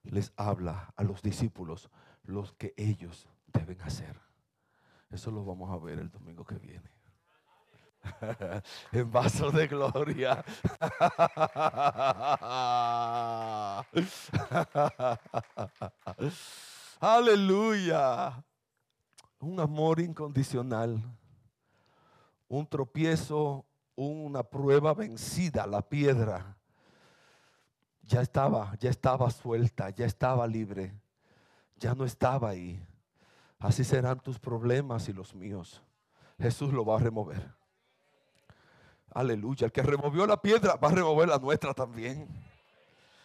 les 0.02 0.32
habla 0.36 0.92
a 0.96 1.02
los 1.04 1.22
discípulos 1.22 1.90
lo 2.24 2.44
que 2.56 2.74
ellos 2.76 3.28
deben 3.52 3.80
hacer. 3.82 4.20
Eso 5.11 5.30
lo 5.30 5.44
vamos 5.44 5.70
a 5.70 5.78
ver 5.78 5.98
el 5.98 6.11
domingo 6.11 6.44
que 6.44 6.58
viene. 6.58 6.99
en 8.92 9.11
vaso 9.11 9.51
de 9.51 9.66
gloria. 9.66 10.40
Aleluya. 17.01 18.44
Un 19.40 19.61
amor 19.61 20.01
incondicional. 20.01 21.03
Un 22.48 22.66
tropiezo, 22.66 23.66
una 23.96 24.42
prueba 24.42 24.94
vencida, 24.94 25.66
la 25.66 25.82
piedra. 25.82 26.57
Ya 28.03 28.22
estaba, 28.22 28.74
ya 28.80 28.88
estaba 28.90 29.30
suelta, 29.30 29.90
ya 29.90 30.07
estaba 30.07 30.46
libre. 30.46 30.94
Ya 31.76 31.94
no 31.94 32.05
estaba 32.05 32.51
ahí. 32.51 32.82
Así 33.59 33.84
serán 33.84 34.20
tus 34.20 34.38
problemas 34.38 35.09
y 35.09 35.12
los 35.12 35.34
míos. 35.34 35.82
Jesús 36.38 36.72
lo 36.72 36.84
va 36.84 36.96
a 36.96 36.98
remover. 36.98 37.59
Aleluya. 39.12 39.66
El 39.66 39.72
que 39.72 39.82
removió 39.82 40.26
la 40.26 40.40
piedra 40.40 40.76
va 40.76 40.88
a 40.88 40.92
remover 40.92 41.28
la 41.28 41.38
nuestra 41.38 41.74
también. 41.74 42.28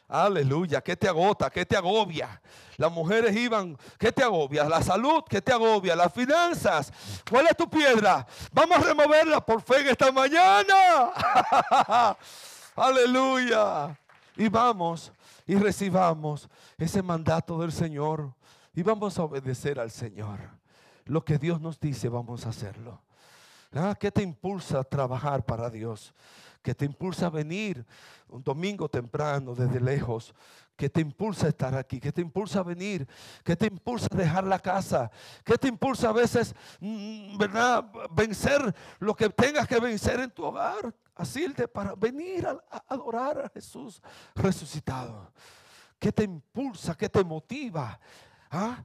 Aleluya. 0.08 0.82
¿Qué 0.82 0.96
te 0.96 1.08
agota? 1.08 1.50
¿Qué 1.50 1.66
te 1.66 1.76
agobia? 1.76 2.42
Las 2.78 2.92
mujeres 2.92 3.36
iban. 3.36 3.78
¿Qué 3.98 4.12
te 4.12 4.24
agobia? 4.24 4.66
La 4.70 4.82
salud. 4.82 5.24
¿Qué 5.28 5.42
te 5.42 5.52
agobia? 5.52 5.96
Las 5.96 6.14
finanzas. 6.14 6.92
¿Cuál 7.30 7.48
es 7.48 7.58
tu 7.58 7.70
piedra? 7.70 8.26
Vamos 8.52 8.78
a 8.78 8.82
removerla 8.82 9.44
por 9.44 9.62
fe 9.62 9.82
en 9.82 9.88
esta 9.90 10.12
mañana. 10.12 11.12
Aleluya. 12.76 13.98
Y 14.36 14.48
vamos 14.50 15.12
y 15.48 15.56
recibamos 15.56 16.50
ese 16.78 17.02
mandato 17.02 17.60
del 17.60 17.72
Señor. 17.72 18.34
Y 18.76 18.84
vamos 18.84 19.18
a 19.18 19.24
obedecer 19.24 19.80
al 19.80 19.90
Señor. 19.90 20.40
Lo 21.06 21.24
que 21.24 21.38
Dios 21.38 21.62
nos 21.62 21.80
dice, 21.80 22.10
vamos 22.10 22.46
a 22.46 22.50
hacerlo. 22.50 23.05
Ah, 23.76 23.96
¿Qué 24.00 24.10
te 24.10 24.22
impulsa 24.22 24.80
a 24.80 24.84
trabajar 24.84 25.46
para 25.46 25.70
Dios? 25.70 26.14
¿Qué 26.62 26.74
te 26.74 26.86
impulsa 26.86 27.28
a 27.28 27.30
venir 27.30 27.86
un 28.30 28.42
domingo 28.42 28.88
temprano 28.90 29.54
desde 29.54 29.80
lejos? 29.80 30.34
¿Qué 30.76 30.90
te 30.90 31.02
impulsa 31.02 31.46
a 31.46 31.50
estar 31.50 31.76
aquí? 31.76 32.00
¿Qué 32.00 32.12
te 32.12 32.22
impulsa 32.22 32.60
a 32.60 32.64
venir? 32.64 33.08
¿Qué 33.44 33.56
te 33.56 33.68
impulsa 33.68 34.08
a 34.12 34.18
dejar 34.18 34.46
la 34.46 34.60
casa? 34.60 35.12
¿Qué 35.44 35.58
te 35.58 35.68
impulsa 35.68 36.10
a 36.10 36.14
veces, 36.14 36.56
mm, 36.80 37.38
verdad, 37.38 37.86
vencer 38.12 38.74
lo 39.00 39.14
que 39.16 39.30
tengas 39.30 39.68
que 39.68 39.80
vencer 39.80 40.20
en 40.22 40.32
tu 40.32 40.44
hogar? 40.44 40.94
Así 41.14 41.48
para 41.74 41.96
venir 41.96 42.48
a, 42.48 42.60
adorar 42.88 43.40
a 43.40 43.50
Jesús 43.50 44.02
resucitado. 44.34 45.32
¿Qué 46.00 46.12
te 46.12 46.24
impulsa? 46.24 46.96
¿Qué 46.96 47.08
te 47.08 47.24
motiva? 47.24 48.00
¿Ah? 48.50 48.84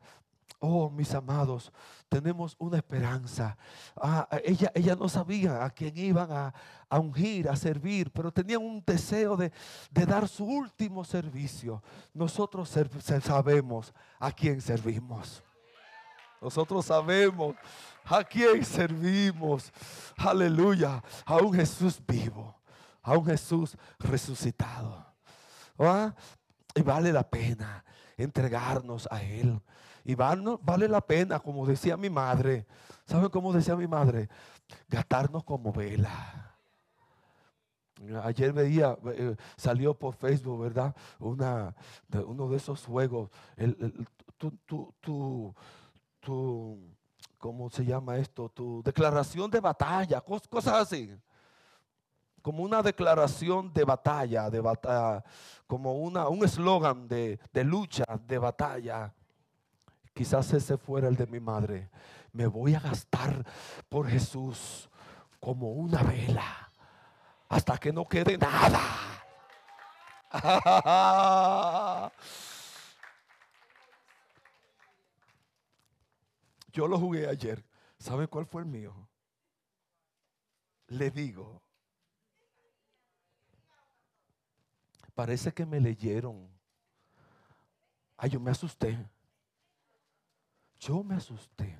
Oh, 0.62 0.90
mis 0.90 1.14
amados, 1.14 1.72
tenemos 2.06 2.54
una 2.58 2.76
esperanza. 2.76 3.56
Ah, 3.96 4.28
ella, 4.44 4.70
ella 4.74 4.94
no 4.94 5.08
sabía 5.08 5.64
a 5.64 5.70
quién 5.70 5.96
iban 5.96 6.30
a, 6.30 6.52
ungir, 6.98 7.48
a 7.48 7.56
servir, 7.56 8.12
pero 8.12 8.30
tenían 8.30 8.60
un 8.60 8.84
deseo 8.84 9.38
de, 9.38 9.50
dar 9.90 10.28
su 10.28 10.44
último 10.44 11.02
servicio. 11.02 11.82
Nosotros 12.12 12.68
sabemos 13.22 13.94
a 14.18 14.30
quién 14.30 14.60
servimos. 14.60 15.42
Nosotros 16.42 16.84
sabemos 16.84 17.56
a 18.04 18.22
quién 18.22 18.62
servimos. 18.62 19.72
Aleluya. 20.18 21.02
A 21.24 21.36
un 21.36 21.54
Jesús 21.54 22.02
vivo. 22.06 22.54
A 23.02 23.16
un 23.16 23.24
Jesús 23.24 23.78
resucitado. 23.98 25.06
¿Ah? 25.78 26.14
Y 26.74 26.82
vale 26.82 27.14
la 27.14 27.22
pena 27.22 27.82
entregarnos 28.18 29.08
a 29.10 29.22
Él. 29.22 29.58
Y 30.04 30.14
vale 30.14 30.88
la 30.88 31.00
pena, 31.00 31.38
como 31.40 31.66
decía 31.66 31.96
mi 31.96 32.10
madre. 32.10 32.66
¿Saben 33.06 33.28
cómo 33.28 33.52
decía 33.52 33.76
mi 33.76 33.86
madre? 33.86 34.28
Gastarnos 34.88 35.44
como 35.44 35.72
vela. 35.72 36.56
Ayer 38.24 38.52
veía, 38.52 38.96
eh, 39.12 39.36
salió 39.56 39.92
por 39.94 40.14
Facebook, 40.14 40.60
¿verdad? 40.62 40.94
Una, 41.18 41.74
uno 42.26 42.48
de 42.48 42.56
esos 42.56 42.84
juegos. 42.86 43.30
El, 43.56 44.06
tu, 44.38 45.54
¿cómo 47.36 47.68
se 47.70 47.84
llama 47.84 48.16
esto? 48.16 48.48
Tu 48.48 48.82
declaración 48.82 49.50
de 49.50 49.60
batalla, 49.60 50.22
cosas 50.22 50.74
así. 50.74 51.14
Como 52.40 52.62
una 52.62 52.82
declaración 52.82 53.70
de 53.70 53.84
batalla, 53.84 54.48
de 54.48 54.60
batalla 54.60 55.22
como 55.70 55.94
una, 55.94 56.26
un 56.26 56.44
eslogan 56.44 57.06
de, 57.06 57.38
de 57.52 57.62
lucha, 57.62 58.04
de 58.26 58.38
batalla. 58.38 59.14
Quizás 60.20 60.52
ese 60.52 60.76
fuera 60.76 61.08
el 61.08 61.16
de 61.16 61.26
mi 61.26 61.40
madre. 61.40 61.88
Me 62.34 62.46
voy 62.46 62.74
a 62.74 62.78
gastar 62.80 63.42
por 63.88 64.06
Jesús 64.06 64.90
como 65.40 65.72
una 65.72 66.02
vela 66.02 66.70
hasta 67.48 67.78
que 67.78 67.90
no 67.90 68.06
quede 68.06 68.36
nada. 68.36 68.82
Yo 76.70 76.86
lo 76.86 76.98
jugué 76.98 77.26
ayer. 77.26 77.64
¿Sabe 77.98 78.28
cuál 78.28 78.44
fue 78.44 78.60
el 78.60 78.68
mío? 78.68 78.94
le 80.88 81.10
digo, 81.10 81.62
parece 85.14 85.50
que 85.54 85.64
me 85.64 85.80
leyeron. 85.80 86.46
Ay, 88.18 88.28
yo 88.28 88.38
me 88.38 88.50
asusté. 88.50 88.98
Yo 90.80 91.04
me 91.04 91.14
asusté. 91.14 91.78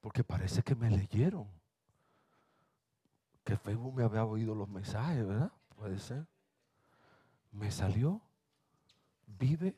Porque 0.00 0.22
parece 0.22 0.62
que 0.62 0.74
me 0.74 0.90
leyeron. 0.90 1.48
Que 3.42 3.56
Facebook 3.56 3.94
me 3.94 4.04
había 4.04 4.24
oído 4.24 4.54
los 4.54 4.68
mensajes, 4.68 5.26
¿verdad? 5.26 5.52
Puede 5.76 5.98
ser. 5.98 6.26
Me 7.50 7.70
salió. 7.70 8.20
Vive 9.26 9.74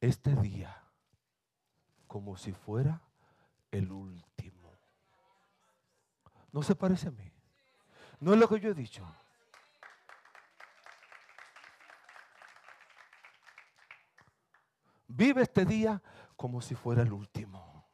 este 0.00 0.34
día 0.36 0.76
como 2.06 2.36
si 2.36 2.52
fuera 2.52 3.00
el 3.70 3.92
último. 3.92 4.72
¿No 6.52 6.62
se 6.62 6.74
parece 6.74 7.08
a 7.08 7.12
mí? 7.12 7.30
No 8.20 8.32
es 8.34 8.40
lo 8.40 8.48
que 8.48 8.60
yo 8.60 8.70
he 8.70 8.74
dicho. 8.74 9.06
Vive 15.08 15.42
este 15.42 15.64
día 15.64 16.02
como 16.36 16.60
si 16.60 16.74
fuera 16.74 17.02
el 17.02 17.12
último. 17.12 17.86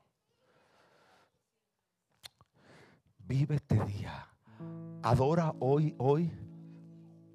Vive 3.19 3.55
este 3.55 3.83
día. 3.85 4.29
Adora 5.03 5.55
hoy, 5.61 5.95
hoy, 5.99 6.31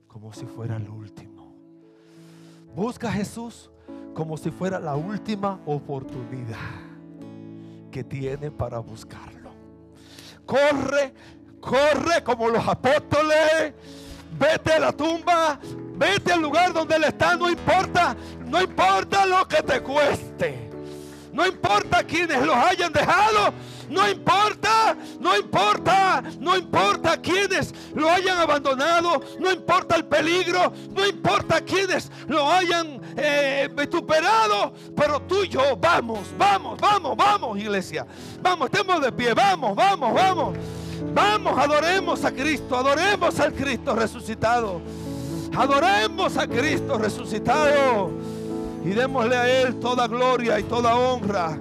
como 0.07 0.33
si 0.33 0.45
fuera 0.45 0.75
el 0.75 0.89
último. 0.89 1.55
Busca 2.75 3.07
a 3.09 3.11
Jesús 3.11 3.71
como 4.13 4.37
si 4.37 4.51
fuera 4.51 4.79
la 4.79 4.95
última 4.95 5.59
oportunidad 5.65 6.57
que 7.89 8.03
tiene 8.03 8.51
para 8.51 8.79
buscarlo. 8.79 9.51
Corre, 10.45 11.13
corre 11.59 12.23
como 12.23 12.49
los 12.49 12.67
apóstoles. 12.67 13.73
Vete 14.37 14.73
a 14.73 14.79
la 14.79 14.91
tumba, 14.91 15.59
vete 15.95 16.33
al 16.33 16.41
lugar 16.41 16.73
donde 16.73 16.95
Él 16.95 17.03
está, 17.03 17.35
no 17.35 17.49
importa, 17.49 18.15
no 18.45 18.61
importa 18.61 19.25
lo 19.25 19.47
que 19.47 19.61
te 19.63 19.81
cueste. 19.81 20.69
No 21.31 21.45
importa 21.45 22.03
quienes 22.03 22.41
los 22.41 22.55
hayan 22.55 22.91
dejado, 22.91 23.53
no 23.89 24.09
importa, 24.09 24.95
no 25.19 25.37
importa, 25.37 26.23
no 26.39 26.57
importa 26.57 27.17
quienes 27.17 27.73
lo 27.93 28.09
hayan 28.09 28.37
abandonado, 28.39 29.21
no 29.39 29.51
importa 29.51 29.95
el 29.95 30.05
peligro, 30.05 30.73
no 30.91 31.05
importa 31.05 31.61
quienes 31.61 32.11
lo 32.27 32.49
hayan 32.49 32.99
eh, 33.15 33.69
vituperado, 33.75 34.73
pero 34.95 35.21
tú 35.21 35.43
y 35.43 35.49
yo 35.49 35.77
vamos, 35.77 36.27
vamos, 36.37 36.79
vamos, 36.79 37.15
vamos, 37.15 37.59
iglesia. 37.59 38.05
Vamos, 38.41 38.69
estemos 38.71 38.99
de 38.99 39.11
pie, 39.11 39.33
vamos, 39.33 39.75
vamos, 39.75 40.13
vamos. 40.13 40.57
Vamos, 41.13 41.57
adoremos 41.57 42.23
a 42.23 42.31
Cristo, 42.31 42.77
adoremos 42.77 43.39
al 43.39 43.53
Cristo 43.53 43.95
resucitado. 43.95 44.81
Adoremos 45.55 46.37
a 46.37 46.47
Cristo 46.47 46.97
resucitado 46.97 48.11
y 48.85 48.89
démosle 48.89 49.35
a 49.35 49.61
Él 49.61 49.79
toda 49.79 50.07
gloria 50.07 50.59
y 50.59 50.63
toda 50.63 50.95
honra 50.95 51.57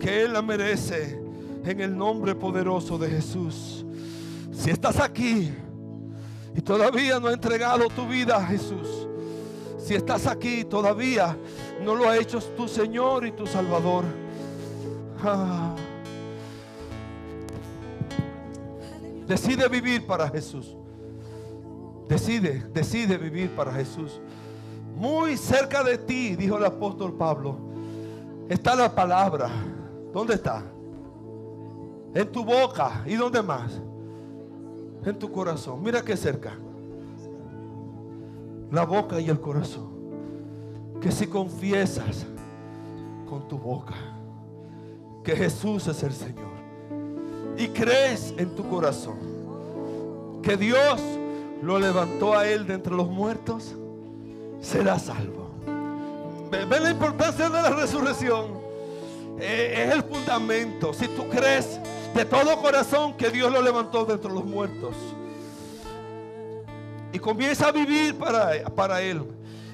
que 0.00 0.22
Él 0.22 0.32
la 0.32 0.42
merece 0.42 1.20
en 1.64 1.80
el 1.80 1.96
nombre 1.96 2.34
poderoso 2.34 2.98
de 2.98 3.08
Jesús. 3.08 3.84
Si 4.52 4.70
estás 4.70 4.98
aquí 4.98 5.52
y 6.54 6.60
todavía 6.60 7.20
no 7.20 7.28
has 7.28 7.34
entregado 7.34 7.88
tu 7.88 8.06
vida 8.06 8.36
a 8.36 8.46
Jesús, 8.46 9.06
si 9.78 9.94
estás 9.94 10.26
aquí 10.26 10.64
todavía 10.64 11.36
no 11.82 11.94
lo 11.94 12.08
ha 12.08 12.16
hecho 12.16 12.40
tu 12.40 12.66
Señor 12.66 13.26
y 13.26 13.32
tu 13.32 13.46
Salvador. 13.46 14.04
Ah. 15.22 15.74
Decide 19.28 19.68
vivir 19.68 20.06
para 20.06 20.26
Jesús. 20.30 20.74
Decide, 22.08 22.64
decide 22.72 23.18
vivir 23.18 23.54
para 23.54 23.70
Jesús. 23.72 24.20
Muy 24.96 25.36
cerca 25.36 25.84
de 25.84 25.98
ti, 25.98 26.34
dijo 26.34 26.56
el 26.56 26.64
apóstol 26.64 27.12
Pablo, 27.12 27.56
está 28.48 28.74
la 28.74 28.94
palabra. 28.94 29.50
¿Dónde 30.14 30.34
está? 30.34 30.64
En 32.14 32.32
tu 32.32 32.42
boca. 32.42 33.04
¿Y 33.04 33.16
dónde 33.16 33.42
más? 33.42 33.78
En 35.04 35.18
tu 35.18 35.30
corazón. 35.30 35.82
Mira 35.82 36.02
qué 36.02 36.16
cerca. 36.16 36.54
La 38.72 38.86
boca 38.86 39.20
y 39.20 39.28
el 39.28 39.38
corazón. 39.38 39.88
Que 41.02 41.12
si 41.12 41.26
confiesas 41.26 42.26
con 43.28 43.46
tu 43.46 43.58
boca 43.58 43.94
que 45.22 45.36
Jesús 45.36 45.86
es 45.86 46.02
el 46.02 46.12
Señor 46.14 46.57
y 47.58 47.68
crees 47.68 48.32
en 48.38 48.54
tu 48.54 48.68
corazón 48.68 49.18
que 50.42 50.56
Dios 50.56 51.00
lo 51.60 51.78
levantó 51.78 52.38
a 52.38 52.46
él 52.46 52.66
de 52.66 52.74
entre 52.74 52.94
los 52.94 53.08
muertos, 53.08 53.74
será 54.60 54.98
salvo. 54.98 55.50
¿Ven 56.50 56.82
la 56.82 56.90
importancia 56.90 57.50
de 57.50 57.62
la 57.62 57.70
resurrección? 57.70 58.58
Eh, 59.40 59.86
es 59.86 59.94
el 59.94 60.02
fundamento. 60.04 60.94
Si 60.94 61.08
tú 61.08 61.28
crees 61.28 61.80
de 62.14 62.24
todo 62.24 62.60
corazón 62.62 63.16
que 63.16 63.28
Dios 63.30 63.52
lo 63.52 63.60
levantó 63.60 64.04
de 64.04 64.14
entre 64.14 64.32
los 64.32 64.44
muertos 64.44 64.94
y 67.12 67.18
comienza 67.18 67.68
a 67.68 67.72
vivir 67.72 68.16
para, 68.16 68.64
para 68.74 69.00
Él. 69.02 69.24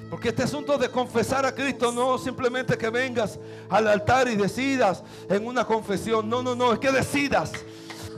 Porque 0.09 0.29
este 0.29 0.43
asunto 0.43 0.77
de 0.77 0.89
confesar 0.89 1.45
a 1.45 1.53
Cristo 1.53 1.91
no 1.91 2.17
simplemente 2.17 2.77
que 2.77 2.89
vengas 2.89 3.39
al 3.69 3.87
altar 3.87 4.27
y 4.27 4.35
decidas 4.35 5.03
en 5.29 5.45
una 5.45 5.65
confesión. 5.65 6.29
No, 6.29 6.43
no, 6.43 6.55
no, 6.55 6.73
es 6.73 6.79
que 6.79 6.91
decidas. 6.91 7.51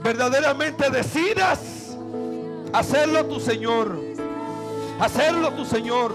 Verdaderamente 0.02 0.90
decidas 0.90 1.96
hacerlo 2.72 3.26
tu 3.26 3.40
Señor. 3.40 3.98
Hacerlo 5.00 5.52
tu 5.52 5.64
Señor. 5.64 6.14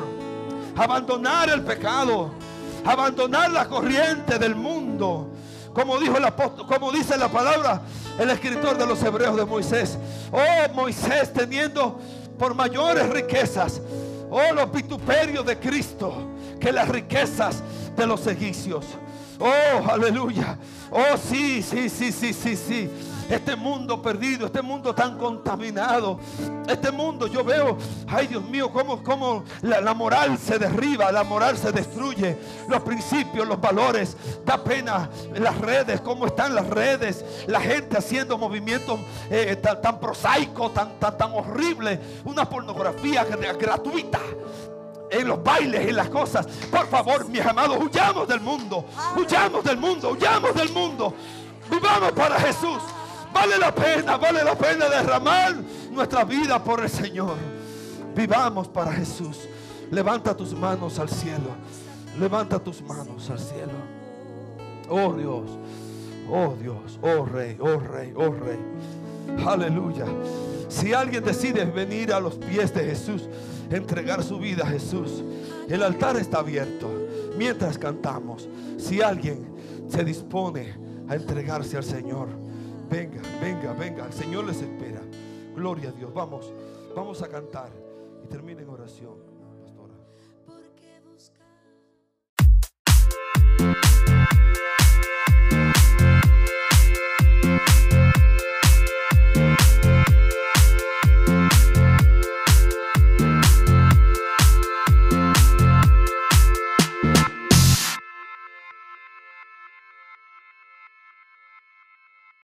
Abandonar 0.76 1.50
el 1.50 1.62
pecado. 1.64 2.32
Abandonar 2.86 3.52
la 3.52 3.68
corriente 3.68 4.40
del 4.40 4.56
mundo. 4.56 5.30
Como 5.74 5.98
dijo 6.00 6.18
el 6.18 6.26
apóstol, 6.26 6.68
como 6.68 6.92
dice 6.92 7.18
la 7.18 7.30
palabra, 7.30 7.82
el 8.20 8.30
escritor 8.30 8.78
de 8.78 8.86
los 8.86 9.02
hebreos 9.02 9.36
de 9.36 9.46
Moisés. 9.46 9.98
Oh 10.32 10.74
Moisés 10.74 11.34
teniendo 11.34 12.00
por 12.38 12.54
mayores 12.54 13.10
riquezas. 13.10 13.82
Oh 14.30 14.54
los 14.54 14.72
vituperios 14.72 15.46
de 15.46 15.60
Cristo 15.60 16.14
que 16.60 16.72
las 16.72 16.88
riquezas 16.88 17.64
de 17.96 18.08
los 18.08 18.26
egipcios. 18.28 18.86
Oh, 19.40 19.90
aleluya. 19.90 20.58
Oh, 20.92 21.18
sí, 21.18 21.62
sí, 21.62 21.90
sí, 21.90 22.12
sí, 22.12 22.34
sí, 22.34 22.56
sí 22.56 22.90
este 23.30 23.56
mundo 23.56 24.02
perdido, 24.02 24.48
este 24.48 24.62
mundo 24.62 24.94
tan 24.94 25.18
contaminado, 25.18 26.20
este 26.68 26.92
mundo 26.92 27.28
yo 27.28 27.44
veo, 27.44 27.78
ay 28.08 28.28
Dios 28.28 28.44
mío, 28.44 28.72
cómo, 28.72 29.44
la, 29.62 29.94
moral 29.94 30.38
se 30.38 30.58
derriba, 30.58 31.12
la 31.12 31.24
moral 31.24 31.58
se 31.58 31.72
destruye, 31.72 32.38
los 32.68 32.82
principios, 32.82 33.48
los 33.48 33.60
valores, 33.60 34.16
da 34.46 34.64
pena 34.64 35.10
las 35.36 35.58
redes, 35.60 36.02
cómo 36.02 36.26
están 36.26 36.56
las 36.56 36.68
redes, 36.68 37.26
la 37.48 37.62
gente 37.62 37.98
haciendo 37.98 38.38
movimientos 38.38 39.00
eh, 39.30 39.56
tan, 39.56 40.00
prosaicos, 40.00 40.74
tan, 40.74 41.00
tan, 41.00 41.18
tan 41.18 41.32
horribles, 41.34 42.00
una 42.26 42.48
pornografía 42.48 43.24
gratuita 43.24 44.20
en 45.10 45.28
los 45.28 45.44
bailes, 45.44 45.88
en 45.88 45.96
las 45.96 46.10
cosas. 46.10 46.48
Por 46.72 46.88
favor, 46.88 47.28
mis 47.30 47.46
amados, 47.46 47.78
huyamos 47.80 48.28
del 48.28 48.42
mundo. 48.42 48.86
Huyamos 49.16 49.64
del 49.64 49.78
mundo, 49.78 50.10
huyamos 50.12 50.54
del 50.56 50.72
mundo. 50.72 51.14
Vivamos 51.70 52.12
para 52.14 52.40
Jesús. 52.40 52.82
Vale 53.34 53.58
la 53.58 53.74
pena, 53.74 54.18
vale 54.18 54.44
la 54.44 54.56
pena 54.56 54.88
derramar 54.88 55.56
nuestra 55.92 56.24
vida 56.24 56.64
por 56.64 56.82
el 56.82 56.90
Señor. 56.90 57.36
Vivamos 58.16 58.68
para 58.68 58.92
Jesús. 58.94 59.48
Levanta 59.92 60.36
tus 60.36 60.54
manos 60.54 61.00
al 61.00 61.10
cielo. 61.10 61.50
Levanta 62.20 62.60
tus 62.60 62.82
manos 62.82 63.30
al 63.30 63.40
cielo. 63.40 63.74
Oh 64.90 65.14
Dios, 65.14 65.50
oh 66.30 66.56
Dios, 66.60 67.00
oh 67.02 67.26
Rey, 67.26 67.58
oh 67.60 67.80
Rey, 67.80 68.14
oh 68.16 68.30
Rey. 68.30 68.60
Aleluya. 69.46 70.06
Si 70.70 70.94
alguien 70.94 71.24
decide 71.24 71.66
venir 71.66 72.14
a 72.14 72.20
los 72.20 72.36
pies 72.36 72.74
de 72.74 72.84
Jesús, 72.84 73.28
entregar 73.72 74.24
su 74.24 74.38
vida 74.38 74.64
a 74.64 74.68
Jesús, 74.70 75.24
el 75.70 75.82
altar 75.82 76.18
está 76.18 76.40
abierto 76.40 76.90
mientras 77.38 77.78
cantamos. 77.78 78.48
Si 78.78 79.02
alguien 79.02 79.46
se 79.88 80.04
dispone 80.04 80.76
a 81.08 81.16
entregarse 81.16 81.78
al 81.78 81.84
Señor, 81.84 82.43
Venga, 82.90 83.22
venga, 83.42 83.74
venga. 83.74 84.06
El 84.06 84.14
Señor 84.14 84.46
les 84.46 84.62
espera. 84.62 85.02
Gloria 85.56 85.90
a 85.90 85.92
Dios. 85.92 86.14
Vamos, 86.14 86.52
vamos 86.96 87.22
a 87.22 87.28
cantar 87.28 87.70
y 88.24 88.28
termina 88.28 88.62
en 88.62 88.70
oración, 88.70 89.16
pastora. 89.62 89.94